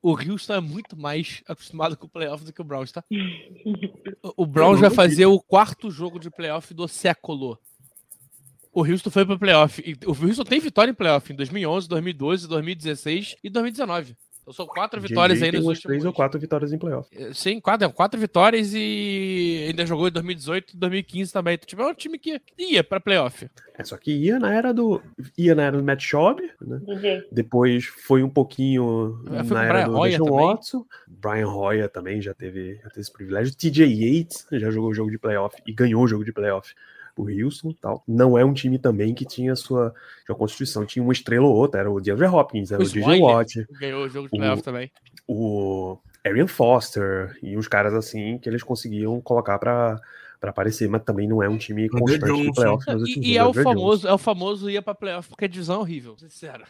O 0.01 0.11
Houston 0.33 0.53
é 0.55 0.59
muito 0.59 0.97
mais 0.97 1.43
acostumado 1.47 1.95
com 1.97 2.07
o 2.07 2.09
playoff 2.09 2.43
do 2.43 2.51
que 2.51 2.61
o 2.61 2.65
Browns, 2.65 2.91
tá? 2.91 3.03
O- 4.37 4.45
Browns 4.45 4.79
vai 4.79 4.89
fazer 4.89 5.25
o 5.27 5.39
quarto 5.39 5.91
jogo 5.91 6.19
de 6.19 6.29
playoff 6.31 6.73
do 6.73 6.87
século. 6.87 7.57
O 8.73 8.81
Houston 8.83 9.09
foi 9.09 9.25
pro 9.25 9.39
playoff. 9.39 9.81
O 10.05 10.09
Houston 10.11 10.43
tem 10.43 10.59
vitória 10.59 10.91
em 10.91 10.95
playoff 10.95 11.31
em 11.31 11.35
2011, 11.35 11.87
2012, 11.87 12.47
2016 12.47 13.35
e 13.43 13.49
2019. 13.49 14.17
Então 14.45 14.53
são 14.53 14.67
quatro 14.67 15.01
vitórias 15.01 15.39
JJ 15.39 15.45
aí 15.47 15.51
tem 15.51 15.59
nos 15.59 15.67
últimos. 15.67 15.83
três 15.83 16.05
ou 16.05 16.13
quatro 16.13 16.39
vitórias 16.39 16.71
em 16.71 16.77
playoff. 16.77 17.09
Eh, 17.11 17.33
Sim, 17.33 17.59
quatro, 17.59 17.89
quatro 17.91 18.19
vitórias 18.19 18.73
e 18.75 19.65
ainda 19.69 19.87
jogou 19.87 20.07
em 20.07 20.11
2018 20.11 20.75
e 20.75 20.77
2015 20.77 21.33
também. 21.33 21.55
Então, 21.55 21.65
tipo, 21.65 21.81
é 21.81 21.87
um 21.87 21.93
time 21.95 22.19
que 22.19 22.39
ia 22.55 22.83
pra 22.83 22.99
playoff. 22.99 23.49
É, 23.75 23.83
só 23.83 23.97
que 23.97 24.11
ia 24.11 24.37
na 24.37 24.53
era 24.53 24.71
do. 24.71 25.01
ia 25.35 25.55
na 25.55 25.63
era 25.63 25.77
do 25.77 25.83
Matt 25.83 26.03
Schaub, 26.03 26.39
né? 26.61 26.79
DJ. 26.85 27.27
Depois 27.31 27.85
foi 27.85 28.21
um 28.21 28.29
pouquinho 28.29 29.19
É, 29.33 29.43
foi 29.43 29.57
na 29.57 29.63
era 29.65 29.73
Brian 29.87 29.89
do 29.89 30.03
Deshaun 30.03 30.25
também. 30.25 30.45
Watson. 30.45 30.85
Brian 31.07 31.47
Hoyer 31.47 31.89
também 31.89 32.21
já 32.21 32.33
teve, 32.35 32.75
já 32.75 32.89
teve 32.89 33.01
esse 33.01 33.11
privilégio. 33.11 33.55
TJ 33.55 33.83
Yates 33.83 34.45
já 34.51 34.69
jogou 34.69 34.91
o 34.91 34.93
jogo 34.93 35.09
de 35.09 35.17
playoff 35.17 35.57
e 35.65 35.73
ganhou 35.73 36.03
o 36.03 36.07
jogo 36.07 36.23
de 36.23 36.31
playoff. 36.31 36.71
O 37.17 37.23
Houston 37.29 37.69
e 37.69 37.73
tal. 37.75 38.03
Não 38.07 38.37
é 38.37 38.43
um 38.43 38.53
time 38.53 38.77
também 38.77 39.13
que 39.13 39.25
tinha 39.25 39.55
sua, 39.55 39.93
sua 40.25 40.35
constituição. 40.35 40.85
Tinha 40.85 41.01
uma 41.03 41.13
estrela 41.13 41.45
ou 41.45 41.55
outra. 41.55 41.79
Era 41.81 41.91
o 41.91 42.01
DeAndre 42.01 42.25
Hopkins, 42.27 42.71
era 42.71 42.81
o, 42.81 42.85
O 42.85 42.89
DJ 42.89 43.19
Watt, 43.21 43.67
ganhou 43.79 44.03
o 44.05 44.09
jogo 44.09 44.27
de 44.29 44.37
playoff 44.37 44.61
também. 44.63 44.91
o 45.27 45.97
Arian 46.25 46.47
Foster 46.47 47.37
e 47.41 47.55
uns 47.57 47.67
caras 47.67 47.93
assim 47.93 48.37
que 48.39 48.49
eles 48.49 48.63
conseguiam 48.63 49.21
colocar 49.21 49.59
pra, 49.59 49.99
pra 50.39 50.49
aparecer, 50.49 50.89
mas 50.89 51.03
também 51.03 51.27
não 51.27 51.41
é 51.43 51.47
um 51.47 51.57
time 51.57 51.87
constante 51.87 52.41
de 52.41 52.51
playoff. 52.51 52.83
E, 53.17 53.33
e 53.33 53.37
é 53.37 53.43
o 53.45 53.53
famoso, 53.53 54.07
é 54.07 54.13
o 54.13 54.17
famoso 54.17 54.69
ia 54.69 54.81
pra 54.81 54.95
playoff 54.95 55.29
porque 55.29 55.45
a 55.45 55.47
divisão 55.47 55.75
é 55.75 55.79
horrível, 55.79 56.17
sincero. 56.17 56.63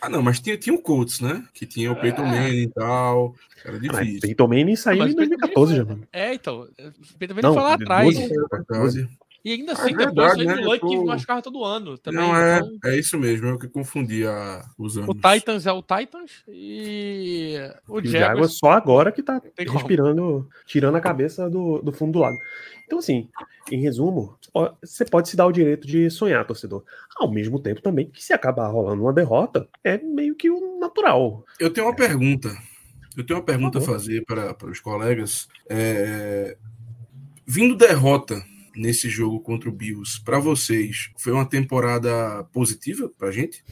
Ah, 0.00 0.08
não, 0.08 0.20
mas 0.22 0.40
tinha, 0.40 0.56
tinha 0.56 0.74
o 0.74 0.80
Colts, 0.82 1.20
né? 1.20 1.44
Que 1.54 1.64
tinha 1.66 1.90
o 1.92 1.96
Peyton 1.96 2.22
É. 2.22 2.30
Manning 2.30 2.62
e 2.62 2.68
tal. 2.70 3.34
Era 3.64 3.76
Ah, 3.76 3.80
Mas 3.80 3.98
difícil. 4.06 4.20
Peyton 4.20 4.48
Manning 4.48 4.76
saiu 4.76 4.98
Mas 4.98 5.10
em 5.10 5.14
o 5.14 5.16
Peyton 5.16 5.36
2014 5.36 5.76
já. 5.76 5.84
Manning 5.84 5.94
mano. 6.00 6.08
É, 6.12 6.34
então. 6.34 6.60
O 6.62 7.18
Peter 7.18 7.36
Não, 7.40 7.54
Manning 7.54 7.54
foi 7.54 7.62
lá 7.62 7.74
atrás. 7.74 8.14
12. 8.14 8.28
Verdade. 8.50 9.08
E 9.44 9.52
ainda 9.52 9.72
Ah, 9.72 9.74
assim, 9.74 9.92
é 9.92 9.96
depois 9.96 10.14
verdade, 10.36 10.42
o 10.42 10.44
né? 10.46 10.52
Andrew 10.52 10.64
Eu 10.64 10.70
Luck 10.70 10.80
tô- 10.80 11.04
machucava 11.04 11.42
todo 11.42 11.64
ano. 11.64 11.98
Também, 11.98 12.20
Não, 12.20 12.36
é, 12.36 12.58
então, 12.58 12.90
é 12.90 12.96
isso 12.98 13.18
mesmo, 13.18 13.48
eu 13.48 13.58
que 13.58 13.68
confundi 13.68 14.24
a- 14.24 14.64
os 14.78 14.96
anos. 14.96 15.08
o 15.10 15.14
Titans 15.14 15.66
é 15.66 15.72
o 15.72 15.82
Titans 15.82 16.44
e 16.46 17.56
o 17.88 17.98
E 17.98 18.02
o 18.02 18.04
Jaguars. 18.06 18.10
Jaguars 18.10 18.58
só 18.58 18.70
agora 18.70 19.10
que 19.10 19.22
tá 19.22 19.40
Tem 19.40 19.66
como. 19.66 19.78
respirando, 19.78 20.48
tirando 20.64 20.94
a 20.96 21.00
cabeça 21.00 21.50
do, 21.50 21.80
do 21.82 21.92
fundo 21.92 22.12
do 22.12 22.18
lago. 22.20 22.38
Então, 22.86 22.98
assim, 23.00 23.28
em 23.70 23.80
resumo, 23.80 24.36
você 24.80 25.04
pode 25.04 25.28
se 25.28 25.36
dar 25.36 25.46
o 25.46 25.52
direito 25.52 25.86
de 25.88 26.08
sonhar, 26.10 26.46
torcedor. 26.46 26.84
Ao 27.16 27.28
mesmo 27.28 27.58
tempo 27.58 27.80
também 27.82 28.08
que 28.10 28.22
se 28.22 28.32
acabar 28.32 28.68
rolando 28.68 29.02
uma 29.02 29.12
derrota, 29.12 29.68
é 29.82 29.98
meio 29.98 30.36
que 30.36 30.50
o 30.50 30.78
natural. 30.78 31.44
Eu 31.58 31.72
tenho 31.72 31.86
uma 31.88 31.96
pergunta. 31.96 32.48
Eu 33.16 33.24
tenho 33.26 33.38
uma 33.40 33.44
pergunta 33.44 33.78
a 33.78 33.82
fazer 33.82 34.22
para, 34.24 34.54
para 34.54 34.70
os 34.70 34.78
colegas. 34.78 35.48
É, 35.68 36.56
Vindo 37.46 37.76
derrota 37.76 38.40
nesse 38.74 39.08
jogo 39.08 39.40
contra 39.40 39.68
o 39.68 39.72
Bills, 39.72 40.20
para 40.22 40.38
vocês, 40.38 41.10
foi 41.16 41.32
uma 41.32 41.46
temporada 41.46 42.44
positiva 42.52 43.10
para 43.18 43.28
a 43.28 43.32
gente? 43.32 43.64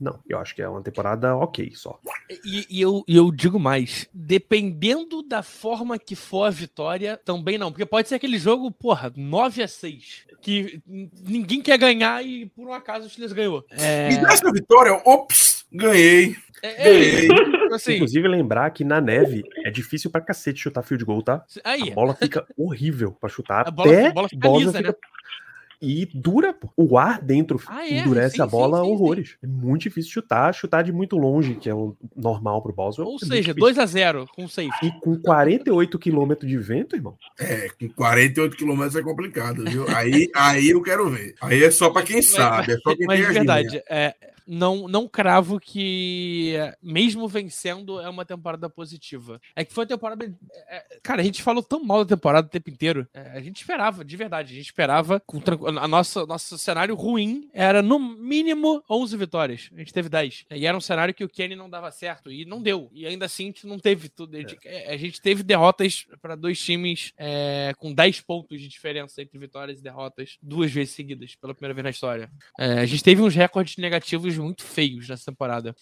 Não, 0.00 0.18
eu 0.28 0.38
acho 0.38 0.54
que 0.54 0.60
é 0.60 0.68
uma 0.68 0.82
temporada 0.82 1.36
ok 1.36 1.72
só. 1.76 1.98
E, 2.44 2.66
e 2.68 2.80
eu, 2.80 3.04
e 3.06 3.16
eu 3.16 3.30
digo 3.30 3.58
mais, 3.60 4.08
dependendo 4.12 5.22
da 5.22 5.44
forma 5.44 5.96
que 5.96 6.16
for 6.16 6.44
a 6.44 6.50
vitória, 6.50 7.16
também 7.16 7.56
não. 7.56 7.70
Porque 7.70 7.86
pode 7.86 8.08
ser 8.08 8.16
aquele 8.16 8.36
jogo, 8.36 8.70
porra, 8.70 9.12
9 9.16 9.62
a 9.62 9.68
6 9.68 10.32
que 10.42 10.82
ninguém 10.86 11.62
quer 11.62 11.78
ganhar 11.78 12.22
e 12.26 12.46
por 12.46 12.66
um 12.66 12.72
acaso 12.72 13.06
o 13.06 13.08
Steelers 13.08 13.32
ganhou. 13.32 13.64
É, 13.70 14.08
Me 14.08 14.20
dá 14.20 14.32
essa 14.32 14.50
vitória, 14.50 15.00
ops, 15.06 15.61
ganhei. 15.72 16.36
é, 16.62 16.88
é, 16.88 17.20
tipo 17.22 17.74
assim, 17.74 17.94
Inclusive, 17.94 18.28
lembrar 18.28 18.70
que 18.70 18.84
na 18.84 19.00
neve 19.00 19.42
é 19.64 19.70
difícil 19.70 20.10
pra 20.10 20.20
cacete 20.20 20.60
chutar 20.60 20.82
field 20.82 21.04
goal, 21.04 21.22
tá? 21.22 21.44
aí, 21.64 21.90
A 21.90 21.94
bola 21.94 22.14
fica 22.14 22.46
horrível 22.56 23.12
pra 23.12 23.28
chutar. 23.28 23.66
A 23.66 23.70
bola- 23.70 23.90
até 23.92 24.06
a 24.08 24.12
bola 24.12 24.28
fica 24.28 24.48
lisa, 24.48 24.80
né? 24.80 24.92
E 25.84 26.06
dura, 26.14 26.52
pô. 26.52 26.70
O 26.76 26.96
ar 26.96 27.20
dentro 27.20 27.60
Ah, 27.66 27.84
é? 27.84 27.98
endurece 27.98 28.36
Sim, 28.36 28.42
a 28.42 28.46
bola 28.46 28.78
sim, 28.78 28.84
sim, 28.84 28.90
horrores. 28.92 29.36
É 29.42 29.46
muito 29.48 29.82
difícil 29.82 30.12
chutar, 30.12 30.54
chutar 30.54 30.82
de 30.84 30.92
muito 30.92 31.16
longe, 31.16 31.56
que 31.56 31.68
é 31.68 31.74
o 31.74 31.96
normal 32.14 32.62
pro 32.62 32.72
Boswell. 32.72 33.08
ou 33.08 33.16
é 33.16 33.18
seja, 33.18 33.34
difícil. 33.52 33.54
2 33.60 33.78
a 33.80 33.84
0 33.86 34.28
com 34.32 34.46
safety. 34.46 34.86
E 34.86 34.92
com 35.00 35.16
48 35.20 35.98
km 35.98 36.34
de 36.46 36.56
vento, 36.56 36.94
irmão. 36.94 37.18
É, 37.36 37.68
com 37.70 37.88
48 37.88 38.56
quilômetros 38.56 38.94
é 38.94 39.02
complicado, 39.02 39.64
viu? 39.64 39.84
Aí, 39.88 40.30
aí 40.36 40.70
eu 40.70 40.80
quero 40.82 41.10
ver. 41.10 41.34
Aí 41.40 41.64
é 41.64 41.70
só 41.72 41.90
para 41.90 42.04
quem 42.06 42.22
sabe, 42.22 42.74
é 42.74 42.76
só 42.78 42.94
quem 42.94 43.04
Mas 43.08 43.18
tem 43.18 43.28
de 43.28 43.34
verdade, 43.34 43.82
é, 43.90 44.14
não, 44.46 44.88
não 44.88 45.08
cravo 45.08 45.58
que, 45.60 46.54
mesmo 46.82 47.28
vencendo, 47.28 48.00
é 48.00 48.08
uma 48.08 48.24
temporada 48.24 48.68
positiva. 48.68 49.40
É 49.54 49.64
que 49.64 49.72
foi 49.72 49.84
uma 49.84 49.88
temporada. 49.88 50.24
é, 50.24 50.76
é, 50.76 51.00
cara, 51.02 51.22
a 51.22 51.24
gente 51.24 51.42
falou 51.42 51.62
tão 51.62 51.82
mal 51.84 52.04
da 52.04 52.16
temporada 52.16 52.46
o 52.46 52.50
tempo 52.50 52.70
inteiro. 52.70 53.06
É, 53.12 53.32
a 53.32 53.40
gente 53.40 53.60
esperava, 53.60 54.04
de 54.04 54.16
verdade, 54.16 54.52
a 54.52 54.56
gente 54.56 54.66
esperava. 54.66 55.20
Com, 55.20 55.40
a 55.78 55.88
nossa, 55.88 56.26
nosso 56.26 56.58
cenário 56.58 56.94
ruim 56.94 57.48
era, 57.52 57.82
no 57.82 57.98
mínimo, 57.98 58.82
11 58.88 59.16
vitórias. 59.16 59.70
A 59.74 59.78
gente 59.78 59.92
teve 59.92 60.08
10. 60.08 60.46
E 60.50 60.66
era 60.66 60.76
um 60.76 60.80
cenário 60.80 61.14
que 61.14 61.24
o 61.24 61.28
Kenny 61.28 61.56
não 61.56 61.70
dava 61.70 61.90
certo. 61.90 62.30
E 62.30 62.44
não 62.44 62.62
deu. 62.62 62.90
E 62.92 63.06
ainda 63.06 63.26
assim, 63.26 63.44
a 63.44 63.46
gente 63.46 63.66
não 63.66 63.78
teve 63.78 64.08
tudo. 64.08 64.36
A 64.36 64.40
gente, 64.40 64.58
é, 64.64 64.92
a 64.92 64.96
gente 64.96 65.20
teve 65.20 65.42
derrotas 65.42 66.06
para 66.20 66.34
dois 66.34 66.60
times 66.60 67.12
é, 67.16 67.72
com 67.78 67.92
10 67.92 68.20
pontos 68.22 68.60
de 68.60 68.68
diferença 68.68 69.22
entre 69.22 69.38
vitórias 69.38 69.78
e 69.78 69.82
derrotas 69.82 70.38
duas 70.42 70.70
vezes 70.70 70.94
seguidas, 70.94 71.34
pela 71.34 71.54
primeira 71.54 71.74
vez 71.74 71.84
na 71.84 71.90
história. 71.90 72.30
É, 72.58 72.80
a 72.80 72.86
gente 72.86 73.02
teve 73.02 73.22
uns 73.22 73.34
recordes 73.34 73.76
negativos 73.76 74.31
muito 74.38 74.62
feios 74.64 75.08
nessa 75.08 75.26
temporada. 75.30 75.74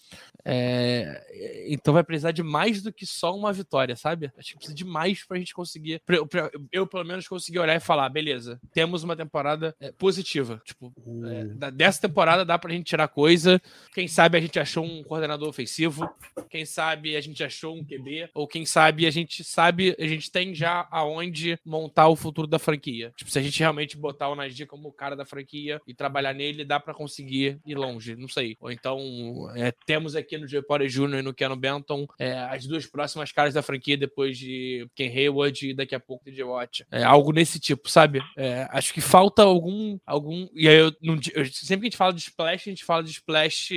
É, 0.45 1.65
então 1.69 1.93
vai 1.93 2.03
precisar 2.03 2.31
de 2.31 2.43
mais 2.43 2.81
do 2.81 2.91
que 2.91 3.05
só 3.05 3.35
uma 3.35 3.53
vitória, 3.53 3.95
sabe? 3.95 4.31
Acho 4.37 4.49
que 4.51 4.55
precisa 4.57 4.75
de 4.75 4.83
mais 4.85 5.23
pra 5.25 5.37
gente 5.37 5.53
conseguir. 5.53 6.01
pra 6.05 6.15
eu, 6.17 6.27
pra 6.27 6.51
eu, 6.71 6.87
pelo 6.87 7.05
menos, 7.05 7.27
conseguir 7.27 7.59
olhar 7.59 7.75
e 7.75 7.79
falar: 7.79 8.09
beleza, 8.09 8.59
temos 8.73 9.03
uma 9.03 9.15
temporada 9.15 9.75
é, 9.79 9.91
positiva. 9.91 10.61
Tipo, 10.65 10.93
é, 11.27 11.45
da- 11.45 11.69
dessa 11.69 12.01
temporada 12.01 12.43
dá 12.43 12.57
pra 12.57 12.71
gente 12.71 12.85
tirar 12.87 13.07
coisa. 13.07 13.61
Quem 13.93 14.07
sabe 14.07 14.37
a 14.37 14.41
gente 14.41 14.59
achou 14.59 14.83
um 14.83 15.03
coordenador 15.03 15.47
ofensivo. 15.47 16.09
Quem 16.49 16.65
sabe 16.65 17.15
a 17.15 17.21
gente 17.21 17.43
achou 17.43 17.75
um 17.75 17.83
QB. 17.83 18.29
Ou 18.33 18.47
quem 18.47 18.65
sabe 18.65 19.05
a 19.05 19.11
gente 19.11 19.43
sabe, 19.43 19.95
a 19.99 20.07
gente 20.07 20.31
tem 20.31 20.53
já 20.53 20.87
aonde 20.91 21.57
montar 21.65 22.07
o 22.07 22.15
futuro 22.15 22.47
da 22.47 22.59
franquia. 22.59 23.13
Tipo, 23.15 23.29
se 23.31 23.39
a 23.39 23.41
gente 23.41 23.59
realmente 23.59 23.97
botar 23.97 24.29
o 24.29 24.35
Najee 24.35 24.65
como 24.65 24.89
o 24.89 24.93
cara 24.93 25.15
da 25.15 25.25
franquia 25.25 25.81
e 25.87 25.93
trabalhar 25.93 26.33
nele, 26.33 26.65
dá 26.65 26.79
pra 26.79 26.93
conseguir 26.93 27.59
ir 27.65 27.75
longe. 27.75 28.15
Não 28.15 28.27
sei. 28.27 28.40
Ou 28.59 28.71
então, 28.71 28.99
é, 29.55 29.71
temos 29.85 30.15
aqui 30.15 30.37
no 30.37 30.47
Joe 30.47 30.61
Porter 30.61 30.87
Jr. 30.87 31.19
e 31.19 31.21
no 31.21 31.33
Keanu 31.33 31.55
Benton 31.55 32.05
é, 32.19 32.33
as 32.39 32.65
duas 32.65 32.85
próximas 32.85 33.31
caras 33.31 33.53
da 33.53 33.61
franquia 33.61 33.97
depois 33.97 34.37
de 34.37 34.87
Ken 34.95 35.07
Hayward 35.07 35.69
e 35.69 35.73
daqui 35.73 35.95
a 35.95 35.99
pouco 35.99 36.29
de 36.31 36.43
Watt. 36.43 36.85
É, 36.91 37.03
algo 37.03 37.31
nesse 37.31 37.59
tipo, 37.59 37.89
sabe? 37.89 38.21
É, 38.37 38.67
acho 38.71 38.93
que 38.93 39.01
falta 39.01 39.43
algum. 39.43 39.97
algum 40.05 40.47
e 40.53 40.67
aí 40.67 40.75
eu, 40.77 40.91
não 41.01 41.15
eu- 41.33 41.45
sempre 41.45 41.81
que 41.81 41.87
a 41.87 41.89
gente 41.89 41.97
fala 41.97 42.13
de 42.13 42.21
splash, 42.21 42.67
a 42.67 42.71
gente 42.71 42.83
fala 42.85 43.03
de 43.03 43.11
splash, 43.11 43.71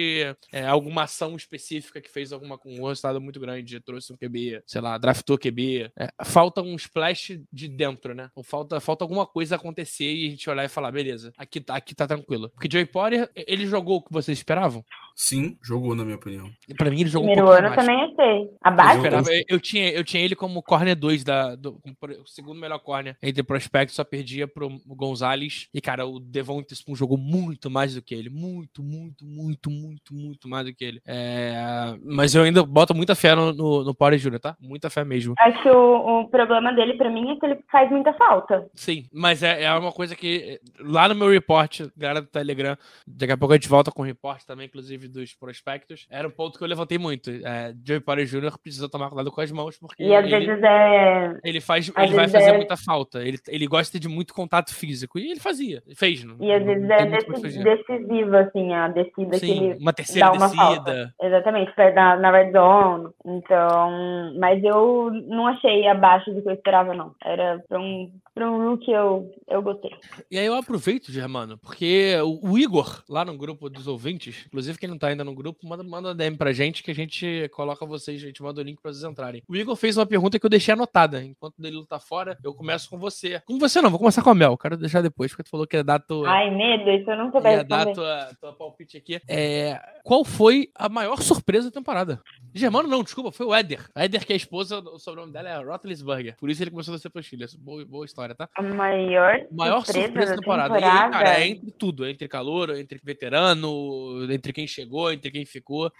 é, 0.52 0.64
alguma 0.66 1.02
ação 1.04 1.36
específica 1.36 2.00
que 2.00 2.10
fez 2.10 2.32
alguma 2.32 2.58
um 2.64 2.86
resultado 2.86 3.20
muito 3.20 3.38
grande, 3.38 3.80
trouxe 3.80 4.12
um 4.12 4.16
QB, 4.16 4.62
sei 4.66 4.80
lá, 4.80 4.96
draftou 4.96 5.36
QB. 5.38 5.90
É, 5.98 6.08
falta 6.24 6.62
um 6.62 6.74
splash 6.76 7.40
de 7.52 7.68
dentro, 7.68 8.14
né? 8.14 8.30
Ou 8.34 8.42
falta, 8.42 8.80
falta 8.80 9.04
alguma 9.04 9.26
coisa 9.26 9.56
acontecer 9.56 10.10
e 10.12 10.26
a 10.26 10.30
gente 10.30 10.48
olhar 10.48 10.64
e 10.64 10.68
falar, 10.68 10.90
beleza, 10.92 11.32
aqui, 11.36 11.60
tá- 11.60 11.76
aqui 11.76 11.94
tá 11.94 12.06
tranquilo. 12.06 12.48
Porque 12.50 12.68
Joey 12.70 12.86
Potter, 12.86 13.30
ele 13.34 13.66
jogou 13.66 13.98
o 13.98 14.02
que 14.02 14.12
vocês 14.12 14.42
esperavam? 14.54 14.84
Sim, 15.16 15.56
jogou, 15.62 15.94
na 15.94 16.02
minha 16.04 16.16
opinião. 16.16 16.50
Pra 16.76 16.90
mim, 16.90 17.00
ele 17.00 17.08
jogou 17.08 17.28
Primeiro 17.28 17.48
um 17.48 17.52
ano 17.52 17.68
mais. 17.68 17.76
também 17.76 18.02
achei. 18.02 18.42
Eu, 18.42 18.58
Abaixo? 18.64 18.96
esperava- 18.96 19.32
eu- 19.32 19.44
eu 19.48 19.60
tinha, 19.60 19.90
eu 19.92 20.02
tinha 20.02 20.24
ele 20.24 20.34
como 20.34 20.60
corner 20.60 20.96
2 20.96 21.22
da, 21.22 21.54
do, 21.54 21.80
o 22.20 22.26
segundo 22.26 22.60
melhor 22.60 22.80
corner 22.80 23.16
entre 23.22 23.40
prospectos, 23.44 23.94
só 23.94 24.02
perdia 24.02 24.48
pro 24.48 24.68
Gonzalez. 24.84 25.68
E, 25.72 25.80
cara, 25.80 26.04
o 26.04 26.18
Devonta 26.18 26.74
Spoon 26.74 26.96
jogou 26.96 27.16
muito 27.16 27.70
mais 27.70 27.94
do 27.94 28.02
que 28.02 28.12
ele. 28.12 28.28
Muito, 28.28 28.82
muito, 28.82 29.24
muito, 29.24 29.70
muito, 29.70 30.12
muito 30.12 30.48
mais 30.48 30.66
do 30.66 30.74
que 30.74 30.84
ele. 30.84 31.00
É, 31.06 31.94
mas 32.04 32.34
eu 32.34 32.42
ainda 32.42 32.64
boto 32.64 32.92
muita 32.92 33.14
fé 33.14 33.36
no, 33.36 33.52
no, 33.52 33.84
no 33.84 33.94
Power 33.94 34.18
Jr., 34.18 34.40
tá? 34.40 34.56
Muita 34.60 34.90
fé 34.90 35.04
mesmo. 35.04 35.34
Acho 35.38 35.62
que 35.62 35.68
o, 35.70 36.22
o 36.22 36.28
problema 36.28 36.72
dele, 36.72 36.94
pra 36.94 37.08
mim, 37.08 37.30
é 37.30 37.36
que 37.38 37.46
ele 37.46 37.58
faz 37.70 37.88
muita 37.88 38.12
falta. 38.14 38.66
Sim, 38.74 39.06
mas 39.12 39.44
é, 39.44 39.62
é 39.62 39.72
uma 39.74 39.92
coisa 39.92 40.16
que 40.16 40.60
lá 40.80 41.06
no 41.08 41.14
meu 41.14 41.28
report, 41.30 41.82
galera 41.96 42.20
do 42.20 42.26
Telegram, 42.26 42.76
daqui 43.06 43.32
a 43.32 43.36
pouco 43.36 43.52
a 43.52 43.56
gente 43.56 43.68
volta 43.68 43.92
com 43.92 44.02
o 44.02 44.04
report 44.04 44.43
também, 44.44 44.66
inclusive 44.66 45.08
dos 45.08 45.34
prospectos. 45.34 46.06
Era 46.10 46.28
um 46.28 46.30
ponto 46.30 46.58
que 46.58 46.64
eu 46.64 46.68
levantei 46.68 46.98
muito. 46.98 47.30
É, 47.30 47.74
Joey 47.84 48.00
Potter 48.00 48.26
Jr. 48.26 48.58
precisa 48.62 48.88
tomar 48.88 49.08
cuidado 49.08 49.30
com 49.32 49.40
as 49.40 49.50
mãos, 49.50 49.76
porque 49.78 50.02
E 50.04 50.14
às 50.14 50.24
ele, 50.24 50.46
vezes 50.46 50.62
é. 50.64 51.38
ele 51.44 51.60
faz, 51.60 51.90
às 51.94 52.04
ele 52.06 52.14
vai 52.14 52.28
fazer 52.28 52.50
é- 52.50 52.56
muita 52.56 52.76
falta. 52.76 53.22
Ele, 53.22 53.38
ele 53.48 53.66
gosta 53.66 53.98
de 53.98 54.08
muito 54.08 54.32
contato 54.34 54.74
físico. 54.74 55.18
E 55.18 55.30
ele 55.30 55.40
fazia, 55.40 55.82
fez. 55.96 56.24
Não, 56.24 56.36
E 56.40 56.52
às 56.52 56.64
vezes 56.64 56.88
é 56.90 57.06
que 57.18 57.32
decisiva, 57.64 58.40
assim, 58.40 58.72
a 58.72 58.88
descida 58.88 59.30
que 59.30 59.38
Sim, 59.38 59.70
ele 59.70 59.78
uma 59.80 59.92
terceira 59.92 60.26
dá 60.28 60.32
uma 60.32 60.46
descida. 60.48 60.62
falta. 60.64 61.14
Exatamente, 61.22 61.72
na, 61.94 62.16
na 62.16 62.30
red 62.30 62.52
zone. 62.52 63.08
Então, 63.24 64.32
mas 64.38 64.62
eu 64.62 65.10
não 65.26 65.46
achei 65.46 65.86
abaixo 65.86 66.32
do 66.32 66.42
que 66.42 66.48
eu 66.48 66.52
esperava, 66.54 66.94
não. 66.94 67.14
Era 67.24 67.62
pra 67.68 67.78
um, 67.80 68.10
pra 68.34 68.50
um 68.50 68.70
rookie 68.70 68.90
eu, 68.92 69.30
eu 69.48 69.62
gostei. 69.62 69.90
E 70.30 70.38
aí 70.38 70.46
eu 70.46 70.54
aproveito, 70.54 71.12
Germano, 71.12 71.58
porque 71.58 72.14
o, 72.22 72.52
o 72.52 72.58
Igor, 72.58 73.02
lá 73.08 73.24
no 73.24 73.36
grupo 73.36 73.68
dos 73.68 73.86
ouvintes, 73.86 74.33
inclusive 74.46 74.78
quem 74.78 74.88
não 74.88 74.98
tá 74.98 75.08
ainda 75.08 75.24
no 75.24 75.34
grupo, 75.34 75.66
manda, 75.66 75.82
manda 75.82 76.12
um 76.12 76.16
DM 76.16 76.36
pra 76.36 76.52
gente 76.52 76.82
que 76.82 76.90
a 76.90 76.94
gente 76.94 77.48
coloca 77.52 77.84
vocês, 77.86 78.22
a 78.22 78.26
gente 78.26 78.42
manda 78.42 78.60
o 78.60 78.64
link 78.64 78.80
pra 78.80 78.92
vocês 78.92 79.04
entrarem. 79.04 79.42
O 79.48 79.56
Igor 79.56 79.76
fez 79.76 79.96
uma 79.96 80.06
pergunta 80.06 80.38
que 80.38 80.46
eu 80.46 80.50
deixei 80.50 80.72
anotada. 80.72 81.22
Enquanto 81.22 81.58
o 81.58 81.62
Danilo 81.62 81.86
tá 81.86 81.98
fora, 81.98 82.38
eu 82.42 82.54
começo 82.54 82.88
com 82.88 82.98
você. 82.98 83.40
Com 83.46 83.58
você 83.58 83.80
não, 83.80 83.90
vou 83.90 83.98
começar 83.98 84.22
com 84.22 84.30
a 84.30 84.34
Mel. 84.34 84.56
Quero 84.56 84.76
deixar 84.76 85.02
depois, 85.02 85.30
porque 85.30 85.44
tu 85.44 85.50
falou 85.50 85.66
que 85.66 85.76
ia 85.76 85.84
dar 85.84 85.98
tua. 85.98 86.28
Ai, 86.30 86.50
medo, 86.50 86.90
isso 86.90 87.10
eu 87.10 87.16
não 87.16 87.30
tô 87.30 87.40
ia 87.40 87.64
dar 87.64 87.92
tua, 87.92 88.30
tua 88.40 88.52
palpite 88.52 88.96
aqui. 88.96 89.20
É, 89.28 89.80
qual 90.02 90.24
foi 90.24 90.70
a 90.74 90.88
maior 90.88 91.20
surpresa 91.22 91.70
da 91.70 91.74
temporada? 91.74 92.20
Germano, 92.54 92.88
não, 92.88 93.02
desculpa, 93.02 93.32
foi 93.32 93.46
o 93.46 93.54
Éder. 93.54 93.80
A 93.94 94.04
Éder, 94.04 94.24
que 94.24 94.32
é 94.32 94.34
a 94.34 94.36
esposa, 94.36 94.78
o 94.78 94.98
sobrenome 94.98 95.32
dela 95.32 95.48
é 95.48 95.62
Rotlisberger. 95.62 96.36
Por 96.38 96.50
isso 96.50 96.62
ele 96.62 96.70
começou 96.70 96.94
a 96.94 96.98
ser 96.98 97.10
pro 97.10 97.22
Chile. 97.22 97.46
Boa, 97.58 97.84
boa 97.84 98.04
história, 98.04 98.34
tá? 98.34 98.48
A 98.56 98.62
maior, 98.62 99.40
Maior 99.50 99.84
surpresa 99.84 100.32
da 100.32 100.38
temporada. 100.38 100.78
E 100.78 100.84
aí, 100.84 101.10
cara, 101.10 101.40
é 101.40 101.48
entre 101.48 101.70
tudo. 101.72 102.04
é 102.04 102.10
Entre 102.10 102.28
calor, 102.28 102.70
entre 102.76 103.00
veterano, 103.02 104.23
entre 104.30 104.52
quem 104.52 104.66
chegou, 104.66 105.12
entre 105.12 105.30
quem 105.30 105.44
ficou. 105.44 105.90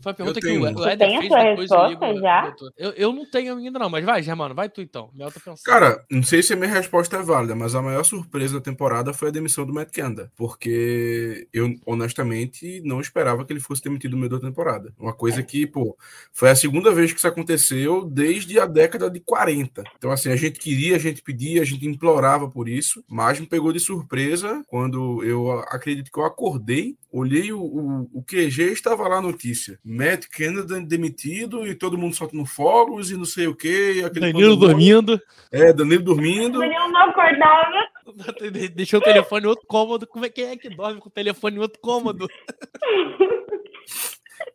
Foi 0.00 0.12
a 0.12 0.14
pergunta 0.14 0.40
que 0.40 0.46
tenho 0.46 0.62
o, 0.62 0.88
Éder 0.88 1.08
fez 1.18 1.30
depois 1.30 1.70
resposta 1.70 2.20
já? 2.20 2.54
Eu, 2.76 2.90
eu 2.92 3.12
não 3.12 3.28
tenho 3.30 3.56
ainda 3.56 3.78
não, 3.78 3.90
mas 3.90 4.04
vai, 4.04 4.22
Germano, 4.22 4.54
vai 4.54 4.68
tu 4.68 4.80
então. 4.80 5.10
Mel 5.14 5.30
tá 5.30 5.40
pensando. 5.40 5.64
Cara, 5.64 6.04
não 6.10 6.22
sei 6.22 6.42
se 6.42 6.54
a 6.54 6.56
minha 6.56 6.70
resposta 6.70 7.18
é 7.18 7.22
válida, 7.22 7.54
mas 7.54 7.74
a 7.74 7.82
maior 7.82 8.02
surpresa 8.04 8.54
da 8.54 8.60
temporada 8.60 9.12
foi 9.12 9.28
a 9.28 9.32
demissão 9.32 9.66
do 9.66 9.74
Matt 9.74 9.90
Canada, 9.90 10.32
porque 10.36 11.46
eu 11.52 11.74
honestamente 11.86 12.80
não 12.84 13.00
esperava 13.00 13.44
que 13.44 13.52
ele 13.52 13.60
fosse 13.60 13.82
demitido 13.82 14.12
no 14.12 14.18
meio 14.18 14.30
da 14.30 14.40
temporada. 14.40 14.92
Uma 14.98 15.12
coisa 15.12 15.42
que, 15.42 15.66
pô, 15.66 15.96
foi 16.32 16.50
a 16.50 16.56
segunda 16.56 16.92
vez 16.92 17.12
que 17.12 17.18
isso 17.18 17.28
aconteceu 17.28 18.04
desde 18.04 18.58
a 18.58 18.66
década 18.66 19.10
de 19.10 19.20
40. 19.20 19.84
Então, 19.98 20.10
assim, 20.10 20.30
a 20.30 20.36
gente 20.36 20.58
queria, 20.58 20.96
a 20.96 20.98
gente 20.98 21.22
pedia, 21.22 21.60
a 21.60 21.64
gente 21.64 21.86
implorava 21.86 22.48
por 22.50 22.68
isso, 22.68 23.04
mas 23.08 23.38
me 23.38 23.46
pegou 23.46 23.72
de 23.72 23.80
surpresa 23.80 24.62
quando 24.66 25.22
eu 25.22 25.50
acredito 25.50 26.10
que 26.10 26.18
eu 26.18 26.24
acordei, 26.24 26.96
olhei 27.12 27.52
o, 27.52 27.60
o, 27.60 28.10
o 28.14 28.22
QG 28.22 28.68
e 28.68 28.72
estava 28.72 29.06
lá 29.06 29.18
a 29.18 29.22
notícia. 29.22 29.78
Matt 29.90 30.26
Canada 30.28 30.80
demitido 30.80 31.66
e 31.66 31.74
todo 31.74 31.98
mundo 31.98 32.14
soltando 32.14 32.46
fogos 32.46 33.10
e 33.10 33.16
não 33.16 33.24
sei 33.24 33.48
o 33.48 33.56
que. 33.56 34.08
Danilo 34.08 34.54
dormindo. 34.54 35.20
É, 35.50 35.72
Danilo 35.72 36.04
dormindo. 36.04 36.60
Danilo 36.60 36.88
não 36.92 37.10
acordava. 37.10 37.88
Deixou 38.72 39.00
o 39.00 39.02
telefone 39.02 39.46
em 39.46 39.48
outro 39.48 39.66
cômodo. 39.66 40.06
Como 40.06 40.24
é 40.24 40.28
que 40.28 40.42
é 40.42 40.56
que 40.56 40.70
dorme 40.70 41.00
com 41.00 41.08
o 41.08 41.12
telefone 41.12 41.56
em 41.56 41.58
outro 41.58 41.80
cômodo? 41.80 42.28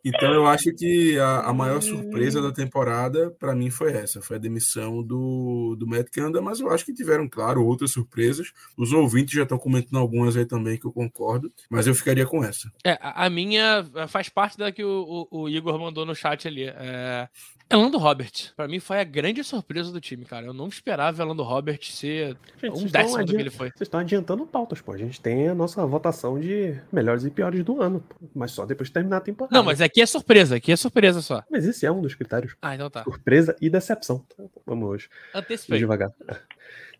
Então 0.04 0.32
eu 0.32 0.46
acho 0.46 0.72
que 0.72 1.18
a, 1.18 1.40
a 1.40 1.52
maior 1.52 1.80
surpresa 1.80 2.40
da 2.40 2.52
temporada 2.52 3.30
para 3.38 3.54
mim 3.54 3.70
foi 3.70 3.92
essa, 3.92 4.20
foi 4.20 4.36
a 4.36 4.40
demissão 4.40 5.02
do, 5.02 5.74
do 5.76 5.86
Matt 5.86 6.08
Canada, 6.10 6.40
mas 6.40 6.60
eu 6.60 6.70
acho 6.70 6.84
que 6.84 6.94
tiveram, 6.94 7.28
claro, 7.28 7.64
outras 7.64 7.90
surpresas. 7.90 8.52
Os 8.76 8.92
ouvintes 8.92 9.34
já 9.34 9.42
estão 9.42 9.58
comentando 9.58 9.98
algumas 9.98 10.36
aí 10.36 10.46
também 10.46 10.78
que 10.78 10.86
eu 10.86 10.92
concordo, 10.92 11.52
mas 11.68 11.86
eu 11.86 11.94
ficaria 11.94 12.26
com 12.26 12.44
essa. 12.44 12.70
É, 12.84 12.92
a, 13.00 13.26
a 13.26 13.30
minha 13.30 13.84
faz 14.08 14.28
parte 14.28 14.56
da 14.56 14.70
que 14.70 14.84
o, 14.84 15.28
o, 15.30 15.42
o 15.42 15.48
Igor 15.48 15.78
mandou 15.78 16.06
no 16.06 16.14
chat 16.14 16.46
ali. 16.46 16.64
É... 16.64 17.28
Elando 17.68 17.98
Robert, 17.98 18.30
pra 18.56 18.68
mim 18.68 18.78
foi 18.78 19.00
a 19.00 19.04
grande 19.04 19.42
surpresa 19.42 19.90
do 19.90 20.00
time, 20.00 20.24
cara. 20.24 20.46
Eu 20.46 20.52
não 20.52 20.68
esperava 20.68 21.20
Elando 21.20 21.42
Robert 21.42 21.80
ser 21.82 22.36
Gente, 22.62 22.78
um 22.78 22.86
décimo 22.86 23.24
do 23.24 23.34
que 23.34 23.40
ele 23.40 23.50
foi. 23.50 23.70
Vocês 23.70 23.82
estão 23.82 23.98
adiantando 23.98 24.46
pautas, 24.46 24.80
pô. 24.80 24.92
A 24.92 24.96
gente 24.96 25.20
tem 25.20 25.48
a 25.48 25.54
nossa 25.54 25.84
votação 25.84 26.38
de 26.38 26.80
melhores 26.92 27.24
e 27.24 27.30
piores 27.30 27.64
do 27.64 27.82
ano, 27.82 28.00
pô. 28.00 28.16
mas 28.34 28.52
só 28.52 28.64
depois 28.64 28.88
de 28.88 28.92
terminar 28.92 29.16
a 29.16 29.20
temporada. 29.20 29.56
Não, 29.56 29.64
mas 29.64 29.80
aqui 29.80 30.00
é 30.00 30.06
surpresa, 30.06 30.56
aqui 30.56 30.70
é 30.70 30.76
surpresa 30.76 31.20
só. 31.20 31.42
Mas 31.50 31.66
esse 31.66 31.84
é 31.84 31.90
um 31.90 32.00
dos 32.00 32.14
critérios. 32.14 32.54
Ah, 32.62 32.74
então 32.74 32.88
tá. 32.88 33.02
Surpresa 33.02 33.56
e 33.60 33.68
decepção. 33.68 34.24
Então, 34.32 34.48
Vamos 34.64 34.88
hoje. 34.88 35.08
Antecipei. 35.34 35.78
Devagar. 35.78 36.12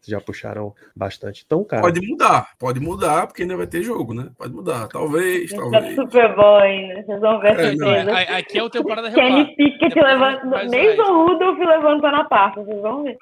Vocês 0.00 0.08
já 0.08 0.20
puxaram 0.20 0.74
bastante. 0.94 1.42
Então, 1.46 1.64
cara. 1.64 1.82
Pode 1.82 2.00
mudar, 2.06 2.48
pode 2.58 2.80
mudar, 2.80 3.26
porque 3.26 3.42
ainda 3.42 3.56
vai 3.56 3.66
ter 3.66 3.82
jogo, 3.82 4.14
né? 4.14 4.28
Pode 4.38 4.52
mudar, 4.52 4.88
talvez, 4.88 5.50
Tá 5.50 5.56
talvez. 5.58 5.94
super 5.94 6.34
bom 6.36 6.56
ainda. 6.58 7.02
Vocês 7.02 7.20
vão 7.20 7.40
ver 7.40 7.58
É, 7.60 7.74
não, 7.74 7.88
é, 8.16 8.36
aqui 8.38 8.58
é 8.58 8.62
o 8.62 8.70
temporada 8.70 9.08
regular. 9.08 9.28
Kenny 9.28 9.56
Pickett 9.56 9.94
Depois 9.94 10.12
levanta. 10.12 10.50
faz 10.50 10.66
o 10.66 10.70
Nem 10.70 11.00
o 11.00 11.26
Rudolph 11.26 11.58
levantou 11.58 12.10
na 12.10 12.24
pasta, 12.24 12.62
vocês 12.62 12.80
vão 12.82 13.02
ver. 13.02 13.18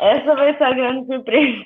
Essa 0.00 0.34
vai 0.34 0.56
ser 0.56 0.64
a 0.64 0.72
grande 0.72 1.06
surpresa. 1.06 1.62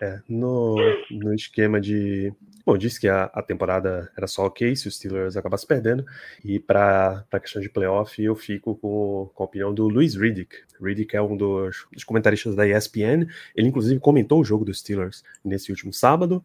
É, 0.00 0.18
no, 0.28 0.76
no 1.10 1.32
esquema 1.34 1.80
de. 1.80 2.32
Bom, 2.64 2.78
disse 2.78 3.00
que 3.00 3.08
a, 3.08 3.24
a 3.24 3.42
temporada 3.42 4.10
era 4.16 4.26
só 4.28 4.46
ok 4.46 4.74
se 4.76 4.86
os 4.86 4.94
Steelers 4.94 5.36
acabassem 5.36 5.66
perdendo. 5.66 6.04
E 6.44 6.60
para 6.60 7.24
a 7.30 7.40
questão 7.40 7.60
de 7.60 7.68
playoff, 7.68 8.22
eu 8.22 8.36
fico 8.36 8.76
com, 8.76 9.30
com 9.34 9.42
a 9.42 9.46
opinião 9.46 9.74
do 9.74 9.88
Luiz 9.88 10.14
Riddick. 10.14 10.54
Riddick 10.80 11.16
é 11.16 11.22
um 11.22 11.36
dos, 11.36 11.86
dos 11.92 12.04
comentaristas 12.04 12.54
da 12.54 12.66
ESPN. 12.66 13.26
Ele, 13.56 13.68
inclusive, 13.68 13.98
comentou 13.98 14.40
o 14.40 14.44
jogo 14.44 14.64
dos 14.64 14.78
Steelers 14.78 15.24
nesse 15.44 15.72
último 15.72 15.92
sábado. 15.92 16.44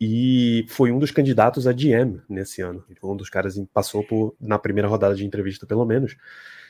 e 0.00 0.64
foi 0.68 0.90
um 0.90 0.98
dos 0.98 1.10
candidatos 1.10 1.66
a 1.66 1.72
GM 1.72 2.20
nesse 2.28 2.62
ano. 2.62 2.84
Um 3.02 3.16
dos 3.16 3.28
caras 3.28 3.60
passou 3.72 4.02
por, 4.04 4.34
na 4.40 4.58
primeira 4.58 4.88
rodada 4.88 5.14
de 5.14 5.26
entrevista, 5.26 5.66
pelo 5.66 5.84
menos. 5.84 6.16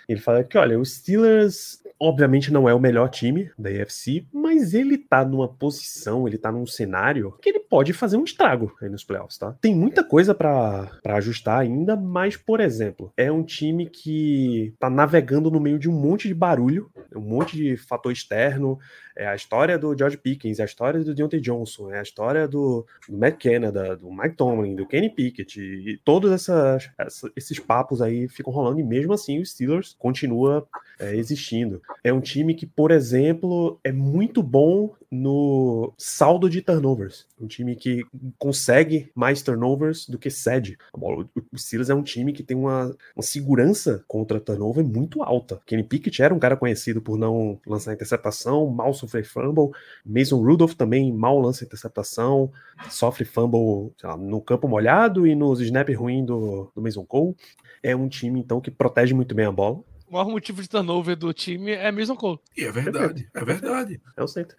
Ele 0.09 0.21
fala 0.21 0.43
que, 0.43 0.57
olha, 0.57 0.79
o 0.79 0.85
Steelers 0.85 1.83
obviamente 2.01 2.53
não 2.53 2.69
é 2.69 2.75
o 2.75 2.79
melhor 2.79 3.09
time 3.09 3.51
da 3.59 3.71
AFC, 3.71 4.25
mas 4.33 4.73
ele 4.73 4.97
tá 4.97 5.25
numa 5.25 5.49
posição, 5.49 6.29
ele 6.29 6.39
tá 6.39 6.53
num 6.53 6.67
cenário 6.67 7.35
que 7.43 7.49
ele 7.49 7.59
pode 7.59 7.93
fazer 7.93 8.17
um 8.17 8.25
estrago 8.25 8.75
aí 8.81 8.89
nos 8.89 9.03
playoffs, 9.03 9.37
tá? 9.37 9.57
Tem 9.61 9.75
muita 9.75 10.05
coisa 10.05 10.35
para 10.35 10.89
ajustar 11.05 11.61
ainda, 11.61 11.97
mas, 11.97 12.37
por 12.37 12.61
exemplo, 12.61 13.13
é 13.17 13.31
um 13.33 13.43
time 13.43 13.87
que 13.87 14.75
tá 14.79 14.89
navegando 14.89 15.51
no 15.51 15.61
meio 15.61 15.79
de 15.79 15.89
um 15.89 15.93
monte 15.93 16.29
de 16.29 16.35
barulho, 16.35 16.91
um 17.15 17.21
monte 17.21 17.57
de 17.57 17.77
fator 17.77 18.13
externo, 18.13 18.79
é 19.17 19.27
a 19.27 19.35
história 19.35 19.77
do 19.77 19.99
George 19.99 20.17
Pickens, 20.17 20.61
é 20.61 20.63
a 20.63 20.67
história 20.67 21.03
do 21.03 21.13
Deontay 21.13 21.41
Johnson, 21.41 21.91
é 21.91 21.99
a 21.99 22.03
história 22.03 22.47
do, 22.47 22.87
do 23.09 23.19
Matt 23.19 23.43
Canada, 23.43 23.97
do 23.97 24.09
Mike 24.13 24.37
Tomlin, 24.37 24.77
do 24.77 24.87
Kenny 24.87 25.11
Pickett, 25.11 25.61
e 25.61 25.99
todos 26.05 26.31
essas, 26.31 26.89
essa, 26.97 27.31
esses 27.35 27.59
papos 27.59 28.01
aí 28.01 28.29
ficam 28.29 28.53
rolando, 28.53 28.79
e 28.79 28.85
mesmo 28.85 29.13
assim 29.13 29.41
o 29.41 29.45
Steelers 29.45 29.97
continua 29.99 30.67
é, 30.99 31.15
existindo. 31.15 31.81
É 32.03 32.13
um 32.13 32.21
time 32.21 32.55
que, 32.55 32.67
por 32.67 32.91
exemplo, 32.91 33.79
é 33.85 33.93
muito 33.93 34.43
bom 34.43 34.95
no 35.11 35.93
saldo 35.97 36.51
de 36.51 36.61
turnovers. 36.61 37.27
Um 37.41 37.47
time 37.47 37.75
que 37.75 38.05
consegue 38.39 39.11
mais 39.15 39.43
turnovers 39.43 40.07
do 40.07 40.19
que 40.19 40.29
cede. 40.31 40.77
O 40.93 41.25
Steelers 41.57 41.89
é 41.89 41.95
um 41.95 42.03
time 42.03 42.33
que 42.33 42.43
tem 42.43 42.57
uma, 42.57 42.95
uma 43.17 43.23
segurança 43.23 44.05
contra 44.07 44.41
turnover 44.41 44.85
muito 44.85 45.23
alta. 45.23 45.61
Kenny 45.65 45.83
Pickett 45.83 46.23
era 46.23 46.35
um 46.35 46.39
cara 46.39 46.57
conhecido 46.57 47.01
por 47.01 47.17
não 47.17 47.59
lançar 47.67 47.95
interceptação, 47.95 48.67
mal 48.67 48.93
sofrer 48.93 49.25
fumble. 49.25 49.71
Mason 50.05 50.43
Rudolph 50.43 50.75
também 50.75 51.13
mal 51.13 51.39
lança 51.41 51.65
interceptação, 51.65 52.51
sofre 52.91 53.25
fumble 53.25 53.93
lá, 54.03 54.17
no 54.17 54.41
campo 54.41 54.69
molhado 54.69 55.27
e 55.27 55.35
nos 55.35 55.61
snap 55.61 55.89
ruim 55.91 56.25
do, 56.25 56.71
do 56.75 56.83
Mason 56.83 57.05
Cole. 57.05 57.35
É 57.83 57.95
um 57.95 58.09
time, 58.09 58.41
então, 58.41 58.61
que 58.61 58.71
protege 58.71 59.15
muito 59.15 59.35
bem 59.35 59.47
a 59.47 59.53
bola 59.53 59.83
o 60.09 60.15
maior 60.15 60.29
motivo 60.29 60.63
de 60.63 60.69
turnover 60.69 61.17
do 61.17 61.33
time 61.33 61.73
é 61.73 61.91
Mason 61.93 62.17
Cole. 62.17 62.39
E 62.57 62.65
é 62.65 62.73
verdade, 62.73 63.29
é 63.35 63.45
verdade. 63.45 64.01
É 64.17 64.23
o 64.23 64.29
centro 64.29 64.57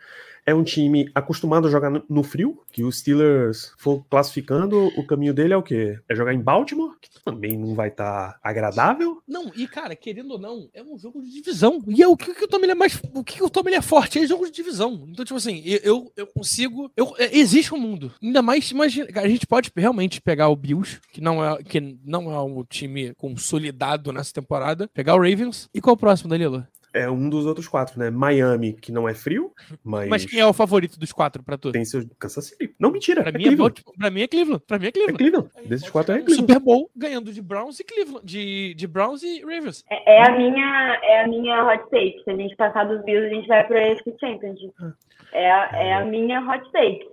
é 0.49 0.53
um 0.53 0.63
time 0.63 1.09
acostumado 1.13 1.67
a 1.67 1.71
jogar 1.71 1.91
no 2.09 2.23
frio, 2.23 2.61
que 2.71 2.83
os 2.83 2.99
Steelers 2.99 3.71
for 3.77 4.03
classificando, 4.09 4.87
o 4.97 5.05
caminho 5.05 5.33
dele 5.33 5.53
é 5.53 5.57
o 5.57 5.61
quê? 5.61 5.99
É 6.09 6.15
jogar 6.15 6.33
em 6.33 6.41
Baltimore, 6.41 6.95
que 6.99 7.09
também 7.23 7.57
não 7.57 7.75
vai 7.75 7.89
estar 7.89 8.33
tá 8.33 8.39
agradável. 8.41 9.21
Não, 9.27 9.51
e 9.55 9.67
cara, 9.67 9.95
querendo 9.95 10.31
ou 10.31 10.39
não, 10.39 10.67
é 10.73 10.81
um 10.81 10.97
jogo 10.97 11.21
de 11.21 11.31
divisão. 11.31 11.83
E 11.87 12.01
é 12.01 12.07
o 12.07 12.17
que, 12.17 12.33
que 12.33 12.43
o 12.45 12.47
Tom 12.47 12.57
é 12.57 12.73
mais. 12.73 12.99
O 13.13 13.23
que, 13.23 13.35
que 13.35 13.43
o 13.43 13.49
Tom 13.49 13.61
é 13.67 13.81
forte? 13.81 14.19
É 14.19 14.25
jogo 14.25 14.45
de 14.45 14.51
divisão. 14.51 15.05
Então, 15.07 15.23
tipo 15.23 15.37
assim, 15.37 15.61
eu, 15.65 16.11
eu 16.15 16.25
consigo. 16.25 16.91
Eu, 16.97 17.13
é, 17.17 17.37
existe 17.37 17.73
um 17.73 17.79
mundo. 17.79 18.11
Ainda 18.21 18.41
mais, 18.41 18.71
imagina. 18.71 19.07
A 19.15 19.27
gente 19.27 19.45
pode 19.45 19.71
realmente 19.75 20.19
pegar 20.19 20.49
o 20.49 20.55
Bills, 20.55 20.99
que 21.11 21.21
não 21.21 21.43
é, 21.43 21.61
que 21.61 21.79
não 22.03 22.31
é 22.31 22.41
um 22.41 22.63
time 22.63 23.13
consolidado 23.15 24.11
nessa 24.11 24.33
temporada, 24.33 24.89
pegar 24.93 25.15
o 25.15 25.19
Ravens. 25.19 25.38
E 25.73 25.81
qual 25.81 25.95
o 25.95 25.97
próximo, 25.97 26.29
Danilo? 26.29 26.65
é 26.93 27.09
um 27.09 27.29
dos 27.29 27.45
outros 27.45 27.67
quatro, 27.67 27.99
né? 27.99 28.09
Miami, 28.09 28.73
que 28.73 28.91
não 28.91 29.07
é 29.07 29.13
frio, 29.13 29.51
mas. 29.83 30.09
Mas 30.09 30.25
quem 30.25 30.39
é 30.39 30.45
o 30.45 30.53
favorito 30.53 30.99
dos 30.99 31.11
quatro 31.11 31.43
pra 31.43 31.57
tu? 31.57 31.71
Tem 31.71 31.85
seu 31.85 32.03
Kansas 32.17 32.47
City. 32.47 32.73
Não, 32.79 32.91
mentira. 32.91 33.21
Pra, 33.21 33.31
é 33.31 33.33
mim, 33.33 33.43
é 33.43 33.47
Cleveland. 33.47 33.81
É, 33.85 33.97
pra 33.97 34.09
mim 34.09 34.21
é 34.21 34.27
Cleveland. 34.27 34.63
Pra 34.65 34.79
mim 34.79 34.87
é 34.87 34.91
Cleveland. 34.91 35.15
É 35.15 35.17
Cleveland. 35.17 35.49
Desses 35.69 35.89
quatro 35.89 36.13
é 36.13 36.17
Cleveland. 36.19 36.41
Super 36.41 36.59
Bowl 36.59 36.89
ganhando 36.95 37.31
de 37.31 37.41
Browns 37.41 37.79
e 37.79 37.83
Cleveland. 37.83 38.25
De, 38.25 38.73
de 38.73 38.87
Browns 38.87 39.23
e 39.23 39.41
Ravens. 39.41 39.83
É, 39.89 40.15
é, 40.15 40.27
a 40.27 40.37
minha, 40.37 40.99
é 41.03 41.23
a 41.23 41.27
minha 41.27 41.65
hot 41.65 41.83
take. 41.89 42.21
Se 42.23 42.31
a 42.31 42.35
gente 42.35 42.55
passar 42.55 42.85
dos 42.85 43.03
Bills, 43.03 43.27
a 43.27 43.35
gente 43.35 43.47
vai 43.47 43.65
pro 43.65 43.77
AFC 43.77 44.15
Championship. 44.19 44.73
Ah. 44.81 44.93
É 45.31 45.51
a, 45.51 45.69
é 45.73 45.93
a 45.93 46.05
minha 46.05 46.41
hot 46.41 46.71
take. 46.71 47.07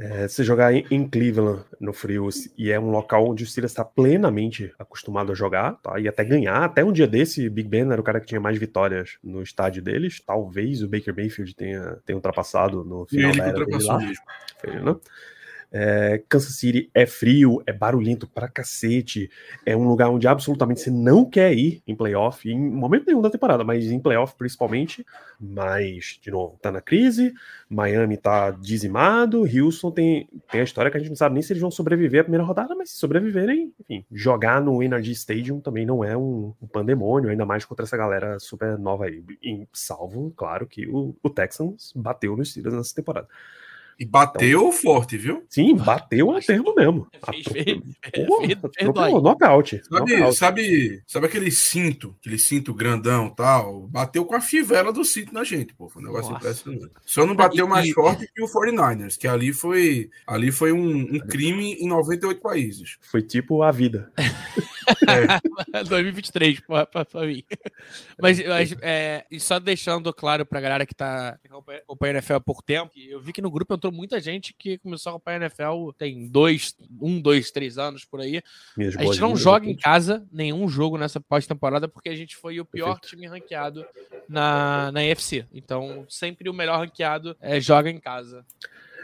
É, 0.00 0.26
você 0.26 0.42
jogar 0.42 0.72
em, 0.72 1.06
Cleveland 1.06 1.62
no 1.78 1.92
frio 1.92 2.26
e 2.56 2.70
é 2.70 2.80
um 2.80 2.90
local 2.90 3.28
onde 3.28 3.44
o 3.44 3.46
Steelers 3.46 3.72
está 3.72 3.84
plenamente 3.84 4.72
acostumado 4.78 5.30
a 5.30 5.34
jogar, 5.34 5.74
tá? 5.82 6.00
E 6.00 6.08
até 6.08 6.24
ganhar. 6.24 6.64
Até 6.64 6.82
um 6.82 6.90
dia 6.90 7.06
desse, 7.06 7.50
Big 7.50 7.68
Ben 7.68 7.92
era 7.92 8.00
o 8.00 8.04
cara 8.04 8.18
que 8.18 8.26
tinha 8.26 8.40
mais 8.40 8.56
vitórias 8.56 9.18
no 9.22 9.42
estádio 9.42 9.82
deles. 9.82 10.18
Talvez 10.24 10.82
o 10.82 10.88
Baker 10.88 11.14
Mayfield 11.14 11.54
tenha, 11.54 11.98
tenha 12.06 12.16
ultrapassado 12.16 12.82
no 12.82 13.04
final 13.06 13.36
da 13.36 13.44
era 13.44 13.66
dele 13.66 13.84
lá. 13.84 13.98
Mesmo. 13.98 14.24
Foi, 14.58 14.70
né? 14.74 14.96
É, 15.72 16.22
Kansas 16.28 16.56
City 16.56 16.90
é 16.92 17.06
frio, 17.06 17.62
é 17.66 17.72
barulhento 17.72 18.26
pra 18.26 18.48
cacete, 18.48 19.30
é 19.64 19.76
um 19.76 19.88
lugar 19.88 20.10
onde 20.10 20.26
absolutamente 20.26 20.80
você 20.80 20.90
não 20.90 21.24
quer 21.24 21.52
ir 21.52 21.82
em 21.86 21.94
playoff, 21.94 22.48
em 22.48 22.58
momento 22.58 23.06
nenhum 23.06 23.20
da 23.20 23.30
temporada, 23.30 23.62
mas 23.62 23.86
em 23.86 24.00
playoff 24.00 24.34
principalmente. 24.36 25.04
Mas, 25.40 26.18
de 26.20 26.30
novo, 26.30 26.58
tá 26.60 26.70
na 26.70 26.80
crise, 26.80 27.32
Miami 27.68 28.16
tá 28.16 28.50
dizimado, 28.50 29.42
Houston 29.42 29.90
tem, 29.90 30.28
tem 30.50 30.60
a 30.60 30.64
história 30.64 30.90
que 30.90 30.96
a 30.96 31.00
gente 31.00 31.10
não 31.10 31.16
sabe 31.16 31.34
nem 31.34 31.42
se 31.42 31.52
eles 31.52 31.62
vão 31.62 31.70
sobreviver 31.70 32.20
à 32.20 32.24
primeira 32.24 32.44
rodada, 32.44 32.74
mas 32.74 32.90
se 32.90 32.96
sobreviverem, 32.98 33.72
enfim, 33.80 34.04
jogar 34.12 34.60
no 34.60 34.82
Energy 34.82 35.12
Stadium 35.12 35.60
também 35.60 35.86
não 35.86 36.04
é 36.04 36.16
um, 36.16 36.52
um 36.60 36.66
pandemônio, 36.66 37.30
ainda 37.30 37.46
mais 37.46 37.64
contra 37.64 37.84
essa 37.84 37.96
galera 37.96 38.38
super 38.38 38.78
nova 38.78 39.06
aí. 39.06 39.24
Em, 39.42 39.66
salvo, 39.72 40.32
claro, 40.36 40.66
que 40.66 40.86
o, 40.86 41.16
o 41.22 41.30
Texans 41.30 41.92
bateu 41.94 42.36
nos 42.36 42.50
Steelers 42.50 42.74
nessa 42.74 42.94
temporada. 42.94 43.28
E 44.00 44.06
bateu 44.06 44.60
então, 44.60 44.72
forte, 44.72 45.18
viu? 45.18 45.44
Sim, 45.50 45.76
bateu 45.76 46.34
a 46.34 46.40
termo 46.40 46.74
mesmo. 46.74 47.06
Atropelou, 48.64 49.20
nocaute. 49.20 49.82
Sabe, 49.86 50.32
sabe, 50.32 51.02
sabe 51.06 51.26
aquele 51.26 51.50
cinto, 51.50 52.16
aquele 52.18 52.38
cinto 52.38 52.72
grandão 52.72 53.28
tal? 53.28 53.86
Bateu 53.88 54.24
com 54.24 54.34
a 54.34 54.40
fivela 54.40 54.90
do 54.90 55.04
cinto 55.04 55.34
na 55.34 55.44
gente, 55.44 55.74
pô. 55.74 55.86
Foi 55.90 56.00
um 56.02 56.06
negócio 56.06 56.32
Nossa. 56.32 56.48
impressionante. 56.48 56.94
Só 57.04 57.26
não 57.26 57.36
bateu 57.36 57.68
mais 57.68 57.88
e, 57.88 57.92
forte 57.92 58.26
que 58.34 58.42
o 58.42 58.46
49ers, 58.46 59.18
que 59.18 59.28
ali 59.28 59.52
foi, 59.52 60.08
ali 60.26 60.50
foi 60.50 60.72
um, 60.72 61.00
um 61.00 61.18
crime 61.18 61.74
em 61.74 61.86
98 61.86 62.40
países. 62.40 62.96
Foi 63.02 63.20
tipo 63.20 63.62
a 63.62 63.70
vida. 63.70 64.10
É. 65.72 65.84
2023 65.84 66.60
pra, 66.60 66.86
pra, 66.86 67.04
pra 67.04 67.26
mim. 67.26 67.42
Mas, 68.20 68.44
mas 68.46 68.74
é, 68.80 69.24
e 69.30 69.40
só 69.40 69.58
deixando 69.58 70.12
claro 70.12 70.44
pra 70.46 70.60
galera 70.60 70.86
que 70.86 70.94
tá 70.94 71.38
acompanhando 71.44 72.16
a 72.16 72.18
NFL 72.18 72.34
há 72.34 72.40
pouco 72.40 72.62
tempo, 72.62 72.92
eu 72.96 73.20
vi 73.20 73.32
que 73.32 73.42
no 73.42 73.50
grupo 73.50 73.74
entrou 73.74 73.92
muita 73.92 74.20
gente 74.20 74.54
que 74.54 74.78
começou 74.78 75.10
a 75.10 75.16
acompanhar 75.16 75.42
a 75.42 75.46
NFL 75.46 75.90
tem 75.96 76.28
dois, 76.28 76.74
um, 77.00 77.20
dois, 77.20 77.50
três 77.50 77.78
anos 77.78 78.04
por 78.04 78.20
aí. 78.20 78.42
Minhas 78.76 78.96
a 78.96 79.04
gente 79.04 79.20
não 79.20 79.36
joga 79.36 79.68
em 79.68 79.76
casa 79.76 80.26
nenhum 80.32 80.68
jogo 80.68 80.98
nessa 80.98 81.20
pós-temporada 81.20 81.88
porque 81.88 82.08
a 82.08 82.16
gente 82.16 82.36
foi 82.36 82.60
o 82.60 82.64
pior 82.64 82.94
Perfeito. 83.00 83.08
time 83.08 83.26
ranqueado 83.26 83.84
na, 84.28 84.90
na 84.92 85.00
UFC. 85.00 85.46
Então, 85.52 86.06
sempre 86.08 86.48
o 86.48 86.54
melhor 86.54 86.78
ranqueado 86.78 87.36
é, 87.40 87.60
joga 87.60 87.90
em 87.90 87.98
casa. 87.98 88.44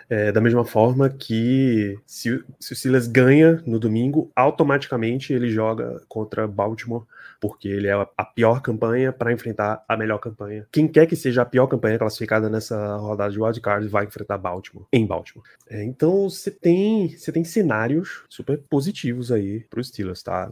É, 0.09 0.31
da 0.31 0.41
mesma 0.41 0.65
forma 0.65 1.11
que 1.11 1.99
se, 2.07 2.43
se 2.61 2.73
o 2.73 2.77
Silas 2.77 3.09
ganha 3.09 3.63
no 3.67 3.79
domingo, 3.79 4.31
automaticamente 4.37 5.33
ele 5.33 5.51
joga 5.51 6.01
contra 6.09 6.47
Baltimore, 6.47 7.05
porque 7.41 7.69
ele 7.69 7.89
é 7.89 7.93
a 8.17 8.25
pior 8.25 8.61
campanha 8.61 9.13
para 9.13 9.33
enfrentar 9.33 9.85
a 9.89 9.97
melhor 9.97 10.19
campanha. 10.19 10.67
Quem 10.73 10.89
quer 10.89 11.07
que 11.07 11.17
seja 11.17 11.43
a 11.43 11.47
pior 11.47 11.67
campanha 11.67 11.99
classificada 11.99 12.49
nessa 12.49 12.97
rodada 12.97 13.33
de 13.33 13.41
wildcard 13.41 13.87
vai 13.89 14.05
enfrentar 14.05 14.39
Baltimore, 14.39 14.87
em 14.93 15.07
Baltimore. 15.07 15.47
É, 15.69 15.83
então 15.85 16.29
você 16.29 16.51
tem, 16.51 17.09
você 17.09 17.33
tem 17.33 17.45
cenários 17.45 18.25
super 18.29 18.59
positivos 18.71 19.33
aí 19.33 19.61
para 19.69 19.81
os 19.81 19.89
Steelers, 19.89 20.23
tá? 20.23 20.51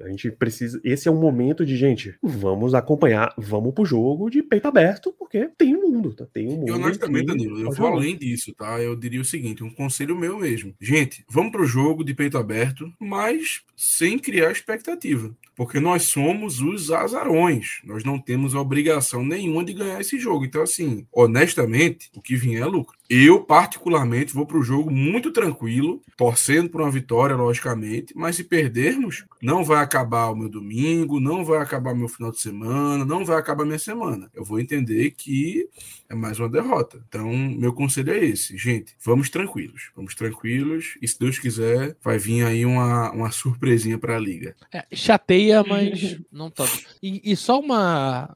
A 0.00 0.08
gente 0.08 0.28
precisa. 0.30 0.80
Esse 0.82 1.06
é 1.06 1.10
um 1.10 1.20
momento 1.20 1.64
de, 1.64 1.76
gente, 1.76 2.16
vamos 2.20 2.74
acompanhar, 2.74 3.32
vamos 3.38 3.72
pro 3.72 3.84
jogo 3.84 4.28
de 4.28 4.42
peito 4.42 4.66
aberto, 4.66 5.14
porque 5.16 5.48
tem 5.56 5.76
um 5.76 5.88
mundo, 5.88 6.12
tá? 6.12 6.26
Tem 6.32 6.48
um 6.48 6.56
mundo. 6.56 6.68
Eu 6.68 6.74
honestamente, 6.74 7.26
Danilo, 7.26 7.60
eu 7.60 7.70
vou 7.70 7.86
além 7.86 8.16
disso, 8.16 8.52
tá? 8.54 8.80
Eu 8.80 8.93
diria 8.96 9.20
o 9.20 9.24
seguinte: 9.24 9.64
um 9.64 9.70
conselho 9.70 10.16
meu 10.16 10.38
mesmo. 10.38 10.74
Gente, 10.80 11.24
vamos 11.28 11.52
pro 11.52 11.66
jogo 11.66 12.04
de 12.04 12.14
peito 12.14 12.38
aberto, 12.38 12.92
mas 12.98 13.62
sem 13.76 14.18
criar 14.18 14.50
expectativa. 14.50 15.34
Porque 15.56 15.78
nós 15.78 16.04
somos 16.04 16.60
os 16.60 16.90
azarões. 16.90 17.80
Nós 17.84 18.02
não 18.02 18.18
temos 18.18 18.54
obrigação 18.54 19.24
nenhuma 19.24 19.64
de 19.64 19.72
ganhar 19.72 20.00
esse 20.00 20.18
jogo. 20.18 20.44
Então, 20.44 20.62
assim, 20.62 21.06
honestamente, 21.12 22.10
o 22.14 22.20
que 22.20 22.34
vier 22.36 22.62
é 22.62 22.66
lucro. 22.66 22.96
Eu, 23.08 23.44
particularmente, 23.44 24.32
vou 24.32 24.46
para 24.46 24.56
o 24.56 24.62
jogo 24.62 24.90
muito 24.90 25.30
tranquilo, 25.30 26.00
torcendo 26.16 26.70
por 26.70 26.80
uma 26.80 26.90
vitória, 26.90 27.36
logicamente, 27.36 28.14
mas 28.16 28.36
se 28.36 28.44
perdermos, 28.44 29.24
não 29.42 29.62
vai 29.62 29.82
acabar 29.82 30.30
o 30.30 30.36
meu 30.36 30.48
domingo, 30.48 31.20
não 31.20 31.44
vai 31.44 31.58
acabar 31.58 31.92
o 31.92 31.96
meu 31.96 32.08
final 32.08 32.30
de 32.30 32.40
semana, 32.40 33.04
não 33.04 33.24
vai 33.24 33.36
acabar 33.36 33.64
a 33.64 33.66
minha 33.66 33.78
semana. 33.78 34.30
Eu 34.34 34.42
vou 34.42 34.58
entender 34.58 35.10
que 35.10 35.68
é 36.08 36.14
mais 36.14 36.38
uma 36.38 36.48
derrota. 36.48 37.02
Então, 37.06 37.30
meu 37.30 37.74
conselho 37.74 38.12
é 38.12 38.24
esse, 38.24 38.56
gente, 38.56 38.94
vamos 39.04 39.28
tranquilos, 39.28 39.90
vamos 39.94 40.14
tranquilos, 40.14 40.96
e 41.02 41.06
se 41.06 41.18
Deus 41.18 41.38
quiser, 41.38 41.96
vai 42.02 42.18
vir 42.18 42.44
aí 42.44 42.64
uma, 42.64 43.10
uma 43.12 43.30
surpresinha 43.30 43.98
para 43.98 44.16
a 44.16 44.20
liga. 44.20 44.56
É, 44.72 44.84
chateia, 44.92 45.62
mas 45.62 46.18
não 46.32 46.50
tanto. 46.50 46.72
E, 47.02 47.20
e 47.22 47.36
só 47.36 47.60
uma 47.60 48.34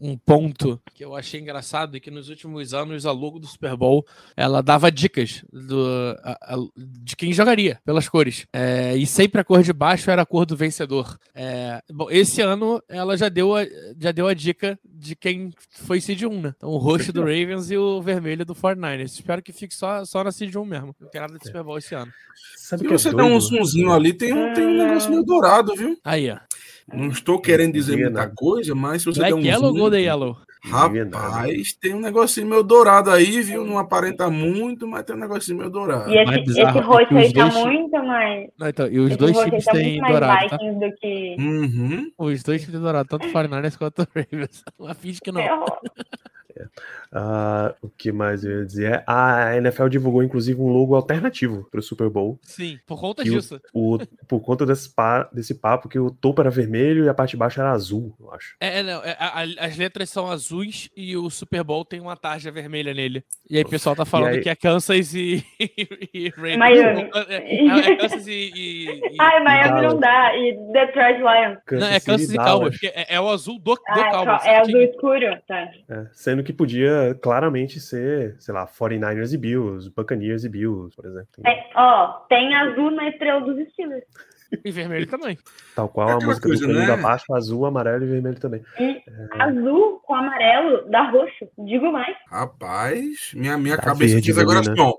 um 0.00 0.16
ponto 0.16 0.80
que 0.94 1.04
eu 1.04 1.14
achei 1.14 1.40
engraçado 1.40 1.96
é 1.96 2.00
que 2.00 2.10
nos 2.10 2.28
últimos 2.28 2.72
anos 2.72 3.04
a 3.04 3.12
logo 3.12 3.38
do 3.38 3.46
Super 3.46 3.76
Bowl 3.76 4.06
ela 4.36 4.62
dava 4.62 4.90
dicas 4.90 5.44
do, 5.52 6.16
a, 6.22 6.54
a, 6.54 6.56
de 6.76 7.16
quem 7.16 7.32
jogaria 7.32 7.80
pelas 7.84 8.08
cores. 8.08 8.46
É, 8.52 8.96
e 8.96 9.06
sempre 9.06 9.40
a 9.40 9.44
cor 9.44 9.62
de 9.62 9.72
baixo 9.72 10.10
era 10.10 10.22
a 10.22 10.26
cor 10.26 10.46
do 10.46 10.56
vencedor. 10.56 11.18
É, 11.34 11.82
bom, 11.92 12.10
esse 12.10 12.40
ano 12.40 12.82
ela 12.88 13.16
já 13.16 13.28
deu 13.28 13.56
a, 13.56 13.64
já 13.98 14.12
deu 14.12 14.26
a 14.26 14.34
dica 14.34 14.78
de 15.04 15.14
quem 15.14 15.52
foi 15.70 16.00
Seed 16.00 16.22
1, 16.22 16.40
né? 16.40 16.54
Então 16.56 16.70
o 16.70 16.78
roxo 16.78 17.12
do 17.12 17.20
Ravens 17.20 17.70
e 17.70 17.76
o 17.76 18.00
vermelho 18.00 18.44
do 18.44 18.54
49ers. 18.54 19.12
Espero 19.12 19.42
que 19.42 19.52
fique 19.52 19.74
só, 19.74 20.04
só 20.04 20.24
na 20.24 20.32
Seed 20.32 20.54
1 20.54 20.64
mesmo. 20.64 20.96
Não 20.98 21.08
tem 21.08 21.20
nada 21.20 21.38
de 21.38 21.44
Super 21.44 21.62
Bowl 21.62 21.78
esse 21.78 21.94
ano. 21.94 22.10
Sabe 22.56 22.82
Se 22.82 22.88
que 22.88 22.92
você 22.92 23.08
é 23.10 23.14
der 23.14 23.22
um 23.22 23.38
zoomzinho 23.38 23.92
ali, 23.92 24.14
tem 24.14 24.32
um, 24.32 24.54
tem 24.54 24.66
um 24.66 24.78
negócio 24.78 25.10
meio 25.10 25.22
dourado, 25.22 25.74
viu? 25.76 25.98
Aí, 26.02 26.30
ó. 26.30 26.38
Não 26.92 27.08
estou 27.08 27.40
querendo 27.40 27.74
dizer 27.74 27.96
muita 27.96 28.28
coisa, 28.28 28.74
mas 28.74 29.02
se 29.02 29.06
você 29.06 29.20
Black 29.20 29.34
der 29.34 29.40
um 29.40 29.44
Yellow 29.44 29.68
zoom... 29.68 29.74
ou 29.74 29.78
Golden 29.78 30.04
Yellow? 30.04 30.38
Rapaz, 30.66 31.74
tem 31.74 31.94
um 31.94 32.00
negocinho 32.00 32.46
meio 32.46 32.62
dourado 32.62 33.10
aí, 33.10 33.42
viu? 33.42 33.66
Não 33.66 33.76
aparenta 33.76 34.30
muito, 34.30 34.88
mas 34.88 35.04
tem 35.04 35.14
um 35.14 35.18
negocinho 35.18 35.58
meio 35.58 35.68
dourado. 35.68 36.10
E 36.10 36.16
esse, 36.16 36.60
esse 36.60 36.80
roxo 36.80 37.14
aí 37.14 37.32
tá 37.34 37.46
muito 37.46 38.02
mais. 38.02 38.48
Não, 38.58 38.68
então, 38.68 38.88
e 38.88 38.98
os 38.98 39.10
esse 39.10 39.18
dois 39.18 39.38
times 39.38 39.64
tá 39.64 39.72
têm 39.72 40.00
mais 40.00 40.12
dourado, 40.12 40.48
tá? 40.48 40.56
Do 40.56 40.94
que. 40.96 41.36
Uhum. 41.38 42.10
Os 42.16 42.42
dois 42.42 42.62
times 42.62 42.72
têm 42.72 42.80
dourado, 42.80 43.08
tanto 43.08 43.26
o 43.26 43.30
49ers 43.30 43.76
quanto 43.76 44.02
o 44.02 44.06
Ravens. 44.14 44.64
Uma 44.78 44.94
finge 44.94 45.20
que 45.20 45.30
não. 45.30 45.42
Ah, 47.12 47.74
o 47.82 47.88
que 47.88 48.10
mais 48.12 48.44
eu 48.44 48.60
ia 48.60 48.66
dizer? 48.66 49.02
A 49.06 49.56
NFL 49.56 49.88
divulgou 49.88 50.22
inclusive 50.22 50.60
um 50.60 50.68
logo 50.68 50.94
alternativo 50.94 51.66
para 51.70 51.80
o 51.80 51.82
Super 51.82 52.08
Bowl. 52.08 52.38
Sim, 52.42 52.78
por 52.86 53.00
conta 53.00 53.22
Que 53.22 53.30
o- 53.30 53.34
disso. 53.34 53.60
O, 53.72 53.98
por 54.28 54.40
conta 54.40 54.66
desse, 54.66 54.92
pa- 54.94 55.28
desse 55.32 55.54
papo 55.54 55.88
que 55.88 55.98
o 55.98 56.10
topo 56.10 56.40
era 56.40 56.50
vermelho 56.50 57.04
e 57.04 57.08
a 57.08 57.14
parte 57.14 57.32
de 57.32 57.36
baixo 57.36 57.60
era 57.60 57.70
azul, 57.72 58.14
eu 58.20 58.32
acho. 58.32 58.56
É, 58.60 58.80
é, 58.80 58.82
não, 58.82 59.02
é, 59.04 59.16
a- 59.18 59.40
a- 59.42 59.66
as 59.66 59.76
letras 59.76 60.10
são 60.10 60.30
azuis 60.30 60.88
e 60.96 61.16
o 61.16 61.28
Super 61.30 61.62
Bowl 61.64 61.84
tem 61.84 62.00
uma 62.00 62.16
tarja 62.16 62.50
vermelha 62.50 62.92
nele. 62.94 63.24
E 63.48 63.56
aí 63.56 63.62
o 63.62 63.68
pessoal 63.68 63.94
tá 63.96 64.04
falando 64.04 64.34
aí- 64.34 64.40
que 64.40 64.48
é 64.48 64.54
Kansas 64.56 65.14
e, 65.14 65.44
e 66.12 66.28
Ravens. 66.30 66.56
Miami. 66.58 67.10
É, 67.28 67.34
é, 67.34 67.88
é 67.90 67.96
Kansas 67.96 68.26
e. 68.26 68.32
e- 68.54 69.00
e- 69.12 69.16
Ai, 69.20 69.42
Miami 69.42 69.68
Dallas. 69.68 69.92
não 69.92 70.00
dá. 70.00 70.36
E 70.36 70.72
Detroit 70.72 71.18
Lions. 71.18 71.58
Não, 71.70 71.86
é 71.88 71.94
City 71.94 72.06
Kansas 72.06 72.30
e. 72.32 72.36
Cowboys. 72.36 72.70
porque 72.72 72.86
É, 72.88 73.14
é 73.16 73.20
o 73.20 73.28
azul 73.28 73.58
do, 73.58 73.74
do 73.74 73.80
Ah, 73.88 74.00
é, 74.00 74.10
Cowboys. 74.10 74.44
é 74.44 74.60
azul 74.60 74.80
escuro? 74.82 75.38
Tá. 75.46 75.68
É, 75.88 76.06
sendo 76.12 76.42
que 76.44 76.52
podia 76.52 77.18
claramente 77.20 77.80
ser, 77.80 78.36
sei 78.38 78.54
lá, 78.54 78.66
49ers 78.66 79.32
e 79.32 79.38
Bills, 79.38 79.90
Buccaneers 79.90 80.44
e 80.44 80.48
Bills, 80.48 80.94
por 80.94 81.06
exemplo. 81.06 81.42
É, 81.46 81.70
ó, 81.74 82.24
tem 82.28 82.54
azul 82.54 82.90
na 82.90 83.08
estrela 83.08 83.40
dos 83.40 83.68
Steelers. 83.70 84.04
E 84.64 84.70
vermelho 84.70 85.06
também. 85.06 85.38
Tal 85.74 85.88
qual 85.88 86.08
É 86.08 86.12
a 86.12 86.16
música 86.16 86.48
coisa, 86.48 86.62
do 86.62 86.66
Caminho 86.72 86.88
né? 86.88 86.96
da 86.96 87.02
Páscoa, 87.02 87.36
azul, 87.38 87.64
amarelo 87.66 88.04
e 88.04 88.08
vermelho 88.08 88.38
também. 88.40 88.62
E 88.78 89.02
azul 89.40 90.00
com 90.04 90.14
amarelo 90.14 90.88
dá 90.90 91.02
roxo. 91.10 91.48
Digo 91.58 91.90
mais. 91.90 92.14
Rapaz, 92.30 93.32
minha, 93.34 93.56
minha 93.58 93.76
Tá 93.76 93.82
cabeça 93.82 94.12
verde, 94.14 94.26
diz 94.26 94.38
agora 94.38 94.60
assim, 94.60 94.74
ó. 94.78 94.94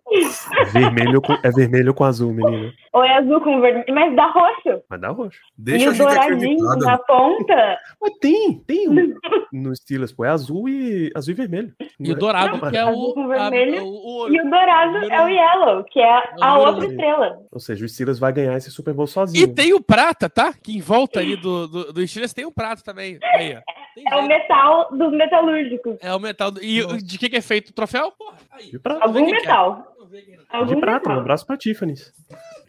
Vermelho 0.71 1.21
com, 1.21 1.33
é 1.43 1.51
vermelho 1.51 1.93
com 1.93 2.03
azul, 2.03 2.33
menina. 2.33 2.73
Ou 2.93 3.03
é 3.03 3.17
azul 3.17 3.41
com 3.41 3.59
vermelho, 3.61 3.85
mas 3.93 4.15
dá 4.15 4.27
roxo. 4.27 4.81
Mas 4.89 5.01
dá 5.01 5.09
roxo. 5.09 5.39
Deixa 5.57 5.85
e 5.85 5.87
a 5.89 5.91
o 5.91 5.97
douradinho 5.97 6.65
na 6.79 6.97
ponta. 6.97 7.77
Mas 8.01 8.13
tem, 8.19 8.59
tem 8.65 8.89
um 8.89 9.13
no 9.53 9.75
Steelers, 9.75 10.11
pô. 10.11 10.25
É 10.25 10.29
azul 10.29 10.67
e, 10.69 11.11
azul 11.15 11.31
e 11.33 11.35
vermelho. 11.35 11.73
E 11.99 12.11
o 12.11 12.15
dourado, 12.15 12.57
Não, 12.57 12.69
que 12.69 12.77
é 12.77 12.81
azul 12.81 13.09
o. 13.09 13.13
com 13.13 13.31
a- 13.31 13.49
vermelho 13.49 13.83
o, 13.83 14.23
o- 14.25 14.29
E 14.29 14.39
o 14.39 14.43
dourado 14.49 14.97
é 15.11 15.23
o 15.23 15.27
yellow, 15.27 15.83
que 15.85 15.99
é 15.99 16.13
a 16.41 16.53
número 16.57 16.71
outra 16.71 16.85
estrela. 16.87 17.39
Ou 17.51 17.59
seja, 17.59 17.85
o 17.85 17.89
Steelers 17.89 18.19
vai 18.19 18.31
ganhar 18.33 18.55
esse 18.57 18.71
Super 18.71 18.93
Bowl 18.93 19.07
E 19.45 19.53
tem 19.53 19.73
o 19.73 19.81
prata, 19.81 20.29
tá? 20.29 20.53
Que 20.53 20.75
em 20.75 20.81
volta 20.81 21.19
aí 21.19 21.35
do, 21.35 21.67
do, 21.67 21.93
do 21.93 22.07
Steelers 22.07 22.33
tem 22.33 22.45
o 22.45 22.51
prato 22.51 22.83
também. 22.83 23.17
Aí, 23.35 23.55
ó. 23.55 23.84
Tem 23.95 24.03
É 24.05 24.15
o 24.15 24.19
jeito. 24.19 24.27
metal 24.27 24.89
dos 24.91 25.11
metalúrgicos. 25.13 25.97
É 26.01 26.13
o 26.13 26.19
metal. 26.19 26.51
do- 26.51 26.61
E 26.63 26.83
o- 26.83 26.97
de 26.97 27.17
que, 27.17 27.29
que 27.29 27.37
é 27.37 27.41
feito 27.41 27.69
o 27.69 27.73
troféu? 27.73 28.11
Porra, 28.11 28.37
aí. 28.51 28.69
De 28.71 28.77
prata. 28.79 29.03
Algum 29.03 29.27
é. 29.27 29.31
metal. 29.31 29.71
Aqui. 29.71 29.95
Algum 30.49 30.75
De 30.75 30.79
prata, 30.79 31.07
um 31.07 31.09
metal. 31.09 31.19
abraço 31.21 31.45
pra 31.45 31.57
Tiffany's. 31.57 32.13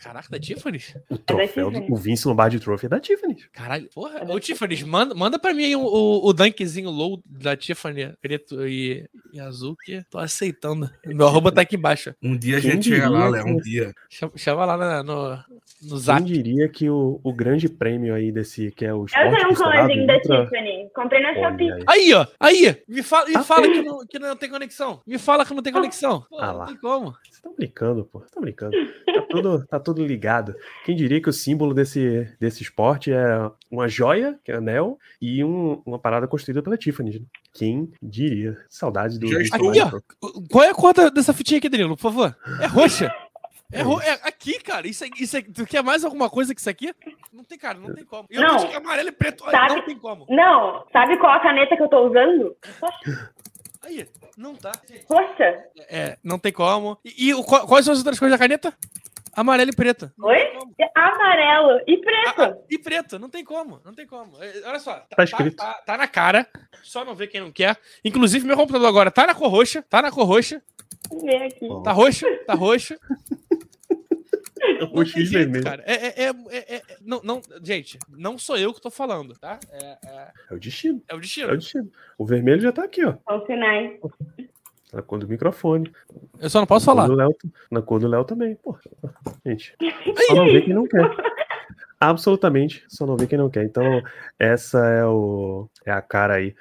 Caraca, 0.02 0.28
da 0.30 0.38
Tiffany's? 0.38 0.96
O 1.10 1.16
troféu, 1.18 1.66
do, 1.70 1.74
Tiffany's. 1.80 1.90
o 1.90 2.02
Vince 2.02 2.28
Lombardi 2.28 2.58
Trophy 2.60 2.86
é 2.86 2.88
da 2.88 2.98
Tiffany's. 3.00 3.46
Caralho, 3.52 3.88
porra. 3.94 4.18
É 4.20 4.24
Ô, 4.32 4.38
Tiffany's, 4.40 4.82
manda, 4.82 5.14
manda 5.14 5.38
pra 5.38 5.52
mim 5.54 5.64
aí 5.64 5.76
o, 5.76 5.80
o, 5.82 6.28
o 6.28 6.32
dunkzinho 6.32 6.90
low 6.90 7.20
da 7.24 7.56
Tiffany, 7.56 8.12
preto 8.20 8.66
e, 8.66 9.04
e 9.32 9.38
azul, 9.40 9.76
que 9.84 10.02
tô 10.10 10.18
aceitando. 10.18 10.90
Meu 11.04 11.26
arroba 11.26 11.52
tá 11.52 11.60
aqui 11.60 11.76
embaixo. 11.76 12.14
Um 12.22 12.36
dia 12.36 12.58
a 12.58 12.60
Quem 12.60 12.72
gente 12.72 12.88
chega 12.88 13.08
lá, 13.08 13.28
Léo, 13.28 13.46
um 13.46 13.56
dia. 13.58 13.92
Chama, 14.10 14.32
chama 14.36 14.64
lá 14.64 14.76
na- 14.76 15.02
no, 15.02 15.30
no 15.30 15.36
Quem 15.90 15.98
zap. 15.98 16.22
diria 16.24 16.68
que 16.68 16.88
o, 16.90 17.20
o 17.22 17.32
grande 17.32 17.68
prêmio 17.68 18.14
aí 18.14 18.32
desse, 18.32 18.70
que 18.72 18.84
é 18.84 18.92
o 18.94 19.06
Eu 19.16 19.30
tenho 19.36 19.50
um 19.50 19.54
colarzinho 19.54 20.06
da 20.06 20.20
Tiffany. 20.20 20.90
Comprei 20.94 21.15
na 21.20 21.34
Shopee. 21.34 21.70
Aí. 21.86 22.12
Ó. 22.14 22.26
Aí. 22.40 22.82
Me 22.88 23.02
fala, 23.02 23.26
me 23.26 23.32
Tá 23.34 23.42
fala 23.44 23.62
que, 23.68 23.82
não, 23.82 24.06
que 24.06 24.18
não 24.18 24.36
tem 24.36 24.50
conexão. 24.50 25.00
Me 25.06 25.18
fala 25.18 25.44
que 25.44 25.54
não 25.54 25.62
tem 25.62 25.72
conexão. 25.72 26.24
Pô, 26.28 26.38
Ah 26.38 26.46
não 26.48 26.56
lá. 26.58 26.66
tem 26.66 26.76
como. 26.76 27.10
Vocês 27.22 27.34
estão 27.36 27.54
brincando, 27.54 28.04
pô. 28.04 28.18
Vocês 28.18 28.28
estão 28.30 28.42
brincando. 28.42 28.76
Tá 29.06 29.22
tudo, 29.28 29.66
tá 29.66 29.80
tudo 29.80 30.04
ligado. 30.06 30.54
Quem 30.84 30.94
diria 30.96 31.20
que 31.20 31.28
o 31.28 31.32
símbolo 31.32 31.74
desse, 31.74 32.28
desse 32.40 32.62
esporte 32.62 33.12
é 33.12 33.50
uma 33.70 33.88
joia, 33.88 34.38
que 34.44 34.52
é 34.52 34.56
anel, 34.56 34.98
e 35.20 35.42
um- 35.44 35.82
uma 35.86 35.98
parada 35.98 36.26
construída 36.28 36.62
pela 36.62 36.76
Tiffany. 36.76 37.18
né? 37.20 37.26
Quem 37.54 37.90
diria? 38.02 38.56
Saudades 38.68 39.18
do. 39.18 39.26
Aqui, 39.26 39.80
ó. 39.80 40.00
Qual 40.50 40.64
é 40.64 40.70
a 40.70 40.74
cor 40.74 40.92
dessa 41.10 41.32
fitinha 41.32 41.58
aqui, 41.58 41.68
Danilo, 41.68 41.96
por 41.96 42.02
favor? 42.02 42.36
É 42.60 42.66
roxa. 42.66 43.12
É, 43.72 43.80
é 43.80 44.12
aqui, 44.22 44.58
cara. 44.60 44.86
Isso, 44.86 45.04
é- 45.04 45.08
isso 45.18 45.36
é- 45.36 45.42
tu 45.42 45.66
quer 45.66 45.82
mais 45.82 46.04
alguma 46.04 46.30
coisa 46.30 46.54
que 46.54 46.60
isso 46.60 46.70
aqui? 46.70 46.94
Não 47.32 47.42
tem, 47.44 47.58
cara, 47.58 47.78
não 47.78 47.94
tem 47.94 48.04
como. 48.04 48.26
Eu 48.30 48.40
Não. 48.42 48.54
acho 48.56 48.68
que 48.68 48.74
é 48.74 48.76
amarelo 48.76 49.08
e 49.08 49.12
preto. 49.12 49.44
Sabe- 49.50 49.74
Não 49.74 49.84
tem 49.84 49.98
como. 49.98 50.26
Não, 50.28 50.86
sabe 50.92 51.18
qual 51.18 51.32
a 51.32 51.40
caneta 51.40 51.76
que 51.76 51.82
eu 51.82 51.88
tô 51.88 52.06
usando? 52.08 52.56
Aí, 53.82 54.08
não 54.36 54.54
tá. 54.54 54.72
Roxa. 55.08 55.64
É, 55.88 56.16
não 56.22 56.38
tem 56.38 56.52
como. 56.52 56.98
E, 57.04 57.30
e 57.30 57.44
quais 57.44 57.84
são 57.84 57.92
as 57.92 57.98
outras 57.98 58.18
cores 58.18 58.32
da 58.32 58.38
caneta? 58.38 58.74
Amarelo 59.36 59.70
e 59.70 59.76
preta. 59.76 60.12
Oi? 60.18 60.38
Amarelo 60.94 61.80
e 61.86 61.98
preto. 61.98 62.40
ah, 62.42 62.56
e 62.70 62.78
preto, 62.78 63.18
não 63.18 63.28
tem 63.28 63.44
como, 63.44 63.80
não 63.84 63.92
tem 63.92 64.06
como. 64.06 64.42
É, 64.42 64.62
Olha 64.66 64.78
só, 64.80 64.94
tá, 64.94 65.16
Tá 65.16 65.24
escrito. 65.24 65.56
Tá, 65.56 65.74
tá 65.84 65.96
na 65.98 66.08
cara, 66.08 66.46
só 66.82 67.04
não 67.04 67.14
vê 67.14 67.26
quem 67.26 67.40
não 67.42 67.52
quer. 67.52 67.76
Inclusive, 68.04 68.46
meu 68.46 68.56
computador 68.56 68.88
agora 68.88 69.10
tá 69.10 69.26
na 69.26 69.34
cor 69.34 69.48
roxa, 69.50 69.82
tá 69.82 70.00
na 70.02 70.10
cor 70.10 70.24
roxa, 70.26 70.62
Vem 71.22 71.44
aqui. 71.44 71.68
Tá 71.84 71.92
roxa, 71.92 72.26
tá 72.46 72.54
roxa. 72.54 72.98
Roxo 74.90 75.18
e 75.20 75.24
jeito, 75.26 75.44
vermelho. 75.44 75.64
cara. 75.64 75.84
É, 75.86 75.92
é, 75.94 76.24
é, 76.24 76.30
é- 76.50 76.76
é- 76.76 76.82
não, 77.02 77.20
não, 77.22 77.40
gente, 77.62 77.98
não 78.08 78.36
sou 78.38 78.56
eu 78.56 78.74
que 78.74 78.80
tô 78.80 78.90
falando, 78.90 79.34
tá? 79.38 79.60
É, 79.70 79.98
é, 80.04 80.32
É 80.50 80.54
o 80.54 80.58
destino. 80.58 81.00
é 81.08 81.12
o 81.12 81.14
É 81.14 81.18
o 81.18 81.20
destino. 81.20 81.56
destino. 81.56 81.92
O 82.18 82.26
vermelho 82.26 82.60
já 82.60 82.72
tá 82.72 82.82
aqui, 82.84 83.04
ó. 83.04 83.14
São 83.28 83.46
sinais. 83.46 84.00
Na 84.92 85.02
cor 85.02 85.18
do 85.18 85.28
microfone. 85.28 85.90
Eu 86.38 86.48
só 86.48 86.60
não 86.60 86.66
posso 86.66 86.86
Na 86.86 86.92
cor 86.92 86.96
falar. 87.02 87.08
do 87.08 87.14
Léo, 87.14 87.36
na 87.70 87.82
cor 87.82 88.00
do 88.00 88.08
Léo 88.08 88.24
também. 88.24 88.54
Pô, 88.56 88.76
gente. 89.44 89.74
Só 90.26 90.34
não 90.34 90.46
vê 90.46 90.62
quem 90.62 90.74
não 90.74 90.86
quer. 90.86 91.10
Absolutamente, 91.98 92.84
só 92.88 93.06
não 93.06 93.16
vê 93.16 93.26
quem 93.26 93.38
não 93.38 93.48
quer. 93.48 93.64
Então, 93.64 94.02
essa 94.38 94.78
é, 94.86 95.04
o, 95.06 95.66
é 95.84 95.90
a 95.90 96.02
cara 96.02 96.34
aí 96.34 96.54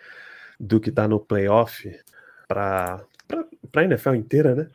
do 0.58 0.80
que 0.80 0.92
tá 0.92 1.08
no 1.10 1.20
playoff 1.20 1.94
pra, 2.48 3.04
pra, 3.28 3.44
pra 3.70 3.84
NFL 3.84 4.16
inteira, 4.16 4.56
né? 4.56 4.70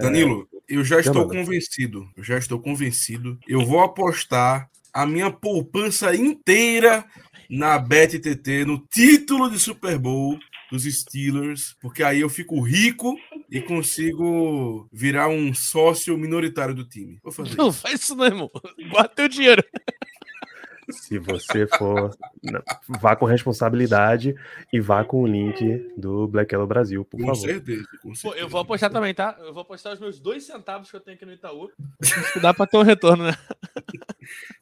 Danilo, 0.00 0.46
eu 0.68 0.84
já 0.84 1.00
estou 1.00 1.26
convencido. 1.26 2.06
Eu 2.16 2.22
já 2.22 2.36
estou 2.36 2.60
convencido. 2.60 3.38
Eu 3.48 3.64
vou 3.64 3.80
apostar 3.80 4.68
a 4.92 5.06
minha 5.06 5.30
poupança 5.30 6.14
inteira 6.14 7.04
na 7.48 7.78
BetTT, 7.78 8.66
no 8.66 8.78
título 8.90 9.50
de 9.50 9.58
Super 9.58 9.98
Bowl 9.98 10.38
dos 10.70 10.84
Steelers, 10.84 11.74
porque 11.80 12.02
aí 12.02 12.20
eu 12.20 12.28
fico 12.28 12.60
rico 12.60 13.16
e 13.50 13.60
consigo 13.60 14.88
virar 14.92 15.28
um 15.28 15.54
sócio 15.54 16.16
minoritário 16.18 16.74
do 16.74 16.84
time. 16.84 17.18
Vou 17.22 17.32
fazer 17.32 17.56
Não 17.56 17.68
isso. 17.70 17.80
faz 17.80 18.00
isso 18.02 18.14
não, 18.14 18.24
irmão. 18.26 18.50
Guarda 18.90 19.08
teu 19.14 19.28
dinheiro. 19.28 19.62
Se 20.90 21.18
você 21.18 21.66
for, 21.66 22.16
vá 22.88 23.14
com 23.14 23.26
responsabilidade 23.26 24.34
e 24.72 24.80
vá 24.80 25.04
com 25.04 25.22
o 25.22 25.26
link 25.26 25.86
do 25.98 26.26
Black 26.26 26.54
Yellow 26.54 26.66
Brasil, 26.66 27.04
por 27.04 27.20
Com 27.20 27.26
favor. 27.26 27.40
certeza, 27.46 27.84
com 28.02 28.08
Pô, 28.08 28.14
certeza. 28.14 28.42
eu 28.42 28.48
vou 28.48 28.60
apostar 28.62 28.90
também, 28.90 29.12
tá? 29.12 29.36
Eu 29.38 29.52
vou 29.52 29.60
apostar 29.62 29.92
os 29.92 30.00
meus 30.00 30.18
dois 30.18 30.44
centavos 30.46 30.90
que 30.90 30.96
eu 30.96 31.00
tenho 31.00 31.16
aqui 31.16 31.26
no 31.26 31.32
Itaú. 31.34 31.70
Acho 32.02 32.32
que 32.32 32.40
dá 32.40 32.54
pra 32.54 32.66
ter 32.66 32.78
um 32.78 32.82
retorno, 32.82 33.24
né? 33.24 33.36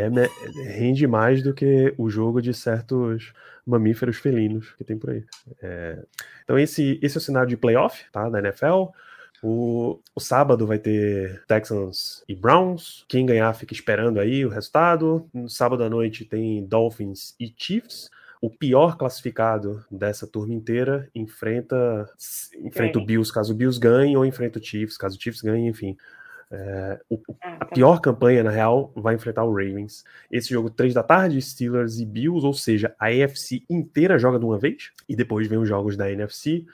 É, 0.00 0.10
me- 0.10 0.28
rende 0.64 1.06
mais 1.06 1.42
do 1.42 1.52
que 1.52 1.94
o 1.98 2.08
jogo 2.08 2.40
de 2.40 2.54
certos 2.54 3.32
mamíferos 3.66 4.16
felinos 4.16 4.72
que 4.78 4.84
tem 4.84 4.98
por 4.98 5.10
aí. 5.10 5.24
É, 5.62 5.98
então, 6.44 6.58
esse, 6.58 6.98
esse 7.02 7.16
é 7.16 7.18
o 7.18 7.22
cenário 7.22 7.48
de 7.48 7.56
playoff 7.56 8.04
tá, 8.10 8.28
da 8.28 8.38
NFL. 8.38 8.88
O, 9.42 9.98
o 10.14 10.20
sábado 10.20 10.66
vai 10.66 10.78
ter 10.78 11.42
Texans 11.46 12.22
e 12.28 12.34
Browns. 12.34 13.04
Quem 13.08 13.24
ganhar 13.24 13.52
fica 13.54 13.72
esperando 13.72 14.20
aí 14.20 14.44
o 14.44 14.50
resultado. 14.50 15.26
No 15.32 15.48
sábado 15.48 15.82
à 15.82 15.88
noite 15.88 16.24
tem 16.24 16.64
Dolphins 16.64 17.34
e 17.40 17.52
Chiefs. 17.56 18.10
O 18.40 18.48
pior 18.48 18.96
classificado 18.96 19.84
dessa 19.90 20.26
turma 20.26 20.54
inteira 20.54 21.08
enfrenta, 21.14 22.08
enfrenta 22.58 22.98
o 22.98 23.04
Bills 23.04 23.30
caso 23.32 23.52
o 23.52 23.56
Bills 23.56 23.78
ganhe, 23.78 24.16
ou 24.16 24.24
enfrenta 24.24 24.58
o 24.58 24.62
Chiefs 24.62 24.96
caso 24.96 25.18
o 25.18 25.20
Chiefs 25.20 25.42
ganhe, 25.42 25.68
enfim. 25.68 25.96
É, 26.52 26.98
o- 27.08 27.20
Ah, 27.42 27.54
a 27.60 27.64
tá. 27.64 27.66
pior 27.66 28.00
campanha, 28.00 28.42
na 28.42 28.50
real, 28.50 28.92
vai 28.96 29.14
enfrentar 29.14 29.44
o 29.44 29.50
Ravens. 29.54 30.04
Esse 30.30 30.50
jogo, 30.50 30.68
3 30.68 30.92
da 30.94 31.02
tarde, 31.02 31.40
Steelers 31.40 31.98
e 32.00 32.04
Bills, 32.04 32.44
ou 32.44 32.52
seja, 32.52 32.94
a 32.98 33.06
AFC 33.06 33.62
inteira 33.70 34.18
joga 34.18 34.38
de 34.38 34.44
uma 34.44 34.58
vez, 34.58 34.90
e 35.08 35.14
depois 35.14 35.46
vem 35.46 35.58
os 35.58 35.68
jogos 35.68 35.96
da 35.96 36.10
NFC. 36.10 36.64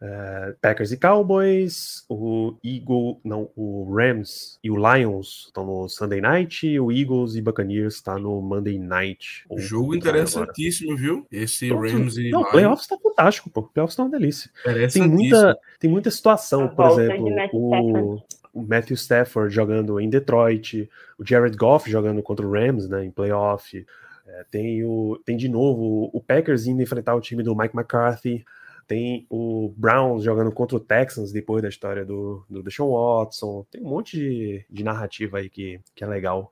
Uh, 0.00 0.54
Packers 0.62 0.92
e 0.92 0.96
Cowboys, 0.96 2.04
o 2.08 2.54
Eagle, 2.64 3.20
não, 3.24 3.50
o 3.56 3.92
Rams 3.92 4.56
e 4.62 4.70
o 4.70 4.76
Lions 4.76 5.46
estão 5.48 5.66
no 5.66 5.88
Sunday 5.88 6.20
Night, 6.20 6.64
e 6.68 6.78
o 6.78 6.92
Eagles 6.92 7.34
e 7.34 7.42
Buccaneers 7.42 7.96
está 7.96 8.16
no 8.16 8.40
Monday 8.40 8.78
Night. 8.78 9.44
Jogo 9.56 9.96
interessantíssimo, 9.96 10.96
viu? 10.96 11.26
Esse 11.32 11.66
Então, 11.66 11.80
Rams 11.80 12.16
e 12.16 12.30
Não, 12.30 12.40
Lions. 12.42 12.50
playoffs 12.52 12.86
tá 12.86 12.96
fantástico, 13.02 13.50
pô. 13.50 13.64
Playoffs 13.64 13.96
tá 13.96 14.04
uma 14.04 14.10
delícia. 14.10 14.48
Tem 14.92 15.08
muita, 15.08 15.58
tem 15.80 15.90
muita 15.90 16.12
situação, 16.12 16.68
por 16.68 17.00
exemplo, 17.00 17.26
o, 17.52 18.22
o 18.58 18.66
Matthew 18.66 18.96
Stafford 18.96 19.54
jogando 19.54 20.00
em 20.00 20.10
Detroit, 20.10 20.88
o 21.18 21.24
Jared 21.24 21.56
Goff 21.56 21.90
jogando 21.90 22.22
contra 22.22 22.46
o 22.46 22.50
Rams, 22.50 22.88
né, 22.88 23.04
em 23.04 23.10
playoff. 23.10 23.86
É, 24.26 24.44
tem, 24.50 24.84
o, 24.84 25.20
tem 25.24 25.36
de 25.36 25.48
novo 25.48 26.10
o 26.12 26.20
Packers 26.20 26.66
indo 26.66 26.82
enfrentar 26.82 27.14
o 27.14 27.20
time 27.20 27.42
do 27.42 27.56
Mike 27.56 27.76
McCarthy. 27.76 28.44
Tem 28.86 29.26
o 29.28 29.72
Browns 29.76 30.24
jogando 30.24 30.50
contra 30.50 30.76
o 30.76 30.80
Texans 30.80 31.30
depois 31.30 31.62
da 31.62 31.68
história 31.68 32.04
do, 32.04 32.44
do 32.48 32.62
Deshaun 32.62 32.90
Watson. 32.90 33.66
Tem 33.70 33.82
um 33.82 33.88
monte 33.88 34.16
de, 34.16 34.64
de 34.68 34.82
narrativa 34.82 35.38
aí 35.38 35.50
que, 35.50 35.80
que 35.94 36.02
é 36.02 36.06
legal 36.06 36.50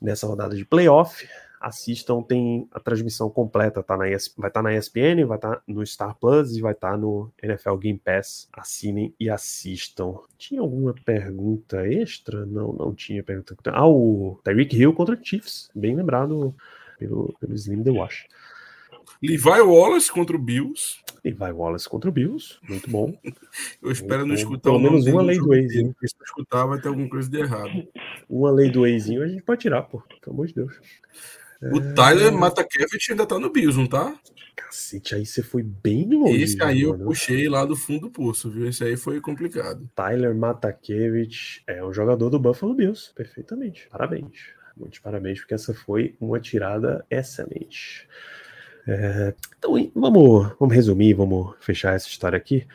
nessa 0.00 0.26
rodada 0.26 0.54
de 0.54 0.64
playoff. 0.64 1.26
Assistam, 1.60 2.22
tem 2.22 2.68
a 2.72 2.80
transmissão 2.80 3.28
completa, 3.28 3.82
tá 3.82 3.96
na 3.96 4.08
ES, 4.08 4.32
vai 4.36 4.48
estar 4.48 4.62
na 4.62 4.74
ESPN, 4.74 5.24
vai 5.26 5.38
estar 5.38 5.62
no 5.66 5.84
Star 5.84 6.16
Plus 6.16 6.56
e 6.56 6.60
vai 6.60 6.72
estar 6.72 6.96
no 6.96 7.30
NFL 7.42 7.76
Game 7.76 7.98
Pass. 7.98 8.48
Assinem 8.52 9.14
e 9.18 9.28
assistam. 9.28 10.14
Tinha 10.36 10.60
alguma 10.60 10.94
pergunta 11.04 11.86
extra? 11.86 12.46
Não, 12.46 12.72
não 12.72 12.94
tinha 12.94 13.22
pergunta. 13.22 13.56
Ah, 13.66 13.88
o 13.88 14.40
Tyreek 14.44 14.76
Hill 14.76 14.92
contra 14.92 15.14
o 15.14 15.18
Chiefs, 15.24 15.70
bem 15.74 15.96
lembrado 15.96 16.54
pelo, 16.98 17.34
pelo 17.40 17.54
Slim 17.54 17.82
The 17.82 17.90
Wash. 17.90 18.26
Levi 19.22 19.60
Wallace 19.60 20.12
contra 20.12 20.36
o 20.36 20.38
Bills. 20.38 20.98
Vai 21.36 21.52
Wallace 21.52 21.88
contra 21.88 22.08
o 22.08 22.12
Bills, 22.12 22.58
muito 22.68 22.88
bom. 22.88 23.12
Eu 23.82 23.90
espero 23.90 24.20
não 24.20 24.28
Muito 24.28 24.46
bom. 24.46 24.54
escutar 24.54 24.70
Pelo 24.70 24.80
menos 24.80 25.06
uma 25.06 25.22
lei 25.22 25.38
do 25.38 25.54
hein? 25.54 25.92
porque 25.92 26.08
Se 26.08 26.16
eu 26.18 26.24
escutar, 26.24 26.64
vai 26.64 26.80
ter 26.80 26.88
alguma 26.88 27.08
coisa 27.08 27.28
de 27.28 27.38
errado. 27.38 27.86
Uma 28.28 28.50
lei 28.50 28.70
do 28.70 28.86
eizinho 28.86 29.22
a 29.22 29.28
gente 29.28 29.42
pode 29.42 29.60
tirar, 29.60 29.82
pô. 29.82 30.02
Pelo 30.22 30.34
amor 30.34 30.46
de 30.46 30.54
Deus. 30.54 30.80
O 31.60 31.80
Tyler 31.94 32.32
Matakevich 32.32 33.10
ainda 33.10 33.26
tá 33.26 33.38
no 33.38 33.50
Bills, 33.50 33.76
não 33.76 33.86
tá? 33.86 34.14
Cacete, 34.54 35.14
aí 35.14 35.24
você 35.24 35.42
foi 35.42 35.62
bem 35.62 36.08
longe. 36.08 36.42
Esse 36.42 36.62
aí 36.62 36.82
eu 36.82 36.90
mano. 36.90 37.04
puxei 37.04 37.48
lá 37.48 37.64
do 37.64 37.76
fundo 37.76 38.02
do 38.02 38.10
poço, 38.10 38.50
viu? 38.50 38.68
Esse 38.68 38.84
aí 38.84 38.96
foi 38.96 39.20
complicado. 39.20 39.88
Tyler 39.94 40.34
Matakevich 40.34 41.62
é 41.66 41.84
um 41.84 41.92
jogador 41.92 42.30
do 42.30 42.38
Buffalo 42.38 42.74
Bills, 42.74 43.12
perfeitamente. 43.14 43.88
Parabéns. 43.90 44.58
Muitos 44.76 45.00
parabéns, 45.00 45.40
porque 45.40 45.54
essa 45.54 45.74
foi 45.74 46.14
uma 46.20 46.38
tirada 46.38 47.04
excelente. 47.10 48.08
É, 48.86 49.34
então, 49.58 49.74
vamos, 49.94 50.52
vamos 50.58 50.74
resumir, 50.74 51.14
vamos 51.14 51.54
fechar 51.60 51.94
essa 51.94 52.08
história 52.08 52.36
aqui. 52.36 52.66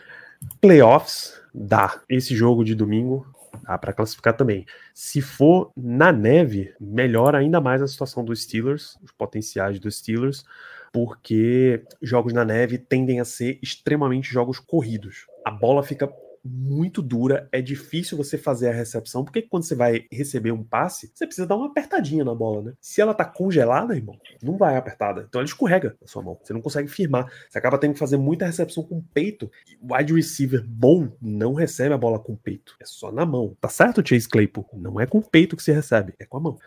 Playoffs, 0.59 1.41
dá. 1.53 2.01
Esse 2.09 2.35
jogo 2.35 2.63
de 2.63 2.75
domingo 2.75 3.25
dá 3.61 3.77
para 3.77 3.93
classificar 3.93 4.35
também. 4.35 4.65
Se 4.93 5.21
for 5.21 5.71
na 5.75 6.11
neve, 6.11 6.73
melhora 6.79 7.37
ainda 7.37 7.61
mais 7.61 7.81
a 7.81 7.87
situação 7.87 8.23
dos 8.23 8.43
Steelers, 8.43 8.97
os 9.03 9.11
potenciais 9.11 9.79
dos 9.79 9.97
Steelers, 9.97 10.43
porque 10.91 11.83
jogos 12.01 12.33
na 12.33 12.45
neve 12.45 12.77
tendem 12.77 13.19
a 13.19 13.25
ser 13.25 13.59
extremamente 13.61 14.31
jogos 14.31 14.59
corridos. 14.59 15.27
A 15.45 15.51
bola 15.51 15.83
fica 15.83 16.07
muito 16.43 17.01
dura, 17.01 17.47
é 17.51 17.61
difícil 17.61 18.17
você 18.17 18.37
fazer 18.37 18.69
a 18.69 18.73
recepção, 18.73 19.23
porque 19.23 19.41
quando 19.41 19.63
você 19.63 19.75
vai 19.75 20.05
receber 20.11 20.51
um 20.51 20.63
passe, 20.63 21.11
você 21.13 21.25
precisa 21.25 21.47
dar 21.47 21.55
uma 21.55 21.67
apertadinha 21.67 22.25
na 22.25 22.35
bola, 22.35 22.61
né? 22.61 22.73
Se 22.81 22.99
ela 22.99 23.13
tá 23.13 23.23
congelada, 23.23 23.95
irmão, 23.95 24.19
não 24.41 24.57
vai 24.57 24.75
apertada. 24.75 25.25
Então 25.27 25.39
ela 25.39 25.47
escorrega 25.47 25.95
na 26.01 26.07
sua 26.07 26.21
mão. 26.21 26.37
Você 26.43 26.51
não 26.51 26.61
consegue 26.61 26.89
firmar. 26.89 27.31
Você 27.49 27.57
acaba 27.57 27.77
tendo 27.77 27.93
que 27.93 27.99
fazer 27.99 28.17
muita 28.17 28.45
recepção 28.45 28.83
com 28.83 28.97
o 28.97 29.05
peito. 29.13 29.49
Wide 29.81 30.13
receiver 30.13 30.63
bom 30.67 31.09
não 31.21 31.53
recebe 31.53 31.93
a 31.93 31.97
bola 31.97 32.19
com 32.19 32.33
o 32.33 32.37
peito. 32.37 32.75
É 32.81 32.85
só 32.85 33.11
na 33.11 33.25
mão. 33.25 33.55
Tá 33.61 33.69
certo, 33.69 34.05
Chase 34.05 34.27
Claypool? 34.27 34.67
Não 34.73 34.99
é 34.99 35.05
com 35.05 35.19
o 35.19 35.23
peito 35.23 35.55
que 35.55 35.63
se 35.63 35.71
recebe, 35.71 36.13
é 36.19 36.25
com 36.25 36.37
a 36.37 36.41
mão. 36.41 36.59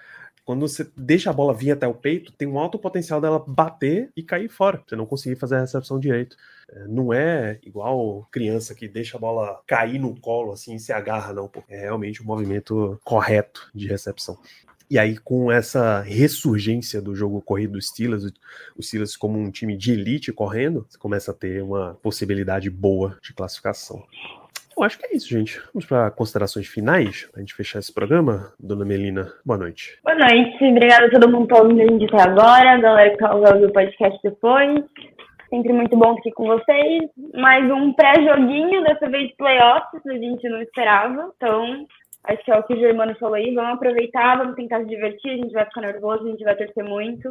Quando 0.46 0.60
você 0.60 0.88
deixa 0.96 1.28
a 1.28 1.32
bola 1.32 1.52
vir 1.52 1.72
até 1.72 1.88
o 1.88 1.92
peito, 1.92 2.32
tem 2.32 2.46
um 2.46 2.56
alto 2.56 2.78
potencial 2.78 3.20
dela 3.20 3.44
bater 3.44 4.12
e 4.16 4.22
cair 4.22 4.48
fora. 4.48 4.80
Você 4.86 4.94
não 4.94 5.04
conseguir 5.04 5.34
fazer 5.34 5.56
a 5.56 5.60
recepção 5.60 5.98
direito. 5.98 6.36
É, 6.70 6.86
Não 6.86 7.12
é 7.12 7.58
igual 7.64 8.28
criança 8.30 8.72
que 8.72 8.86
deixa 8.86 9.16
a 9.16 9.20
bola 9.20 9.60
cair 9.66 9.98
no 9.98 10.14
colo 10.20 10.52
assim 10.52 10.76
e 10.76 10.78
se 10.78 10.92
agarra, 10.92 11.32
não. 11.32 11.48
Pô. 11.48 11.64
É 11.68 11.80
realmente 11.80 12.22
o 12.22 12.24
movimento 12.24 12.96
correto 13.04 13.68
de 13.74 13.88
recepção. 13.88 14.38
E 14.88 15.00
aí, 15.00 15.18
com 15.18 15.50
essa 15.50 16.00
ressurgência 16.00 17.02
do 17.02 17.12
jogo 17.12 17.42
corrido 17.42 17.72
dos 17.72 17.88
Steelers, 17.88 18.32
o 18.76 18.80
Steelers 18.80 19.16
como 19.16 19.36
um 19.36 19.50
time 19.50 19.76
de 19.76 19.94
elite 19.94 20.32
correndo, 20.32 20.86
você 20.88 20.96
começa 20.96 21.32
a 21.32 21.34
ter 21.34 21.60
uma 21.60 21.94
possibilidade 21.94 22.70
boa 22.70 23.18
de 23.20 23.34
classificação. 23.34 24.04
Eu 24.76 24.84
acho 24.84 24.98
que 24.98 25.06
é 25.06 25.16
isso, 25.16 25.28
gente. 25.28 25.58
Vamos 25.72 25.86
para 25.86 26.10
considerações 26.10 26.66
finais, 26.66 27.26
pra 27.32 27.40
gente 27.40 27.54
fechar 27.54 27.78
esse 27.78 27.92
programa. 27.92 28.52
Dona 28.60 28.84
Melina, 28.84 29.32
boa 29.42 29.58
noite. 29.58 29.98
Boa 30.04 30.18
noite, 30.18 30.62
obrigada 30.64 31.06
a 31.06 31.10
todo 31.10 31.30
mundo 31.30 31.50
ouvindo 31.56 31.80
a 31.80 31.86
gente 31.86 32.04
até 32.04 32.22
agora, 32.22 32.72
a 32.72 32.78
galera 32.78 33.10
que 33.10 33.16
tá 33.16 33.34
ouvindo 33.34 33.68
o 33.68 33.72
podcast 33.72 34.20
depois. 34.22 34.84
Sempre 35.48 35.72
muito 35.72 35.96
bom 35.96 36.12
aqui 36.12 36.30
com 36.30 36.44
vocês. 36.44 37.04
Mais 37.34 37.64
um 37.70 37.94
pré-joguinho, 37.94 38.82
dessa 38.82 39.08
vez 39.08 39.34
playoffs, 39.36 40.06
a 40.06 40.12
gente 40.12 40.46
não 40.46 40.60
esperava. 40.60 41.32
Então, 41.36 41.86
acho 42.24 42.44
que 42.44 42.50
é 42.52 42.58
o 42.58 42.62
que 42.64 42.74
o 42.74 42.78
Germano 42.78 43.16
falou 43.16 43.36
aí. 43.36 43.54
Vamos 43.54 43.76
aproveitar, 43.76 44.36
vamos 44.36 44.56
tentar 44.56 44.80
se 44.80 44.88
divertir. 44.88 45.30
A 45.30 45.36
gente 45.36 45.52
vai 45.52 45.64
ficar 45.64 45.80
nervoso, 45.80 46.26
a 46.26 46.30
gente 46.30 46.44
vai 46.44 46.54
torcer 46.54 46.84
muito. 46.84 47.30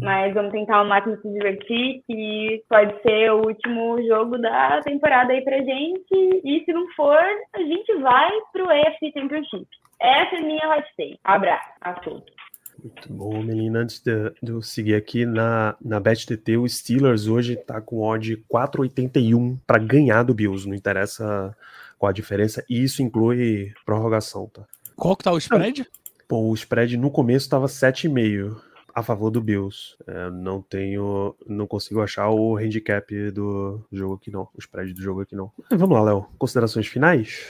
Mas 0.00 0.34
vamos 0.34 0.52
tentar 0.52 0.76
ao 0.76 0.86
máximo 0.86 1.16
se 1.20 1.28
divertir, 1.28 2.02
que 2.06 2.62
pode 2.68 3.02
ser 3.02 3.32
o 3.32 3.46
último 3.46 4.00
jogo 4.06 4.38
da 4.38 4.80
temporada 4.82 5.32
aí 5.32 5.42
pra 5.42 5.58
gente. 5.58 6.40
E 6.44 6.62
se 6.64 6.72
não 6.72 6.86
for, 6.94 7.18
a 7.52 7.58
gente 7.58 7.94
vai 7.96 8.30
pro 8.52 8.70
AFC 8.70 9.12
Championship. 9.12 9.66
Essa 10.00 10.36
é 10.36 10.38
a 10.38 10.42
minha 10.42 10.68
hot 10.70 10.86
take. 10.96 11.18
Abraço 11.24 11.68
a 11.80 11.92
todos. 11.94 12.38
Muito 12.82 13.12
bom, 13.12 13.42
Melina. 13.42 13.80
Antes 13.80 14.00
de, 14.00 14.30
de 14.40 14.52
eu 14.52 14.62
seguir 14.62 14.94
aqui 14.94 15.26
na, 15.26 15.74
na 15.84 15.98
BetTT, 15.98 16.56
o 16.56 16.68
Steelers 16.68 17.26
hoje 17.26 17.56
tá 17.56 17.80
com 17.80 18.00
odd 18.00 18.36
4,81 18.48 19.58
para 19.66 19.80
ganhar 19.80 20.22
do 20.22 20.32
Bills. 20.32 20.68
Não 20.68 20.76
interessa 20.76 21.56
qual 21.98 22.10
a 22.10 22.12
diferença. 22.12 22.64
E 22.70 22.82
isso 22.82 23.02
inclui 23.02 23.72
prorrogação, 23.84 24.48
tá? 24.48 24.62
Qual 24.96 25.16
que 25.16 25.24
tá 25.24 25.32
o 25.32 25.38
spread? 25.38 25.86
Pô, 26.28 26.50
o 26.50 26.54
spread 26.54 26.96
no 26.96 27.10
começo 27.10 27.46
estava 27.46 27.66
7,5 27.66 28.67
a 28.98 29.02
favor 29.02 29.30
do 29.30 29.40
Bills. 29.40 29.96
É, 30.06 30.30
não 30.30 30.60
tenho, 30.62 31.34
não 31.46 31.66
consigo 31.66 32.00
achar 32.02 32.28
o 32.30 32.56
handicap 32.56 33.30
do 33.30 33.84
jogo 33.92 34.14
aqui 34.14 34.30
não, 34.30 34.42
o 34.54 34.58
spread 34.58 34.92
do 34.92 35.02
jogo 35.02 35.20
aqui 35.22 35.34
não. 35.36 35.50
Mas 35.70 35.78
vamos 35.80 35.96
lá, 35.96 36.02
Léo. 36.04 36.26
Considerações 36.38 36.86
finais? 36.86 37.46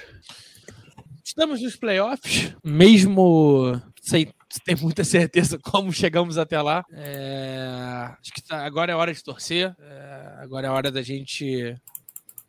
Estamos 1.25 1.61
nos 1.63 1.77
playoffs, 1.77 2.55
mesmo 2.65 3.81
sem 4.01 4.33
ter 4.65 4.81
muita 4.81 5.05
certeza 5.05 5.59
como 5.63 5.93
chegamos 5.93 6.39
até 6.39 6.61
lá. 6.61 6.85
É, 6.93 7.69
Acho 8.21 8.33
que 8.33 8.43
tá- 8.43 8.65
agora 8.65 8.93
é 8.93 8.95
hora 8.95 9.13
de 9.13 9.23
torcer. 9.23 9.75
é, 9.79 10.35
Agora 10.41 10.67
é 10.69 10.71
hora 10.71 10.91
da 10.91 11.03
gente 11.03 11.77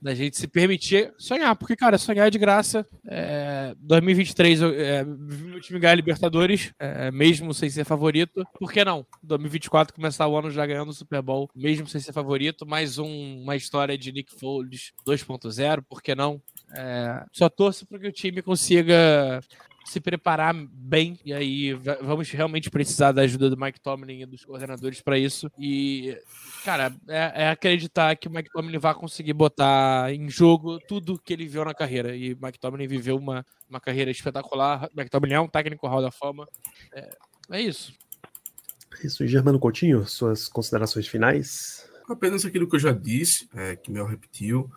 da 0.02 0.16
gente 0.16 0.38
se 0.38 0.48
permitir 0.48 1.14
sonhar, 1.18 1.56
porque, 1.56 1.76
cara, 1.76 1.98
sonhar 1.98 2.28
é 2.28 2.30
de 2.30 2.38
graça. 2.40 2.86
É, 3.08 3.74
2023, 3.80 4.62
eu 4.62 4.70
é, 4.74 5.04
meu 5.04 5.60
time 5.60 5.80
ganhar 5.80 5.96
Libertadores, 5.96 6.72
é, 6.80 7.12
mesmo 7.12 7.54
sem 7.54 7.70
ser 7.70 7.84
favorito. 7.86 8.44
Por 8.58 8.72
que 8.72 8.84
não? 8.86 9.06
2024 9.24 9.94
começar 9.94 10.28
o 10.28 10.38
ano 10.38 10.50
já 10.50 10.66
ganhando 10.66 10.90
o 10.90 10.94
Super 10.94 11.22
Bowl, 11.22 11.50
mesmo 11.56 11.88
sem 11.88 12.00
ser 12.00 12.14
favorito. 12.14 12.66
Mais 12.66 12.98
um- 12.98 13.42
uma 13.44 13.56
história 13.56 13.98
de 13.98 14.12
Nick 14.12 14.34
Foles 14.40 14.92
2.0, 15.06 15.84
por 15.88 16.02
que 16.02 16.16
não? 16.16 16.42
É, 16.76 17.24
só 17.32 17.50
torço 17.50 17.86
para 17.86 18.00
que 18.00 18.08
o 18.08 18.12
time 18.12 18.42
consiga 18.42 19.42
se 19.90 20.00
preparar 20.00 20.54
bem. 20.54 21.20
E 21.26 21.34
aí 21.34 21.74
va- 21.74 21.98
vamos 22.02 22.30
realmente 22.32 22.70
precisar 22.70 23.12
da 23.12 23.22
ajuda 23.24 23.50
do 23.50 23.58
Mike 23.58 23.80
Tomlin 23.80 24.22
e 24.22 24.26
dos 24.26 24.46
coordenadores 24.46 25.02
para 25.02 25.18
isso. 25.18 25.52
E 25.58 26.18
cara 26.64 26.94
é, 27.08 27.44
é 27.46 27.50
acreditar 27.50 28.16
que 28.16 28.28
o 28.28 28.32
Mike 28.32 28.52
Tomlin 28.52 28.78
vai 28.78 28.94
conseguir 28.94 29.34
botar 29.34 30.14
em 30.14 30.30
jogo 30.30 30.80
tudo 30.88 31.20
que 31.20 31.34
ele 31.34 31.48
viu 31.48 31.66
na 31.66 31.74
carreira. 31.74 32.16
E 32.16 32.34
o 32.34 32.38
Mike 32.42 32.60
Tomlin 32.60 32.88
viveu 32.88 33.18
uma, 33.18 33.46
uma 33.70 33.80
carreira 33.80 34.12
espetacular. 34.12 34.86
O 34.86 34.98
Mike 34.98 35.10
Tomlin 35.10 35.34
é 35.34 35.40
um 35.42 35.48
técnico 35.48 35.88
Hall 35.88 36.02
da 36.02 36.12
Fama 36.12 36.48
é, 36.94 37.10
é 37.52 37.62
isso. 37.62 37.94
Isso, 39.04 39.26
Germano 39.26 39.60
Coutinho, 39.60 40.06
suas 40.06 40.48
considerações 40.48 41.08
finais? 41.08 41.90
Apenas 42.10 42.44
aquilo 42.46 42.68
que 42.68 42.76
eu 42.76 42.80
já 42.80 42.92
disse, 42.92 43.48
é, 43.54 43.76
que 43.76 43.92
Mel 43.92 44.06
repetiu. 44.06 44.70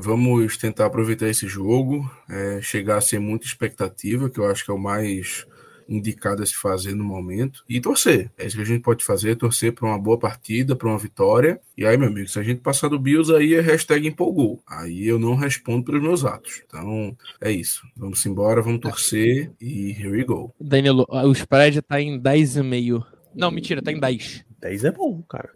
Vamos 0.00 0.56
tentar 0.56 0.86
aproveitar 0.86 1.28
esse 1.28 1.48
jogo, 1.48 2.08
é, 2.30 2.60
chegar 2.62 2.98
a 2.98 3.00
ser 3.00 3.18
muita 3.18 3.46
expectativa, 3.46 4.30
que 4.30 4.38
eu 4.38 4.48
acho 4.48 4.64
que 4.64 4.70
é 4.70 4.74
o 4.74 4.78
mais 4.78 5.44
indicado 5.88 6.42
a 6.42 6.46
se 6.46 6.54
fazer 6.54 6.94
no 6.94 7.02
momento, 7.02 7.64
e 7.68 7.80
torcer. 7.80 8.30
É 8.38 8.46
isso 8.46 8.56
que 8.56 8.62
a 8.62 8.66
gente 8.66 8.82
pode 8.82 9.04
fazer, 9.04 9.34
torcer 9.36 9.72
para 9.72 9.88
uma 9.88 9.98
boa 9.98 10.18
partida, 10.18 10.76
para 10.76 10.86
uma 10.86 10.98
vitória. 10.98 11.60
E 11.76 11.84
aí, 11.84 11.96
meu 11.96 12.08
amigo, 12.08 12.28
se 12.28 12.38
a 12.38 12.42
gente 12.42 12.60
passar 12.60 12.88
do 12.88 12.98
Bills, 12.98 13.34
aí 13.34 13.54
é 13.54 13.60
hashtag 13.60 14.06
empolgou. 14.06 14.62
Aí 14.66 15.06
eu 15.06 15.18
não 15.18 15.34
respondo 15.34 15.84
pelos 15.84 16.02
meus 16.02 16.24
atos. 16.24 16.62
Então, 16.64 17.16
é 17.40 17.50
isso. 17.50 17.82
Vamos 17.96 18.24
embora, 18.24 18.62
vamos 18.62 18.80
torcer 18.80 19.50
e 19.60 19.92
here 19.92 20.10
we 20.10 20.24
go. 20.24 20.54
Danilo 20.60 21.06
o 21.08 21.32
spread 21.32 21.82
tá 21.82 22.00
em 22.00 22.20
10,5 22.20 23.18
não 23.34 23.50
mentira 23.50 23.82
tá 23.82 23.92
em 23.92 24.00
10 24.00 24.44
10 24.60 24.84
é 24.84 24.90
bom, 24.90 25.22
cara. 25.22 25.50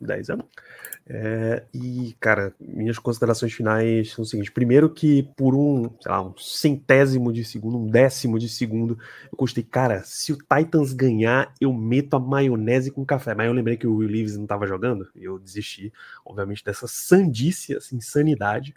10 0.00 0.28
é 0.28 0.36
bom. 0.36 0.48
É, 1.08 1.62
e, 1.72 2.16
cara, 2.18 2.52
minhas 2.58 2.98
considerações 2.98 3.52
finais 3.52 4.10
são 4.10 4.22
o 4.22 4.26
seguinte: 4.26 4.50
primeiro, 4.50 4.90
que 4.90 5.22
por 5.36 5.54
um, 5.54 5.84
sei 6.00 6.10
lá, 6.10 6.20
um 6.20 6.36
centésimo 6.36 7.32
de 7.32 7.44
segundo, 7.44 7.78
um 7.78 7.86
décimo 7.86 8.40
de 8.40 8.48
segundo, 8.48 8.98
eu 9.32 9.38
gostei, 9.38 9.62
cara, 9.62 10.02
se 10.04 10.32
o 10.32 10.36
Titans 10.36 10.92
ganhar, 10.92 11.54
eu 11.60 11.72
meto 11.72 12.14
a 12.16 12.20
maionese 12.20 12.90
com 12.90 13.04
café. 13.04 13.34
Mas 13.34 13.46
eu 13.46 13.52
lembrei 13.52 13.76
que 13.76 13.86
o 13.86 13.96
Will 13.96 14.10
Leaves 14.10 14.36
não 14.36 14.42
estava 14.42 14.66
jogando, 14.66 15.08
eu 15.14 15.38
desisti, 15.38 15.92
obviamente, 16.24 16.64
dessa 16.64 16.88
sandice, 16.88 17.76
essa 17.76 17.94
insanidade. 17.94 18.74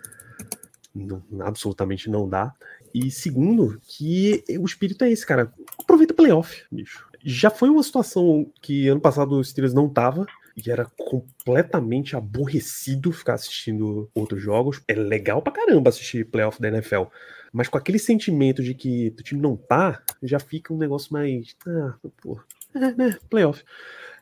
Não, 0.94 1.24
absolutamente 1.40 2.10
não 2.10 2.30
dá. 2.30 2.54
E 2.94 3.10
segundo, 3.10 3.80
que 3.88 4.44
o 4.60 4.66
espírito 4.66 5.04
é 5.04 5.12
esse, 5.12 5.26
cara. 5.26 5.52
Aproveita 5.80 6.14
o 6.14 6.16
playoff, 6.16 6.64
bicho. 6.72 7.08
Já 7.24 7.50
foi 7.50 7.70
uma 7.70 7.84
situação 7.84 8.52
que 8.62 8.88
ano 8.88 9.02
passado 9.02 9.34
o 9.34 9.44
Steelers 9.44 9.74
não 9.74 9.90
tava, 9.90 10.26
e 10.56 10.70
era 10.70 10.86
completamente 10.98 12.16
aborrecido 12.16 13.12
ficar 13.12 13.36
assistindo 13.36 14.10
outros 14.14 14.42
jogos. 14.42 14.82
É 14.88 14.94
legal 14.94 15.42
pra 15.42 15.54
caramba 15.54 15.90
assistir 15.90 16.26
playoff 16.26 16.62
da 16.62 16.68
NFL. 16.68 17.04
Mas 17.52 17.68
com 17.68 17.78
aquele 17.78 18.00
sentimento 18.00 18.62
de 18.62 18.74
que 18.74 19.14
o 19.20 19.24
time 19.24 19.42
não 19.42 19.56
tá, 19.56 20.04
já 20.22 20.40
fica 20.40 20.74
um 20.74 20.78
negócio 20.78 21.12
mais. 21.12 21.56
Ah, 21.66 21.96
pô. 22.22 22.40
É, 22.76 22.92
né? 22.94 23.18
Playoff. 23.30 23.64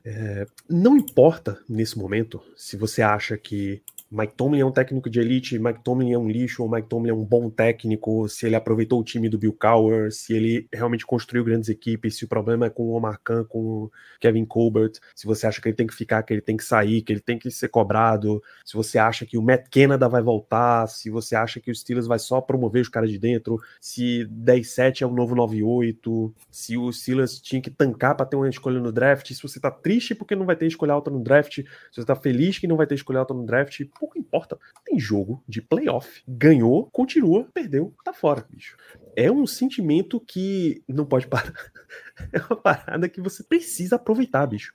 É, 0.05 0.45
não 0.69 0.95
importa 0.95 1.59
nesse 1.67 1.97
momento 1.97 2.41
se 2.55 2.77
você 2.77 3.01
acha 3.01 3.37
que 3.37 3.81
Mike 4.09 4.35
Tomlin 4.35 4.61
é 4.61 4.65
um 4.65 4.71
técnico 4.71 5.09
de 5.09 5.19
elite, 5.19 5.59
Mike 5.59 5.83
Tomlin 5.83 6.13
é 6.13 6.17
um 6.17 6.29
lixo, 6.29 6.63
ou 6.63 6.71
Mike 6.71 6.87
Tomlin 6.87 7.09
é 7.09 7.13
um 7.13 7.25
bom 7.25 7.49
técnico, 7.49 8.29
se 8.29 8.45
ele 8.45 8.55
aproveitou 8.55 9.01
o 9.01 9.03
time 9.03 9.27
do 9.27 9.37
Bill 9.37 9.51
Cowher, 9.53 10.11
se 10.13 10.33
ele 10.33 10.67
realmente 10.73 11.05
construiu 11.05 11.43
grandes 11.43 11.67
equipes, 11.67 12.15
se 12.15 12.23
o 12.23 12.27
problema 12.27 12.67
é 12.67 12.69
com 12.69 12.83
o 12.83 12.93
Omar 12.93 13.19
Khan, 13.21 13.43
com 13.43 13.59
o 13.59 13.91
Kevin 14.19 14.45
Colbert, 14.45 14.93
se 15.13 15.27
você 15.27 15.45
acha 15.45 15.61
que 15.61 15.67
ele 15.67 15.75
tem 15.75 15.85
que 15.85 15.93
ficar, 15.93 16.23
que 16.23 16.33
ele 16.33 16.41
tem 16.41 16.55
que 16.55 16.63
sair, 16.63 17.01
que 17.01 17.11
ele 17.11 17.19
tem 17.19 17.37
que 17.37 17.51
ser 17.51 17.67
cobrado, 17.67 18.41
se 18.63 18.75
você 18.75 18.97
acha 18.97 19.25
que 19.25 19.37
o 19.37 19.41
Matt 19.41 19.67
Canada 19.69 20.07
vai 20.07 20.21
voltar, 20.21 20.87
se 20.87 21.09
você 21.09 21.35
acha 21.35 21.59
que 21.59 21.69
o 21.69 21.75
Steelers 21.75 22.07
vai 22.07 22.19
só 22.19 22.39
promover 22.39 22.81
os 22.81 22.89
caras 22.89 23.11
de 23.11 23.19
dentro, 23.19 23.59
se 23.81 24.25
10-7 24.31 25.01
é 25.01 25.05
o 25.05 25.11
novo 25.11 25.35
9-8, 25.35 26.33
se 26.49 26.77
o 26.77 26.91
Steelers 26.93 27.41
tinha 27.41 27.61
que 27.61 27.69
tancar 27.69 28.15
para 28.15 28.25
ter 28.25 28.37
uma 28.37 28.47
escolha 28.47 28.79
no 28.79 28.91
draft, 28.91 29.33
se 29.33 29.41
você 29.41 29.59
tá 29.59 29.69
triste 29.69 30.15
porque 30.15 30.35
não 30.35 30.45
vai 30.45 30.55
ter 30.55 30.65
escolha 30.65 30.93
alta 30.93 31.11
no 31.11 31.21
draft, 31.21 31.57
se 31.57 31.65
você 31.95 32.05
tá 32.05 32.15
feliz 32.15 32.57
que 32.57 32.67
não 32.67 32.77
vai 32.77 32.87
ter 32.87 32.95
escolha 32.95 33.19
alta 33.19 33.33
no 33.33 33.45
draft, 33.45 33.81
pouco 33.99 34.17
importa. 34.17 34.57
Tem 34.85 34.99
jogo 34.99 35.43
de 35.47 35.61
playoff. 35.61 36.23
Ganhou, 36.27 36.89
continua, 36.91 37.49
perdeu, 37.53 37.93
tá 38.03 38.13
fora, 38.13 38.45
bicho. 38.49 38.77
É 39.15 39.31
um 39.31 39.47
sentimento 39.47 40.19
que 40.19 40.83
não 40.87 41.05
pode 41.05 41.27
parar. 41.27 41.53
É 42.33 42.39
uma 42.39 42.59
parada 42.59 43.07
que 43.07 43.21
você 43.21 43.43
precisa 43.43 43.95
aproveitar, 43.95 44.45
bicho. 44.47 44.73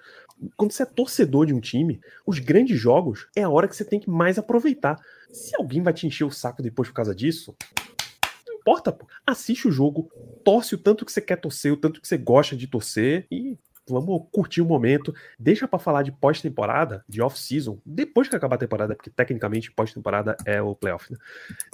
Quando 0.56 0.72
você 0.72 0.84
é 0.84 0.86
torcedor 0.86 1.44
de 1.44 1.52
um 1.52 1.60
time, 1.60 2.00
os 2.24 2.38
grandes 2.38 2.78
jogos 2.78 3.26
é 3.36 3.42
a 3.42 3.50
hora 3.50 3.66
que 3.68 3.76
você 3.76 3.84
tem 3.84 3.98
que 4.00 4.08
mais 4.08 4.38
aproveitar. 4.38 4.96
Se 5.30 5.54
alguém 5.56 5.82
vai 5.82 5.92
te 5.92 6.06
encher 6.06 6.24
o 6.24 6.30
saco 6.30 6.62
depois 6.62 6.88
por 6.88 6.94
causa 6.94 7.14
disso, 7.14 7.54
não 8.46 8.54
importa, 8.54 8.92
pô. 8.92 9.06
Assiste 9.26 9.66
o 9.66 9.72
jogo, 9.72 10.10
torce 10.44 10.74
o 10.74 10.78
tanto 10.78 11.04
que 11.04 11.12
você 11.12 11.20
quer 11.20 11.36
torcer, 11.36 11.72
o 11.72 11.76
tanto 11.76 12.00
que 12.00 12.08
você 12.08 12.16
gosta 12.16 12.56
de 12.56 12.66
torcer 12.66 13.26
e 13.30 13.58
vamos 13.88 14.22
curtir 14.30 14.60
o 14.60 14.66
momento. 14.66 15.14
Deixa 15.38 15.66
para 15.66 15.78
falar 15.78 16.02
de 16.02 16.12
pós-temporada, 16.12 17.04
de 17.08 17.20
off-season, 17.20 17.78
depois 17.84 18.28
que 18.28 18.36
acabar 18.36 18.56
a 18.56 18.58
temporada, 18.58 18.94
porque 18.94 19.10
tecnicamente 19.10 19.70
pós-temporada 19.72 20.36
é 20.44 20.60
o 20.60 20.74
playoff, 20.74 21.12
né? 21.12 21.18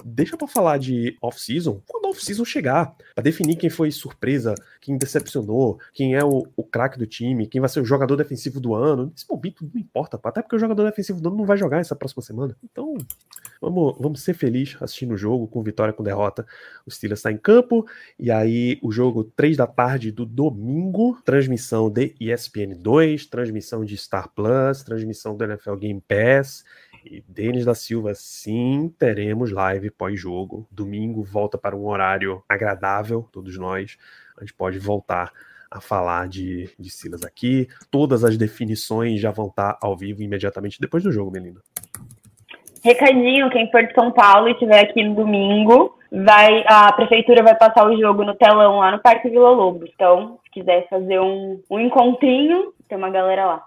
Deixa 0.03 0.37
para 0.37 0.47
falar 0.47 0.77
de 0.77 1.17
off-season 1.21 1.81
quando 1.87 2.05
a 2.05 2.09
off-season 2.09 2.45
chegar, 2.45 2.95
para 3.15 3.23
definir 3.23 3.55
quem 3.55 3.69
foi 3.69 3.91
surpresa, 3.91 4.55
quem 4.81 4.97
decepcionou, 4.97 5.79
quem 5.93 6.15
é 6.15 6.23
o, 6.23 6.47
o 6.55 6.63
craque 6.63 6.97
do 6.97 7.05
time, 7.05 7.47
quem 7.47 7.61
vai 7.61 7.69
ser 7.69 7.81
o 7.81 7.85
jogador 7.85 8.15
defensivo 8.15 8.59
do 8.59 8.73
ano. 8.75 9.11
Esse 9.15 9.25
momento 9.29 9.69
não 9.73 9.79
importa, 9.79 10.19
até 10.23 10.41
porque 10.41 10.55
o 10.55 10.59
jogador 10.59 10.85
defensivo 10.85 11.21
do 11.21 11.29
ano 11.29 11.37
não 11.37 11.45
vai 11.45 11.57
jogar 11.57 11.79
essa 11.79 11.95
próxima 11.95 12.21
semana. 12.21 12.55
Então, 12.63 12.97
vamos, 13.61 13.95
vamos 13.99 14.21
ser 14.21 14.33
felizes 14.33 14.81
assistindo 14.81 15.13
o 15.13 15.17
jogo, 15.17 15.47
com 15.47 15.61
vitória, 15.63 15.93
com 15.93 16.03
derrota. 16.03 16.45
O 16.85 16.91
Steelers 16.91 17.19
está 17.19 17.31
em 17.31 17.37
campo, 17.37 17.85
e 18.17 18.31
aí 18.31 18.79
o 18.81 18.91
jogo 18.91 19.23
3 19.23 19.57
da 19.57 19.67
tarde 19.67 20.11
do 20.11 20.25
domingo, 20.25 21.19
transmissão 21.23 21.89
de 21.99 22.15
ESPN2, 22.19 23.27
transmissão 23.29 23.83
de 23.83 23.97
Star 23.97 24.29
Plus, 24.29 24.83
transmissão 24.83 25.35
do 25.35 25.43
NFL 25.43 25.75
Game 25.75 26.01
Pass. 26.01 26.63
E 27.05 27.23
Denis 27.27 27.65
da 27.65 27.73
Silva, 27.73 28.13
sim, 28.13 28.93
teremos 28.97 29.51
live 29.51 29.89
pós-jogo. 29.89 30.67
Domingo 30.71 31.23
volta 31.23 31.57
para 31.57 31.75
um 31.75 31.85
horário 31.87 32.43
agradável, 32.47 33.27
todos 33.31 33.57
nós. 33.57 33.97
A 34.37 34.41
gente 34.41 34.53
pode 34.53 34.79
voltar 34.79 35.31
a 35.71 35.79
falar 35.79 36.27
de, 36.27 36.69
de 36.79 36.89
Silas 36.89 37.23
aqui. 37.23 37.67
Todas 37.91 38.23
as 38.23 38.37
definições 38.37 39.19
já 39.19 39.31
vão 39.31 39.47
estar 39.47 39.77
ao 39.81 39.95
vivo 39.95 40.21
imediatamente 40.21 40.79
depois 40.79 41.03
do 41.03 41.11
jogo, 41.11 41.31
Melinda. 41.31 41.61
Recadinho, 42.83 43.49
quem 43.49 43.69
for 43.71 43.85
de 43.85 43.93
São 43.93 44.11
Paulo 44.11 44.47
e 44.47 44.53
estiver 44.53 44.79
aqui 44.79 45.03
no 45.03 45.15
domingo, 45.15 45.98
vai 46.11 46.63
a 46.65 46.91
prefeitura 46.91 47.43
vai 47.43 47.55
passar 47.55 47.85
o 47.85 47.99
jogo 47.99 48.23
no 48.23 48.35
telão 48.35 48.77
lá 48.79 48.91
no 48.91 48.99
Parque 48.99 49.29
Vila 49.29 49.49
Lobos. 49.49 49.89
Então, 49.93 50.39
se 50.43 50.51
quiser 50.51 50.87
fazer 50.89 51.19
um, 51.19 51.61
um 51.69 51.79
encontrinho, 51.79 52.73
tem 52.87 52.97
uma 52.97 53.09
galera 53.09 53.45
lá. 53.45 53.65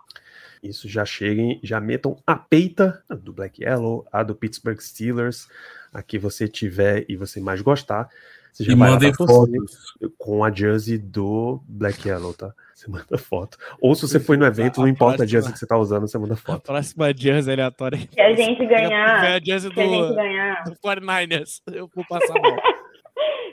Isso, 0.62 0.88
já 0.88 1.04
cheguem, 1.04 1.58
já 1.62 1.80
metam 1.80 2.16
a 2.24 2.36
peita 2.36 3.02
do 3.10 3.32
Black 3.32 3.62
Yellow, 3.62 4.06
a 4.12 4.22
do 4.22 4.34
Pittsburgh 4.34 4.78
Steelers, 4.78 5.48
a 5.92 6.02
que 6.02 6.18
você 6.18 6.46
tiver 6.46 7.04
e 7.08 7.16
você 7.16 7.40
mais 7.40 7.60
gostar. 7.60 8.08
Você 8.52 8.70
e 8.70 8.76
mandem 8.76 9.12
fotos. 9.14 9.94
Com 10.18 10.44
a 10.44 10.50
jersey 10.50 10.98
do 10.98 11.62
Black 11.66 12.06
Yellow, 12.06 12.34
tá? 12.34 12.52
Você 12.74 12.90
manda 12.90 13.16
foto. 13.16 13.56
Ou 13.80 13.94
se 13.94 14.02
você 14.02 14.20
foi 14.20 14.36
no 14.36 14.44
evento, 14.44 14.80
não 14.80 14.88
importa 14.88 15.18
próxima, 15.18 15.24
a 15.24 15.28
jersey 15.28 15.52
que 15.52 15.58
você 15.58 15.66
tá 15.66 15.78
usando, 15.78 16.06
você 16.06 16.18
manda 16.18 16.36
foto. 16.36 16.56
A 16.56 16.72
próxima 16.72 17.14
jersey 17.16 17.52
aleatória. 17.52 17.98
Se 17.98 18.20
a 18.20 18.32
gente 18.34 18.66
ganhar. 18.66 19.36
a 19.36 19.40
jersey 19.40 19.72
do, 19.72 19.80
a 19.80 19.84
gente 19.84 20.14
ganhar. 20.14 20.64
do 20.64 20.72
49ers. 20.76 21.62
Eu 21.72 21.88
vou 21.94 22.04
passar 22.06 22.34
mal. 22.40 22.56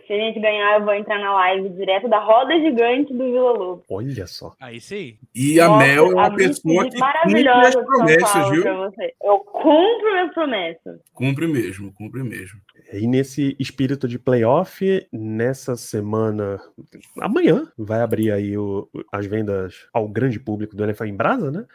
Se 0.09 0.13
a 0.13 0.17
gente 0.17 0.39
ganhar, 0.39 0.79
eu 0.79 0.85
vou 0.85 0.93
entrar 0.95 1.19
na 1.19 1.31
live 1.33 1.69
direto 1.69 2.09
da 2.09 2.17
roda 2.17 2.59
gigante 2.59 3.13
do 3.13 3.23
Vila 3.25 3.51
Lobo. 3.51 3.83
Olha 3.87 4.25
só. 4.25 4.55
Aí 4.59 4.81
sim. 4.81 5.19
E 5.35 5.61
a 5.61 5.67
Nossa, 5.67 5.85
Mel 5.85 6.05
é 6.07 6.13
uma 6.15 6.35
pessoa 6.35 6.89
que 6.89 6.97
cumpre 6.97 7.47
as 7.47 7.75
promessas, 7.75 8.49
viu? 8.49 8.63
Eu 9.21 9.39
cumpro 9.41 10.11
minhas 10.11 10.33
promessas. 10.33 10.99
Cumpre 11.13 11.45
mesmo, 11.45 11.93
cumpre 11.93 12.23
mesmo. 12.23 12.59
E 12.91 13.05
nesse 13.05 13.55
espírito 13.59 14.07
de 14.07 14.17
playoff, 14.17 15.07
nessa 15.11 15.75
semana, 15.75 16.59
amanhã, 17.19 17.71
vai 17.77 18.01
abrir 18.01 18.31
aí 18.31 18.57
o, 18.57 18.89
as 19.11 19.27
vendas 19.27 19.87
ao 19.93 20.07
grande 20.07 20.39
público 20.39 20.75
do 20.75 20.83
NFL 20.83 21.05
em 21.05 21.15
Brasa, 21.15 21.51
né? 21.51 21.65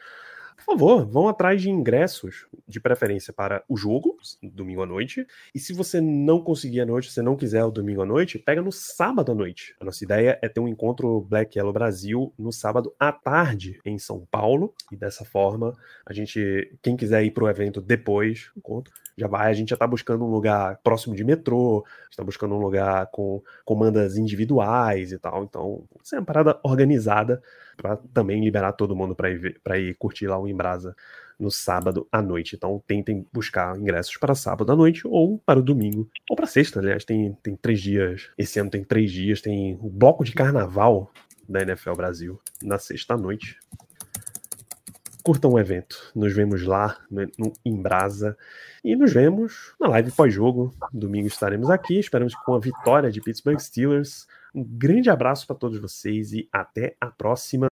Por 0.56 0.64
favor, 0.64 1.06
vão 1.06 1.28
atrás 1.28 1.60
de 1.60 1.68
ingressos, 1.68 2.46
de 2.66 2.80
preferência 2.80 3.32
para 3.32 3.62
o 3.68 3.76
jogo, 3.76 4.16
domingo 4.42 4.82
à 4.82 4.86
noite. 4.86 5.26
E 5.54 5.58
se 5.58 5.72
você 5.72 6.00
não 6.00 6.40
conseguir 6.40 6.80
à 6.80 6.86
noite, 6.86 7.10
se 7.10 7.20
não 7.20 7.36
quiser 7.36 7.64
o 7.64 7.70
domingo 7.70 8.02
à 8.02 8.06
noite, 8.06 8.38
pega 8.38 8.62
no 8.62 8.72
sábado 8.72 9.32
à 9.32 9.34
noite. 9.34 9.74
A 9.78 9.84
nossa 9.84 10.02
ideia 10.02 10.38
é 10.40 10.48
ter 10.48 10.60
um 10.60 10.68
encontro 10.68 11.20
Black 11.22 11.58
Yellow 11.58 11.72
Brasil 11.72 12.32
no 12.38 12.52
sábado 12.52 12.94
à 12.98 13.12
tarde 13.12 13.78
em 13.84 13.98
São 13.98 14.26
Paulo. 14.30 14.72
E 14.90 14.96
dessa 14.96 15.24
forma, 15.24 15.76
a 16.06 16.12
gente, 16.12 16.76
quem 16.80 16.96
quiser 16.96 17.22
ir 17.24 17.32
para 17.32 17.44
o 17.44 17.48
evento 17.48 17.80
depois, 17.80 18.50
encontro, 18.56 18.92
já 19.16 19.28
vai. 19.28 19.50
A 19.50 19.54
gente 19.54 19.70
já 19.70 19.74
está 19.76 19.86
buscando 19.86 20.24
um 20.24 20.30
lugar 20.30 20.80
próximo 20.82 21.14
de 21.14 21.24
metrô, 21.24 21.84
está 22.10 22.24
buscando 22.24 22.54
um 22.54 22.58
lugar 22.58 23.06
com 23.10 23.42
comandas 23.64 24.16
individuais 24.16 25.12
e 25.12 25.18
tal. 25.18 25.44
Então, 25.44 25.84
isso 26.02 26.14
é 26.14 26.18
uma 26.18 26.24
parada 26.24 26.58
organizada 26.62 27.42
para 27.76 27.96
também 28.12 28.42
liberar 28.42 28.72
todo 28.72 28.96
mundo 28.96 29.14
para 29.14 29.30
ir, 29.30 29.60
ir 29.76 29.94
curtir 29.94 30.26
lá 30.26 30.38
o 30.38 30.48
Embrasa 30.48 30.94
no 31.38 31.50
sábado 31.50 32.06
à 32.10 32.22
noite. 32.22 32.56
Então 32.56 32.82
tentem 32.86 33.26
buscar 33.32 33.76
ingressos 33.76 34.16
para 34.16 34.34
sábado 34.34 34.70
à 34.72 34.76
noite 34.76 35.06
ou 35.06 35.38
para 35.38 35.58
o 35.58 35.62
domingo 35.62 36.08
ou 36.28 36.36
para 36.36 36.46
sexta. 36.46 36.80
Aliás, 36.80 37.04
tem, 37.04 37.36
tem 37.42 37.56
três 37.56 37.80
dias. 37.80 38.30
Esse 38.38 38.58
ano 38.58 38.70
tem 38.70 38.84
três 38.84 39.10
dias. 39.10 39.40
Tem 39.40 39.74
o 39.80 39.88
bloco 39.88 40.24
de 40.24 40.32
carnaval 40.32 41.12
da 41.48 41.62
NFL 41.62 41.94
Brasil 41.94 42.40
na 42.62 42.78
sexta 42.78 43.16
noite. 43.16 43.58
Curtam 45.22 45.52
o 45.52 45.58
evento. 45.58 46.12
Nos 46.14 46.34
vemos 46.34 46.62
lá 46.62 46.98
no 47.10 47.52
Embrasa. 47.64 48.36
E 48.84 48.94
nos 48.94 49.12
vemos 49.12 49.74
na 49.80 49.88
live 49.88 50.12
pós-jogo. 50.12 50.74
Domingo 50.92 51.26
estaremos 51.26 51.70
aqui. 51.70 51.98
Esperamos 51.98 52.34
com 52.34 52.54
a 52.54 52.60
vitória 52.60 53.10
de 53.10 53.20
Pittsburgh 53.20 53.58
Steelers. 53.58 54.26
Um 54.54 54.62
grande 54.64 55.10
abraço 55.10 55.46
para 55.46 55.56
todos 55.56 55.78
vocês 55.80 56.32
e 56.32 56.48
até 56.52 56.96
a 57.00 57.10
próxima. 57.10 57.66